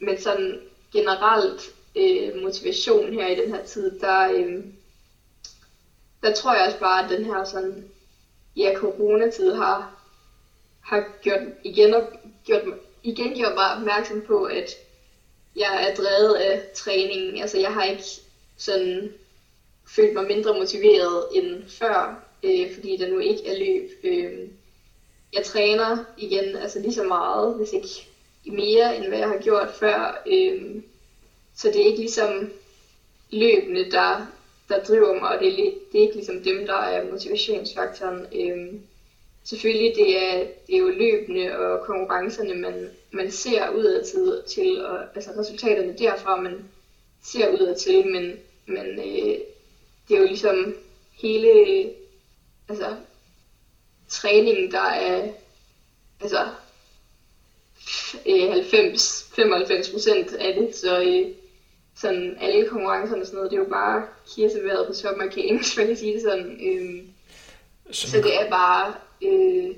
men 0.00 0.18
sådan 0.18 0.60
generelt 0.92 1.74
øh, 1.96 2.42
motivation 2.42 3.12
her 3.12 3.26
i 3.28 3.40
den 3.40 3.54
her 3.54 3.64
tid, 3.64 4.00
der, 4.00 4.32
øh, 4.32 4.64
der 6.22 6.34
tror 6.34 6.54
jeg 6.54 6.66
også 6.66 6.78
bare, 6.78 7.04
at 7.04 7.18
den 7.18 7.24
her 7.24 7.44
sådan, 7.44 7.90
ja, 8.56 8.74
coronatid 8.76 9.54
har, 9.54 9.94
har 10.80 11.08
gjort 11.22 11.40
igen, 11.64 11.94
og, 11.94 12.02
gjort, 12.44 12.62
igen 13.02 13.34
gjort 13.34 13.54
mig 13.54 13.74
opmærksom 13.76 14.20
på, 14.26 14.44
at 14.44 14.70
jeg 15.56 15.88
er 15.88 15.94
drevet 15.94 16.34
af 16.34 16.62
træningen. 16.74 17.40
Altså 17.40 17.58
jeg 17.58 17.72
har 17.72 17.84
ikke 17.84 18.04
sådan 18.56 19.12
følt 19.88 20.14
mig 20.14 20.24
mindre 20.24 20.54
motiveret 20.54 21.24
end 21.32 21.62
før, 21.68 22.24
øh, 22.42 22.74
fordi 22.74 22.96
der 22.96 23.10
nu 23.10 23.18
ikke 23.18 23.46
er 23.46 23.58
løb. 23.58 23.90
Øh, 24.04 24.48
jeg 25.32 25.44
træner 25.44 26.04
igen 26.16 26.56
altså 26.56 26.78
lige 26.78 26.94
så 26.94 27.02
meget, 27.02 27.54
hvis 27.54 27.72
ikke 27.72 28.08
mere, 28.46 28.96
end 28.96 29.06
hvad 29.06 29.18
jeg 29.18 29.28
har 29.28 29.38
gjort 29.38 29.70
før. 29.70 30.22
Øh, 30.26 30.82
så 31.56 31.68
det 31.68 31.80
er 31.80 31.86
ikke 31.86 32.00
ligesom 32.00 32.50
løbende, 33.30 33.90
der, 33.90 34.26
der 34.68 34.84
driver 34.84 35.20
mig, 35.20 35.28
og 35.28 35.38
det 35.40 35.48
er, 35.48 35.70
det 35.92 35.98
er 35.98 36.02
ikke 36.02 36.14
ligesom 36.14 36.42
dem, 36.42 36.66
der 36.66 36.74
er 36.74 37.10
motivationsfaktoren. 37.10 38.26
Øhm, 38.34 38.80
selvfølgelig, 39.44 39.94
det 39.96 40.22
er, 40.22 40.46
det 40.66 40.74
er 40.74 40.78
jo 40.78 40.88
løbende 40.88 41.56
og 41.58 41.86
konkurrencerne, 41.86 42.54
man, 42.54 42.90
man 43.10 43.30
ser 43.30 43.70
udad 43.70 44.04
til, 44.04 44.42
til 44.54 44.84
og, 44.84 44.98
altså 45.14 45.30
resultaterne 45.38 45.98
derfra, 45.98 46.36
man 46.36 46.64
ser 47.24 47.48
udad 47.48 47.76
til, 47.76 48.06
men, 48.06 48.36
men 48.66 48.86
øh, 48.86 49.38
det 50.08 50.16
er 50.16 50.20
jo 50.20 50.26
ligesom 50.26 50.76
hele 51.22 51.50
altså, 52.68 52.96
træningen, 54.08 54.72
der 54.72 54.80
er 54.80 55.28
altså 56.20 56.48
90-95 57.78 58.28
øh, 58.28 59.92
procent 59.92 60.32
af 60.32 60.54
det, 60.54 60.76
så 60.76 61.00
øh, 61.00 61.41
sådan 61.96 62.36
alle 62.40 62.68
konkurrencerne 62.68 63.22
og 63.22 63.26
sådan 63.26 63.36
noget, 63.36 63.50
det 63.50 63.56
er 63.56 63.62
jo 63.62 63.68
bare 63.70 64.06
kirseværet 64.34 64.86
på 64.86 64.94
toppen 64.94 65.28
af 65.28 65.34
kagen, 65.34 65.56
hvis 65.56 65.76
man 65.76 65.86
kan 65.86 65.96
sige 65.96 66.14
det 66.14 66.22
sådan. 66.22 66.60
Øh, 66.66 67.02
så, 67.90 68.10
så 68.10 68.16
det 68.16 68.40
er 68.40 68.50
bare, 68.50 68.94
øh, 69.22 69.76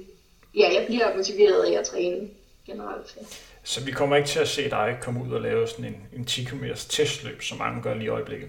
ja, 0.54 0.74
jeg 0.74 0.84
bliver 0.86 1.16
motiveret 1.16 1.62
af 1.62 1.78
at 1.78 1.86
træne 1.86 2.28
generelt. 2.66 3.16
Ja. 3.16 3.26
Så 3.62 3.84
vi 3.84 3.90
kommer 3.90 4.16
ikke 4.16 4.28
til 4.28 4.38
at 4.38 4.48
se 4.48 4.70
dig 4.70 4.98
komme 5.02 5.24
ud 5.24 5.32
og 5.32 5.40
lave 5.40 5.66
sådan 5.68 5.84
en, 5.84 6.06
en 6.12 6.24
10 6.24 6.44
km 6.44 6.64
testløb, 6.88 7.42
som 7.42 7.58
mange 7.58 7.82
gør 7.82 7.94
lige 7.94 8.04
i 8.04 8.08
øjeblikket? 8.08 8.48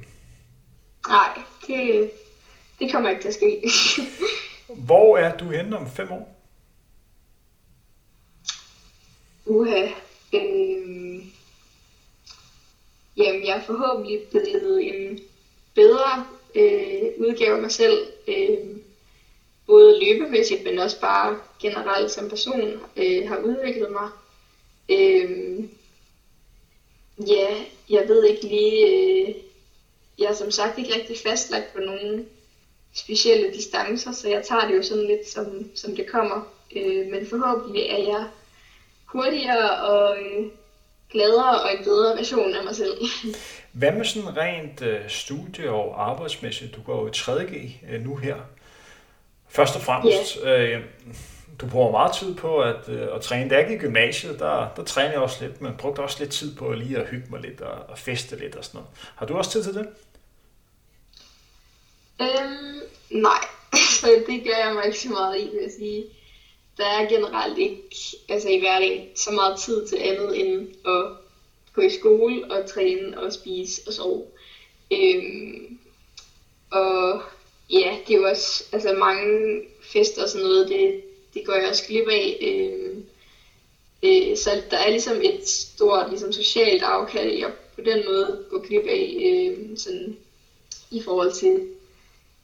Nej, 1.07 1.39
det, 1.67 2.11
det 2.79 2.91
kommer 2.91 3.09
ikke 3.09 3.21
til 3.21 3.27
at 3.27 3.33
ske. 3.33 3.61
Hvor 4.87 5.17
er 5.17 5.37
du 5.37 5.49
henne 5.49 5.77
om 5.77 5.91
fem 5.91 6.11
år? 6.11 6.35
Uha. 9.45 9.87
Øh, 10.33 11.14
jamen, 13.17 13.45
jeg 13.45 13.57
er 13.57 13.63
forhåbentlig 13.63 14.21
blevet 14.31 14.87
en 14.87 15.19
bedre 15.75 16.25
øh, 16.55 17.01
udgave 17.17 17.55
af 17.55 17.61
mig 17.61 17.71
selv. 17.71 18.07
Øh, 18.27 18.75
både 19.67 19.99
løbemæssigt, 20.05 20.63
men 20.63 20.79
også 20.79 20.99
bare 20.99 21.37
generelt 21.59 22.11
som 22.11 22.29
person 22.29 22.81
øh, 22.97 23.27
har 23.27 23.37
udviklet 23.37 23.91
mig. 23.91 24.09
Øh, 24.89 25.59
ja, 27.27 27.63
jeg 27.89 28.07
ved 28.07 28.25
ikke 28.25 28.47
lige, 28.47 28.87
øh, 28.87 29.35
jeg 30.19 30.25
er 30.25 30.33
som 30.33 30.51
sagt 30.51 30.77
ikke 30.77 30.95
rigtig 30.95 31.17
fastlagt 31.17 31.73
på 31.73 31.79
nogen 31.79 32.25
specielle 32.93 33.53
distancer, 33.53 34.11
så 34.11 34.29
jeg 34.29 34.45
tager 34.45 34.67
det 34.67 34.77
jo 34.77 34.83
sådan 34.83 35.07
lidt 35.07 35.29
som, 35.29 35.75
som 35.75 35.95
det 35.95 36.07
kommer. 36.07 36.53
Øh, 36.75 37.07
men 37.07 37.27
forhåbentlig 37.27 37.81
er 37.81 37.97
jeg 37.97 38.27
hurtigere 39.05 39.79
og 39.79 40.17
øh, 40.17 40.45
gladere 41.15 41.61
og 41.61 41.71
en 41.77 41.83
bedre 41.83 42.17
version 42.17 42.55
af 42.55 42.63
mig 42.63 42.75
selv. 42.75 42.97
Hvad 43.79 43.91
med 43.91 44.05
sådan 44.05 44.37
rent 44.37 44.81
øh, 44.81 45.09
studie- 45.09 45.69
og 45.69 46.09
arbejdsmæssigt? 46.09 46.75
Du 46.75 46.81
går 46.81 47.01
jo 47.01 47.07
i 47.07 47.11
3G 47.15 47.55
øh, 47.91 48.01
nu 48.01 48.15
her. 48.15 48.35
Først 49.49 49.75
og 49.75 49.81
fremmest, 49.81 50.37
yeah. 50.45 50.71
øh, 50.71 50.81
du 51.61 51.67
bruger 51.67 51.91
meget 51.91 52.15
tid 52.15 52.35
på 52.35 52.59
at, 52.59 52.89
øh, 52.89 53.07
at 53.15 53.21
træne. 53.21 53.49
Da 53.49 53.55
jeg 53.55 53.67
gik 53.67 53.77
i 53.77 53.79
gymnasiet, 53.79 54.39
der, 54.39 54.67
der 54.75 54.83
trænede 54.83 55.13
jeg 55.13 55.21
også 55.21 55.45
lidt, 55.45 55.61
men 55.61 55.73
brugte 55.77 55.99
også 55.99 56.17
lidt 56.19 56.31
tid 56.31 56.55
på 56.55 56.73
lige 56.73 56.97
at 56.97 57.07
hygge 57.07 57.27
mig 57.29 57.41
lidt 57.41 57.61
og, 57.61 57.89
og 57.89 57.97
feste 57.97 58.35
lidt 58.39 58.55
og 58.55 58.65
sådan 58.65 58.77
noget. 58.77 58.89
Har 59.15 59.25
du 59.25 59.37
også 59.37 59.51
tid 59.51 59.63
til 59.63 59.73
det? 59.73 59.87
Øhm, 62.21 62.81
nej, 63.09 63.41
det 64.27 64.43
gør 64.43 64.65
jeg 64.65 64.73
mig 64.73 64.85
ikke 64.85 64.99
så 64.99 65.09
meget 65.09 65.39
i, 65.39 65.43
vil 65.43 65.59
jeg 65.61 65.71
sige. 65.79 66.03
Der 66.77 66.85
er 66.85 67.09
generelt 67.09 67.57
ikke 67.57 67.81
altså 68.29 68.49
i 68.49 68.59
hverdagen 68.59 69.07
så 69.15 69.31
meget 69.31 69.59
tid 69.59 69.87
til 69.87 69.95
andet 69.95 70.39
end 70.39 70.67
at 70.85 71.05
gå 71.73 71.81
i 71.81 71.89
skole 71.89 72.51
og 72.51 72.69
træne 72.69 73.19
og 73.19 73.33
spise 73.33 73.81
og 73.87 73.93
sove. 73.93 74.25
Øhm, 74.91 75.79
og 76.71 77.21
ja, 77.69 77.97
det 78.07 78.15
er 78.15 78.19
jo 78.19 78.27
også 78.27 78.63
altså 78.71 78.93
mange 78.93 79.61
fester 79.81 80.23
og 80.23 80.29
sådan 80.29 80.47
noget, 80.47 80.69
det, 80.69 81.01
det 81.33 81.45
går 81.45 81.53
jeg 81.53 81.69
også 81.69 81.87
glip 81.87 82.07
af. 82.07 82.37
Øhm, 82.41 83.05
øh, 84.03 84.37
så 84.37 84.61
der 84.71 84.77
er 84.77 84.89
ligesom 84.89 85.21
et 85.21 85.47
stort 85.47 86.09
ligesom, 86.09 86.33
socialt 86.33 86.83
afkald, 86.83 87.33
jeg 87.33 87.51
på 87.75 87.81
den 87.81 88.05
måde 88.05 88.45
går 88.49 88.67
glip 88.67 88.85
af 88.85 89.17
øhm, 89.21 89.77
sådan, 89.77 90.17
i 90.91 91.01
forhold 91.01 91.31
til 91.31 91.67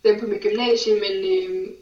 dem 0.03 0.19
på 0.19 0.25
mit 0.25 0.41
gymnasie, 0.41 0.93
men 0.93 1.43
øhm, 1.43 1.75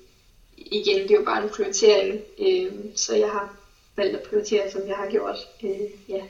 igen, 0.66 1.04
det 1.04 1.12
er 1.12 1.20
jo 1.20 1.26
bare 1.26 1.44
en 1.44 1.50
prioritering, 1.50 2.20
øh, 2.40 2.72
så 2.96 3.16
jeg 3.16 3.30
har 3.30 3.56
valgt 3.96 4.16
at 4.16 4.24
prioritere, 4.30 4.72
som 4.72 4.82
jeg 4.88 4.96
har 4.96 5.10
gjort. 5.10 5.38
Øh, 5.64 6.10
ja. 6.10 6.22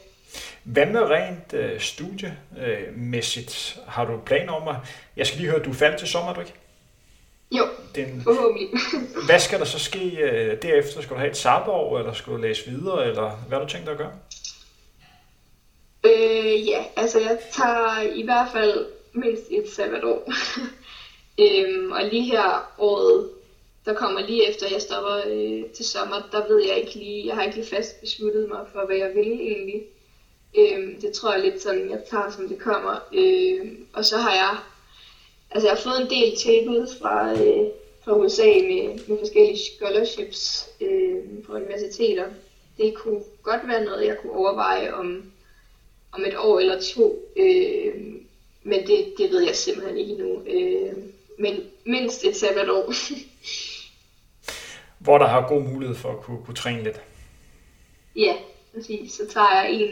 Hvad 0.63 0.85
med 0.85 1.01
rent 1.01 1.53
øh, 1.53 1.79
studiemæssigt? 1.79 3.77
Øh, 3.77 3.87
har 3.87 4.05
du 4.05 4.19
planer 4.25 4.53
om 4.53 4.67
at... 4.67 4.75
Jeg 5.15 5.27
skal 5.27 5.39
lige 5.39 5.51
høre, 5.51 5.63
du 5.63 5.69
er 5.69 5.73
færdig 5.73 5.99
til 5.99 6.07
sommer, 6.07 6.33
du 6.33 6.39
ikke? 6.39 6.53
Jo, 7.51 7.63
den, 7.95 8.21
forhåbentlig. 8.23 8.69
hvad 9.29 9.39
skal 9.39 9.59
der 9.59 9.65
så 9.65 9.79
ske 9.79 9.99
uh, 9.99 10.61
derefter? 10.61 11.01
Skal 11.01 11.15
du 11.15 11.19
have 11.19 11.31
et 11.31 11.37
sabbatår, 11.37 11.99
eller 11.99 12.13
skal 12.13 12.33
du 12.33 12.37
læse 12.37 12.69
videre, 12.69 13.07
eller 13.07 13.31
hvad 13.47 13.57
har 13.57 13.65
du 13.65 13.71
tænkt 13.71 13.85
dig 13.85 13.91
at 13.91 13.97
gøre? 13.97 14.11
Øh, 16.03 16.67
ja, 16.67 16.83
altså 16.95 17.19
jeg 17.19 17.39
tager 17.51 18.01
i 18.01 18.23
hvert 18.23 18.47
fald 18.51 18.85
mindst 19.13 19.43
et 19.51 19.69
sabbatår. 19.69 20.33
øhm, 21.43 21.91
og 21.91 22.03
lige 22.03 22.23
her 22.23 22.73
året, 22.77 23.29
der 23.85 23.93
kommer 23.93 24.21
lige 24.21 24.49
efter 24.49 24.67
jeg 24.71 24.81
stopper 24.81 25.21
øh, 25.27 25.69
til 25.69 25.85
sommer, 25.85 26.29
der 26.31 26.47
ved 26.47 26.63
jeg 26.67 26.77
ikke 26.77 26.95
lige, 26.95 27.27
jeg 27.27 27.35
har 27.35 27.43
ikke 27.43 27.55
lige 27.55 27.75
fast 27.75 28.01
besluttet 28.01 28.49
mig 28.49 28.65
for, 28.73 28.85
hvad 28.85 28.95
jeg 28.95 29.11
vil 29.15 29.31
egentlig. 29.31 29.83
Øh, 30.57 31.01
det 31.01 31.11
tror 31.13 31.33
jeg 31.33 31.43
lidt 31.43 31.61
sådan, 31.61 31.89
jeg 31.89 32.03
tager 32.09 32.31
som 32.31 32.47
det 32.47 32.59
kommer. 32.59 33.07
Øh, 33.13 33.71
og 33.93 34.05
så 34.05 34.17
har 34.17 34.33
jeg 34.33 34.57
Altså 35.51 35.67
jeg 35.67 35.75
har 35.75 35.81
fået 35.81 36.01
en 36.01 36.09
del 36.09 36.37
tilbud 36.37 36.87
fra, 37.01 37.31
øh, 37.31 37.67
fra 38.03 38.17
USA 38.17 38.45
med, 38.45 39.07
med 39.07 39.17
forskellige 39.19 39.57
scholarships 39.57 40.69
øh, 40.81 41.43
på 41.45 41.53
universiteter. 41.53 42.25
Det 42.77 42.93
kunne 42.95 43.23
godt 43.43 43.67
være 43.67 43.85
noget, 43.85 44.05
jeg 44.05 44.17
kunne 44.21 44.33
overveje 44.33 44.93
om, 44.93 45.31
om 46.11 46.25
et 46.25 46.37
år 46.37 46.59
eller 46.59 46.81
to. 46.81 47.31
Øh, 47.37 47.95
men 48.63 48.87
det, 48.87 49.13
det 49.17 49.31
ved 49.31 49.45
jeg 49.45 49.55
simpelthen 49.55 49.97
ikke 49.97 50.11
endnu. 50.11 50.43
Øh, 50.47 50.93
men 51.39 51.61
mindst 51.85 52.23
et 52.25 52.35
sabbatår. 52.35 52.93
Hvor 54.99 55.17
der 55.17 55.27
har 55.27 55.47
god 55.47 55.61
mulighed 55.61 55.95
for 55.95 56.11
at 56.11 56.21
kunne, 56.21 56.45
kunne 56.45 56.55
træne 56.55 56.83
lidt. 56.83 57.01
Ja, 58.15 58.33
præcis. 58.73 59.13
Så 59.13 59.27
tager 59.33 59.61
jeg 59.61 59.71
en, 59.71 59.89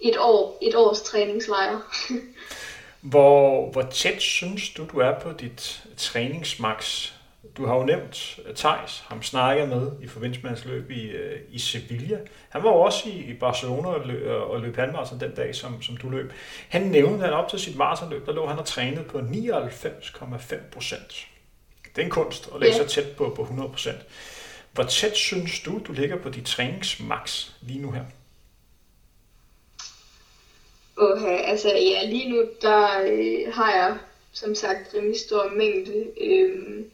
et, 0.00 0.16
år, 0.18 0.58
et 0.62 0.74
års 0.74 1.02
træningslejr. 1.02 1.80
Hvor, 3.00 3.70
hvor 3.70 3.82
tæt 3.82 4.22
synes 4.22 4.70
du, 4.70 4.86
du 4.92 4.98
er 4.98 5.20
på 5.20 5.32
dit 5.32 5.82
træningsmax 5.96 7.12
Du 7.56 7.66
har 7.66 7.76
jo 7.76 7.84
nævnt 7.84 8.40
Thijs, 8.56 9.04
ham 9.06 9.22
snakker 9.22 9.66
med 9.66 9.90
i 10.02 10.06
forbindelse 10.06 10.42
med 10.42 10.50
hans 10.50 10.64
løb 10.64 10.90
i, 10.90 11.10
øh, 11.10 11.40
i 11.50 11.58
Sevilla. 11.58 12.18
Han 12.48 12.62
var 12.62 12.70
jo 12.70 12.76
også 12.76 13.08
i, 13.08 13.12
i 13.12 13.34
Barcelona 13.34 13.88
og 13.88 14.06
løb, 14.06 14.26
og 14.26 14.60
løb 14.60 14.76
halvmarathon 14.76 15.20
den 15.20 15.34
dag, 15.34 15.54
som, 15.54 15.82
som 15.82 15.96
du 15.96 16.08
løb. 16.08 16.32
Han 16.68 16.82
nævnte, 16.82 17.26
at 17.26 17.32
op 17.32 17.48
til 17.48 17.58
sit 17.58 17.76
maratonløb, 17.76 18.26
der 18.26 18.32
lå 18.32 18.46
han 18.46 18.58
og 18.58 18.66
trænet 18.66 19.06
på 19.06 19.18
99,5 19.18 20.56
procent. 20.72 21.26
Det 21.96 22.02
er 22.02 22.04
en 22.04 22.10
kunst 22.10 22.48
at 22.54 22.60
lægge 22.60 22.76
ja. 22.76 22.82
sig 22.86 22.90
tæt 23.04 23.16
på, 23.16 23.32
på 23.36 23.42
100 23.42 23.70
procent. 23.70 23.98
Hvor 24.72 24.84
tæt 24.84 25.16
synes 25.16 25.60
du, 25.60 25.80
du 25.86 25.92
ligger 25.92 26.16
på 26.16 26.28
dit 26.28 26.46
træningsmax 26.46 27.50
lige 27.60 27.82
nu 27.82 27.90
her? 27.90 28.04
Okay, 30.96 31.38
altså 31.44 31.68
ja, 31.68 32.06
lige 32.06 32.30
nu 32.30 32.48
der 32.62 32.86
øh, 33.06 33.54
har 33.54 33.72
jeg 33.72 33.98
som 34.32 34.54
sagt 34.54 34.94
rimelig 34.94 35.20
stor 35.20 35.50
mængde. 35.56 36.06
Øhm, 36.20 36.90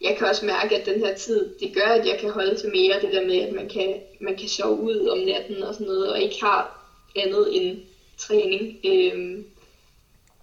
jeg 0.00 0.16
kan 0.16 0.26
også 0.26 0.46
mærke, 0.46 0.76
at 0.76 0.86
den 0.86 1.00
her 1.00 1.14
tid, 1.14 1.54
det 1.60 1.74
gør, 1.74 1.86
at 1.86 2.06
jeg 2.06 2.18
kan 2.20 2.30
holde 2.30 2.56
til 2.56 2.70
mere 2.70 3.00
det 3.00 3.12
der 3.12 3.26
med, 3.26 3.40
at 3.40 3.52
man 3.52 3.68
kan, 3.68 4.00
man 4.20 4.36
kan 4.36 4.48
sove 4.48 4.80
ud 4.80 5.06
om 5.06 5.18
natten 5.18 5.62
og 5.62 5.74
sådan 5.74 5.86
noget, 5.86 6.12
og 6.12 6.20
ikke 6.20 6.40
har 6.40 6.88
andet 7.16 7.56
end 7.56 7.78
træning. 8.16 8.78
Øhm, 8.84 9.46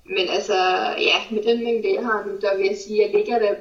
men 0.05 0.29
altså, 0.29 0.55
ja, 0.99 1.23
med 1.31 1.43
den 1.43 1.63
mængde, 1.63 1.93
jeg 1.93 2.03
har 2.03 2.25
nu, 2.25 2.37
der 2.41 2.57
vil 2.57 2.65
jeg 2.65 2.77
sige, 2.77 3.03
at 3.03 3.09
jeg 3.09 3.19
ligger, 3.19 3.39
der, 3.39 3.55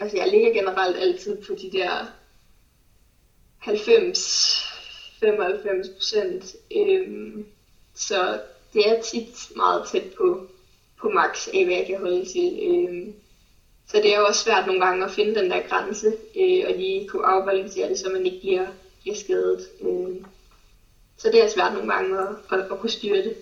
altså, 0.00 0.16
jeg 0.16 0.28
ligger 0.28 0.52
generelt 0.52 0.96
altid 0.96 1.36
på 1.36 1.54
de 1.54 1.70
der 1.72 2.06
90-95 3.62 5.94
procent. 5.94 6.56
Øhm, 6.76 7.46
så 7.94 8.40
det 8.72 8.88
er 8.88 9.02
tit 9.02 9.56
meget 9.56 9.88
tæt 9.92 10.14
på, 10.18 10.46
på 11.00 11.08
max 11.08 11.48
af, 11.48 11.64
hvad 11.64 11.74
jeg 11.74 11.86
kan 11.86 11.98
holde 11.98 12.24
til. 12.24 12.58
Øhm, 12.62 13.14
så 13.88 13.96
det 13.96 14.14
er 14.14 14.18
jo 14.18 14.26
også 14.26 14.44
svært 14.44 14.66
nogle 14.66 14.86
gange 14.86 15.04
at 15.04 15.10
finde 15.10 15.34
den 15.34 15.50
der 15.50 15.60
grænse, 15.68 16.06
øh, 16.40 16.64
og 16.68 16.74
lige 16.76 17.08
kunne 17.08 17.26
afbalancere 17.26 17.88
det, 17.88 17.98
så 17.98 18.10
man 18.12 18.26
ikke 18.26 18.40
bliver, 18.40 18.66
bliver 19.02 19.16
skadet. 19.16 19.60
Øh, 19.80 20.16
så 21.16 21.28
det 21.32 21.44
er 21.44 21.48
svært 21.48 21.72
nogle 21.72 21.92
gange 21.92 22.18
at, 22.18 22.28
at, 22.52 22.58
at 22.72 22.78
kunne 22.78 22.90
styre 22.90 23.16
det. 23.16 23.34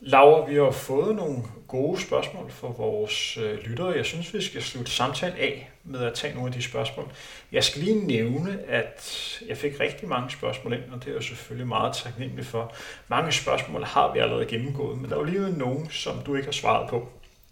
Laura, 0.00 0.50
vi 0.50 0.54
har 0.54 0.70
fået 0.70 1.16
nogle 1.16 1.36
gode 1.68 2.00
spørgsmål 2.00 2.50
fra 2.50 2.68
vores 2.68 3.36
øh, 3.36 3.58
lyttere. 3.58 3.88
Jeg 3.88 4.04
synes, 4.04 4.34
vi 4.34 4.42
skal 4.42 4.62
slutte 4.62 4.90
samtalen 4.90 5.36
af 5.38 5.70
med 5.84 6.00
at 6.00 6.14
tage 6.14 6.34
nogle 6.34 6.48
af 6.48 6.54
de 6.54 6.62
spørgsmål. 6.62 7.08
Jeg 7.52 7.64
skal 7.64 7.82
lige 7.82 8.06
nævne, 8.06 8.58
at 8.68 9.40
jeg 9.48 9.56
fik 9.56 9.80
rigtig 9.80 10.08
mange 10.08 10.30
spørgsmål 10.30 10.72
ind, 10.72 10.82
og 10.92 11.04
det 11.04 11.10
er 11.10 11.14
jeg 11.14 11.22
selvfølgelig 11.22 11.68
meget 11.68 11.96
taknemmelig 11.96 12.46
for. 12.46 12.72
Mange 13.08 13.32
spørgsmål 13.32 13.84
har 13.84 14.12
vi 14.12 14.18
allerede 14.18 14.46
gennemgået, 14.46 14.98
men 14.98 15.10
der 15.10 15.16
er 15.16 15.20
jo 15.20 15.26
lige 15.26 15.58
nogen, 15.58 15.90
som 15.90 16.18
du 16.26 16.34
ikke 16.34 16.46
har 16.46 16.52
svaret 16.52 16.90
på. 16.90 17.08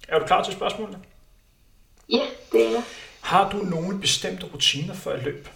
Er 0.08 0.18
du 0.18 0.26
klar 0.26 0.44
til 0.44 0.52
spørgsmålene? 0.52 0.98
Ja, 2.08 2.26
det 2.52 2.66
er 2.66 2.70
jeg. 2.70 2.82
Har 3.20 3.50
du 3.50 3.56
nogle 3.56 4.00
bestemte 4.00 4.46
rutiner 4.46 4.94
for 4.94 5.10
et 5.10 5.22
løb? 5.22 5.48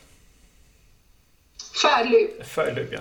Før 1.82 2.02
et 2.04 2.10
løb? 2.10 2.44
Før 2.44 2.66
et 2.66 2.74
løb, 2.74 2.92
ja. 2.92 3.00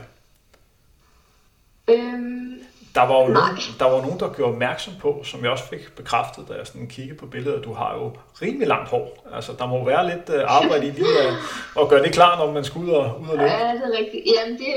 Øhm, 1.87 2.63
der 2.95 3.01
var 3.01 3.21
jo 3.21 3.27
nogen, 3.27 3.57
der 3.79 3.85
var 3.85 4.01
nogen, 4.01 4.19
der 4.19 4.33
gjorde 4.33 4.51
opmærksom 4.51 4.93
på, 4.99 5.23
som 5.23 5.43
jeg 5.43 5.51
også 5.51 5.63
fik 5.63 5.95
bekræftet, 5.95 6.45
da 6.49 6.53
jeg 6.53 6.67
sådan 6.67 6.87
kiggede 6.87 7.17
på 7.17 7.25
billedet, 7.25 7.57
at 7.57 7.63
du 7.63 7.73
har 7.73 7.95
jo 7.97 8.11
rimelig 8.41 8.67
langt 8.67 8.89
hår. 8.89 9.27
Altså, 9.33 9.51
der 9.59 9.65
må 9.65 9.85
være 9.85 10.09
lidt 10.09 10.29
uh, 10.29 10.57
arbejde 10.57 10.87
i 10.87 10.91
lige 10.97 11.19
at, 11.19 11.33
at 11.79 11.89
gøre 11.89 12.03
det 12.03 12.13
klar, 12.13 12.37
når 12.37 12.51
man 12.51 12.63
skal 12.63 12.81
ud 12.81 12.89
og, 12.89 13.21
ud 13.21 13.27
og 13.27 13.37
løbe. 13.37 13.51
Ja, 13.51 13.73
det 13.73 13.83
er 13.83 13.99
rigtigt. 13.99 14.23
Jamen, 14.35 14.57
det, 14.59 14.67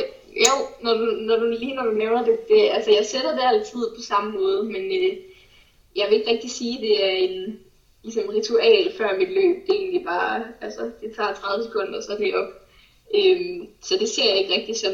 jo, 0.46 0.54
når 0.82 0.94
du, 0.94 1.04
når 1.04 1.36
du 1.36 1.46
lige 1.46 1.74
når 1.74 1.82
du 1.82 1.90
nævner 1.90 2.24
det, 2.24 2.38
det, 2.48 2.70
altså 2.72 2.90
jeg 2.90 3.06
sætter 3.06 3.32
det 3.32 3.42
altid 3.44 3.84
på 3.96 4.02
samme 4.02 4.32
måde, 4.32 4.64
men 4.64 4.84
øh, 4.84 5.16
jeg 5.96 6.06
vil 6.08 6.18
ikke 6.18 6.30
rigtig 6.30 6.50
sige, 6.50 6.74
at 6.76 6.82
det 6.82 7.04
er 7.04 7.16
en, 7.16 7.58
ligesom 8.04 8.28
ritual 8.28 8.92
før 8.98 9.18
mit 9.18 9.28
løb. 9.28 9.56
Det 9.66 9.74
er 9.74 9.80
egentlig 9.80 10.04
bare, 10.04 10.44
altså 10.60 10.90
det 11.00 11.16
tager 11.16 11.34
30 11.34 11.64
sekunder, 11.64 12.00
så 12.00 12.12
er 12.12 12.16
det 12.16 12.34
op. 12.34 12.48
Øhm, 13.14 13.66
så 13.80 13.96
det 14.00 14.08
ser 14.08 14.28
jeg 14.30 14.38
ikke 14.38 14.54
rigtig 14.54 14.76
som 14.76 14.92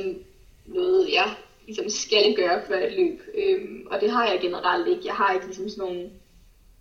noget, 0.66 1.12
jeg 1.12 1.34
ligesom 1.66 1.88
skal 1.88 2.34
gøre 2.36 2.62
før 2.68 2.86
et 2.86 2.92
løb. 2.92 3.20
Øhm, 3.34 3.86
og 3.90 4.00
det 4.00 4.10
har 4.10 4.30
jeg 4.30 4.40
generelt 4.40 4.88
ikke. 4.88 5.02
Jeg 5.04 5.14
har 5.14 5.34
ikke 5.34 5.46
ligesom 5.46 5.68
sådan 5.68 5.84
nogle 5.84 6.10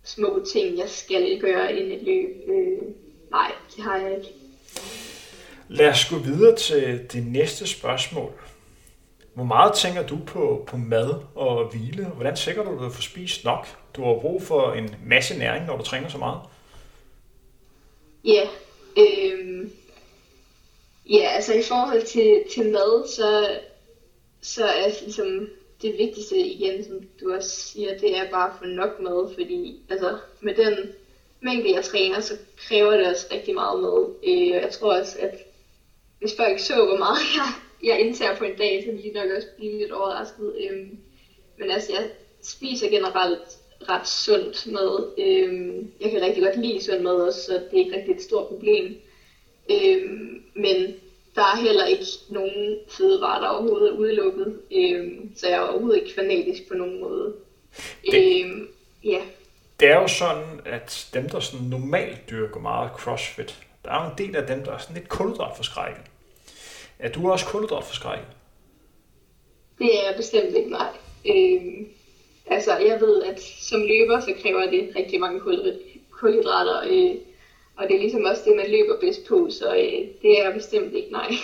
små 0.04 0.44
ting, 0.52 0.78
jeg 0.78 0.88
skal 0.88 1.40
gøre 1.40 1.76
inden 1.76 1.92
et 1.92 2.02
løb. 2.02 2.48
Øh, 2.48 2.78
nej, 3.30 3.52
det 3.76 3.84
har 3.84 3.96
jeg 3.96 4.16
ikke. 4.16 4.28
Lad 5.68 5.88
os 5.88 6.04
gå 6.04 6.16
videre 6.16 6.56
til 6.56 7.00
det 7.12 7.26
næste 7.26 7.66
spørgsmål. 7.66 8.32
Hvor 9.34 9.44
meget 9.44 9.74
tænker 9.74 10.06
du 10.06 10.18
på, 10.26 10.64
på 10.68 10.76
mad 10.76 11.14
og 11.34 11.64
hvile? 11.64 12.04
Hvordan 12.04 12.36
sikrer 12.36 12.64
du, 12.64 12.78
dig 12.78 12.86
at 12.86 12.92
få 12.92 13.02
spist 13.02 13.44
nok? 13.44 13.66
Du 13.96 14.04
har 14.04 14.20
brug 14.20 14.42
for 14.42 14.72
en 14.72 14.94
masse 15.06 15.38
næring, 15.38 15.66
når 15.66 15.76
du 15.76 15.82
træner 15.82 16.08
så 16.08 16.18
meget. 16.18 16.40
Ja, 18.24 18.48
øh, 18.96 19.68
ja 21.10 21.28
altså 21.28 21.54
i 21.54 21.62
forhold 21.62 22.02
til, 22.06 22.44
til 22.54 22.72
mad, 22.72 23.08
så, 23.08 23.48
så 24.42 24.64
er 24.64 24.88
ligesom 25.02 25.48
det 25.82 25.98
vigtigste 25.98 26.38
igen, 26.38 26.84
som 26.84 27.00
du 27.20 27.34
også 27.34 27.50
siger, 27.50 27.98
det 27.98 28.18
er 28.18 28.30
bare 28.30 28.50
at 28.50 28.56
få 28.58 28.64
nok 28.64 29.00
mad, 29.00 29.34
fordi 29.34 29.82
altså, 29.90 30.18
med 30.40 30.54
den 30.54 30.76
mængde, 31.40 31.74
jeg 31.74 31.84
træner, 31.84 32.20
så 32.20 32.34
kræver 32.68 32.96
det 32.96 33.06
også 33.06 33.26
rigtig 33.32 33.54
meget 33.54 33.80
mad. 33.80 34.14
Øh, 34.24 34.48
jeg 34.48 34.70
tror 34.72 34.98
også, 34.98 35.18
at 35.20 35.34
hvis 36.18 36.36
folk 36.36 36.58
så, 36.58 36.74
hvor 36.74 36.98
meget 36.98 37.18
jeg 37.36 37.52
jeg 37.82 38.00
indtager 38.00 38.36
på 38.36 38.44
en 38.44 38.56
dag, 38.56 38.84
så 38.84 38.90
vil 38.92 39.02
de 39.02 39.12
nok 39.12 39.30
også 39.36 39.48
blive 39.56 39.78
lidt 39.78 39.92
overrasket. 39.92 40.56
Øhm, 40.60 40.98
men 41.58 41.70
altså, 41.70 41.92
jeg 41.92 42.10
spiser 42.42 42.88
generelt 42.88 43.58
ret 43.88 44.08
sundt 44.08 44.66
mad. 44.72 45.12
Øhm, 45.18 45.92
jeg 46.00 46.10
kan 46.10 46.22
rigtig 46.22 46.42
godt 46.42 46.60
lide 46.60 46.84
sund 46.84 47.00
mad 47.00 47.12
også, 47.12 47.42
så 47.42 47.52
det 47.52 47.72
er 47.72 47.84
ikke 47.84 47.96
rigtig 47.96 48.14
et 48.14 48.22
stort 48.22 48.48
problem. 48.48 48.96
Øhm, 49.70 50.42
men 50.54 50.94
der 51.34 51.42
er 51.42 51.56
heller 51.56 51.86
ikke 51.86 52.04
nogen 52.28 52.78
fødevarer, 52.88 53.40
der 53.40 53.48
overhovedet 53.48 53.88
er 53.88 53.96
udelukket. 53.96 54.60
Øhm, 54.72 55.36
så 55.36 55.48
jeg 55.48 55.56
er 55.56 55.60
overhovedet 55.60 56.02
ikke 56.02 56.14
fanatisk 56.14 56.68
på 56.68 56.74
nogen 56.74 57.00
måde. 57.00 57.34
Det, 58.10 58.44
øhm, 58.44 58.68
ja. 59.04 59.20
det 59.80 59.88
er 59.88 60.00
jo 60.00 60.08
sådan, 60.08 60.60
at 60.64 61.08
dem, 61.14 61.28
der 61.28 61.40
sådan 61.40 61.66
normalt 61.66 62.30
dyrker 62.30 62.60
meget 62.60 62.90
crossfit, 62.90 63.58
der 63.84 63.90
er 63.90 64.04
jo 64.04 64.10
en 64.10 64.18
del 64.18 64.36
af 64.36 64.46
dem, 64.46 64.64
der 64.64 64.72
er 64.72 64.78
sådan 64.78 64.96
lidt 64.96 65.08
kulhydratforskrækket. 65.08 66.09
Er 67.00 67.08
du 67.08 67.30
også 67.30 67.46
kulhydratforskrækket? 67.46 68.26
Det 69.78 69.98
er 69.98 70.06
jeg 70.06 70.14
bestemt 70.16 70.56
ikke, 70.56 70.70
nej. 70.70 70.88
Øhm, 71.26 71.88
altså, 72.46 72.76
jeg 72.76 73.00
ved, 73.00 73.22
at 73.22 73.40
som 73.42 73.80
løber, 73.80 74.20
så 74.20 74.34
kræver 74.42 74.70
det 74.70 74.92
rigtig 74.96 75.20
mange 75.20 75.40
kulhydrater, 76.10 76.80
øh, 76.86 77.16
og 77.76 77.88
det 77.88 77.96
er 77.96 78.00
ligesom 78.00 78.24
også 78.24 78.42
det, 78.44 78.56
man 78.56 78.70
løber 78.70 79.00
bedst 79.00 79.20
på, 79.28 79.48
så 79.50 79.74
øh, 79.74 80.08
det 80.22 80.38
er 80.38 80.44
jeg 80.44 80.54
bestemt 80.54 80.94
ikke, 80.94 81.12
nej. 81.12 81.30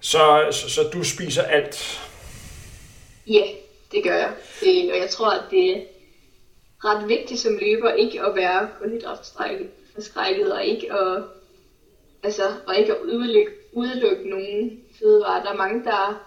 Så, 0.00 0.48
så, 0.50 0.70
så 0.70 0.82
du 0.92 1.04
spiser 1.04 1.42
alt? 1.42 2.00
Ja, 3.26 3.42
det 3.92 4.04
gør 4.04 4.16
jeg. 4.16 4.32
Øh, 4.66 4.92
og 4.92 4.98
jeg 4.98 5.10
tror, 5.10 5.30
at 5.30 5.42
det 5.50 5.76
er 5.76 5.80
ret 6.84 7.08
vigtigt 7.08 7.40
som 7.40 7.58
løber 7.60 7.92
ikke 7.92 8.22
at 8.22 8.36
være 8.36 8.68
kulhydratforskrækket, 8.78 10.52
og 10.52 10.64
ikke 10.64 10.92
at, 10.92 11.22
altså, 12.22 12.42
og 12.66 12.76
ikke 12.76 12.92
at 12.92 13.00
udelukke 13.00 13.52
udelukke 13.76 14.28
nogen 14.28 14.80
fødevarer. 14.98 15.42
Der 15.42 15.52
er 15.52 15.56
mange, 15.56 15.84
der 15.84 16.26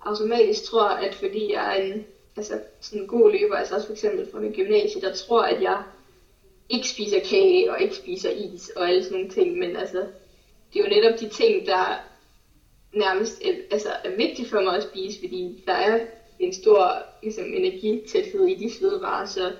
automatisk 0.00 0.64
tror, 0.64 0.88
at 0.88 1.14
fordi 1.14 1.52
jeg 1.52 1.78
er 1.78 1.82
en 1.82 2.06
altså, 2.36 2.60
sådan 2.80 3.02
en 3.02 3.08
god 3.08 3.30
løber, 3.30 3.56
altså 3.56 3.74
også 3.74 3.86
for 3.86 3.92
eksempel 3.92 4.30
fra 4.30 4.38
min 4.38 4.52
gymnasie, 4.52 5.00
der 5.00 5.14
tror, 5.14 5.42
at 5.42 5.62
jeg 5.62 5.82
ikke 6.68 6.88
spiser 6.88 7.20
kage 7.20 7.72
og 7.72 7.80
ikke 7.80 7.96
spiser 7.96 8.30
is 8.30 8.68
og 8.76 8.88
alle 8.88 9.04
sådan 9.04 9.16
nogle 9.18 9.34
ting, 9.34 9.58
men 9.58 9.76
altså, 9.76 9.98
det 10.72 10.80
er 10.80 10.84
jo 10.84 10.88
netop 10.88 11.20
de 11.20 11.28
ting, 11.28 11.66
der 11.66 11.84
nærmest 12.92 13.42
er, 13.44 13.54
altså, 13.70 13.88
er 14.04 14.16
vigtige 14.16 14.48
for 14.48 14.60
mig 14.60 14.76
at 14.76 14.82
spise, 14.82 15.20
fordi 15.20 15.62
der 15.66 15.72
er 15.72 16.00
en 16.38 16.54
stor 16.54 17.02
ligesom, 17.22 17.44
energitæthed 17.44 18.46
i 18.46 18.54
de 18.54 18.70
fødevarer, 18.80 19.26
så 19.26 19.52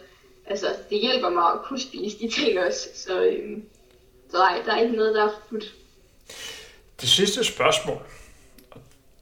altså, 0.47 0.67
det 0.91 1.01
hjælper 1.01 1.31
mig 1.31 1.45
at 1.53 1.61
kunne 1.65 1.81
spise 1.81 2.19
de 2.19 2.29
ting 2.29 2.59
også. 2.59 2.89
Så, 2.95 3.23
øhm, 3.25 3.65
så 4.31 4.37
nej, 4.37 4.63
der 4.67 4.73
er 4.73 4.81
ikke 4.81 4.97
noget, 4.97 5.15
der 5.15 5.25
er 5.25 5.43
fuldt 5.49 5.75
det 7.01 7.09
sidste 7.09 7.45
spørgsmål, 7.45 7.99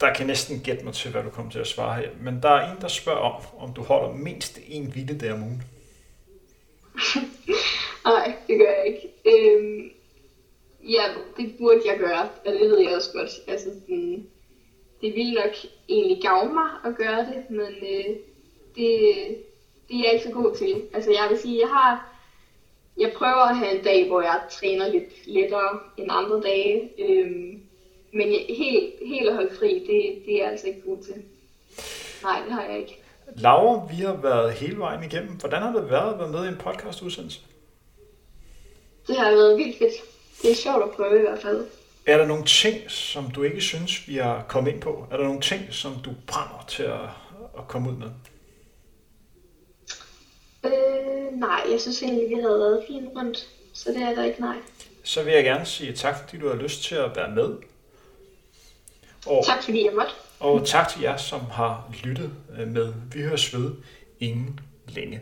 der 0.01 0.15
kan 0.15 0.27
næsten 0.27 0.61
gætte 0.61 0.85
mig 0.85 0.95
til, 0.95 1.11
hvad 1.11 1.23
du 1.23 1.31
kommer 1.31 1.53
til 1.53 1.59
at 1.59 1.67
svare 1.67 2.01
her, 2.01 2.09
men 2.21 2.43
der 2.43 2.49
er 2.49 2.73
en, 2.73 2.81
der 2.81 2.89
spørger 2.89 3.21
om, 3.21 3.43
om 3.59 3.75
du 3.75 3.83
holder 3.83 4.13
mindst 4.13 4.59
en 4.69 4.87
hvile 4.93 5.33
om 5.33 5.43
ugen. 5.43 5.63
Nej, 8.05 8.37
det 8.47 8.59
gør 8.59 8.73
jeg 8.79 8.87
ikke. 8.87 9.09
Øhm, 9.25 9.91
ja, 10.83 11.03
det 11.37 11.55
burde 11.59 11.81
jeg 11.87 11.99
gøre, 11.99 12.29
og 12.47 12.53
det 12.53 12.61
ved 12.61 12.79
jeg 12.79 12.97
også 12.97 13.13
godt. 13.13 13.31
Altså, 13.47 13.69
den, 13.87 14.27
det 15.01 15.15
ville 15.15 15.35
nok 15.35 15.55
egentlig 15.89 16.23
gavne 16.23 16.55
mig 16.55 16.71
at 16.85 16.97
gøre 16.97 17.19
det, 17.19 17.51
men 17.51 17.73
øh, 17.83 18.17
det, 18.77 18.99
det 19.89 19.97
er 19.97 20.05
jeg 20.05 20.13
ikke 20.13 20.25
så 20.25 20.33
god 20.33 20.57
til. 20.57 20.83
Altså, 20.95 21.11
jeg 21.11 21.27
vil 21.31 21.41
sige, 21.41 21.61
jeg 21.61 21.69
har 21.69 22.15
jeg 22.97 23.13
prøver 23.17 23.43
at 23.43 23.57
have 23.57 23.79
en 23.79 23.85
dag, 23.85 24.09
hvor 24.09 24.23
jeg 24.23 24.41
træner 24.51 24.89
lidt 24.89 25.27
lettere 25.27 25.79
end 25.97 26.09
andre 26.11 26.41
dage. 26.41 26.91
Øhm, 26.99 27.63
men 28.15 28.29
helt, 28.49 28.95
helt 29.07 29.29
at 29.29 29.35
holde 29.35 29.55
fri, 29.59 29.69
det, 29.75 30.27
det 30.27 30.35
er 30.35 30.43
jeg 30.43 30.51
altså 30.51 30.67
ikke 30.67 30.81
god 30.81 30.99
til. 31.03 31.15
Nej, 32.23 32.43
det 32.45 32.53
har 32.53 32.65
jeg 32.65 32.79
ikke. 32.79 32.99
Laura, 33.37 33.87
vi 33.97 34.03
har 34.03 34.17
været 34.23 34.53
hele 34.53 34.79
vejen 34.79 35.05
igennem. 35.05 35.33
Hvordan 35.33 35.63
har 35.63 35.73
det 35.73 35.91
været 35.91 36.13
at 36.13 36.19
være 36.19 36.29
med 36.29 36.45
i 36.45 36.49
en 36.49 36.57
podcast 36.57 37.03
udsendelse? 37.03 37.41
det 39.07 39.17
har 39.17 39.31
været 39.31 39.59
vildt 39.59 39.79
fedt. 39.79 39.93
Det 40.43 40.51
er 40.51 40.55
sjovt 40.55 40.83
at 40.83 40.91
prøve 40.91 41.19
i 41.19 41.21
hvert 41.21 41.43
fald. 41.43 41.67
Er 42.07 42.19
der 42.19 42.27
nogle 42.27 42.45
ting, 42.45 42.91
som 42.91 43.31
du 43.31 43.43
ikke 43.43 43.61
synes, 43.61 44.09
vi 44.09 44.17
har 44.17 44.45
kommet 44.49 44.73
ind 44.73 44.81
på? 44.81 45.07
Er 45.11 45.17
der 45.17 45.25
nogle 45.25 45.41
ting, 45.41 45.63
som 45.71 45.93
du 46.05 46.11
brænder 46.27 46.65
til 46.69 46.83
at, 46.83 47.01
at 47.59 47.69
komme 47.69 47.91
ud 47.91 47.97
med? 47.97 48.11
Øh, 50.65 51.39
nej, 51.41 51.63
jeg 51.71 51.81
synes 51.81 52.03
egentlig, 52.03 52.29
vi 52.29 52.35
havde 52.35 52.59
været 52.59 52.85
fint 52.89 53.09
rundt. 53.17 53.49
Så 53.73 53.93
det 53.93 54.03
er 54.03 54.15
der 54.15 54.25
ikke 54.25 54.41
nej. 54.41 54.57
Så 55.03 55.23
vil 55.23 55.33
jeg 55.33 55.45
gerne 55.45 55.65
sige 55.65 55.93
tak, 55.93 56.19
fordi 56.19 56.39
du 56.39 56.49
har 56.49 56.55
lyst 56.55 56.83
til 56.83 56.95
at 56.95 57.17
være 57.17 57.31
med. 57.31 57.57
Og, 59.27 59.45
tak 59.47 59.63
fordi 59.65 59.85
jeg 59.85 59.93
måtte. 59.95 60.13
Og 60.41 60.67
tak 60.67 60.89
til 60.89 61.01
jer, 61.03 61.17
som 61.17 61.41
har 61.41 61.93
lyttet 62.05 62.31
med. 62.67 62.93
Vi 63.13 63.23
høres 63.23 63.55
ved 63.55 63.71
ingen 64.21 64.61
længe. 64.89 65.21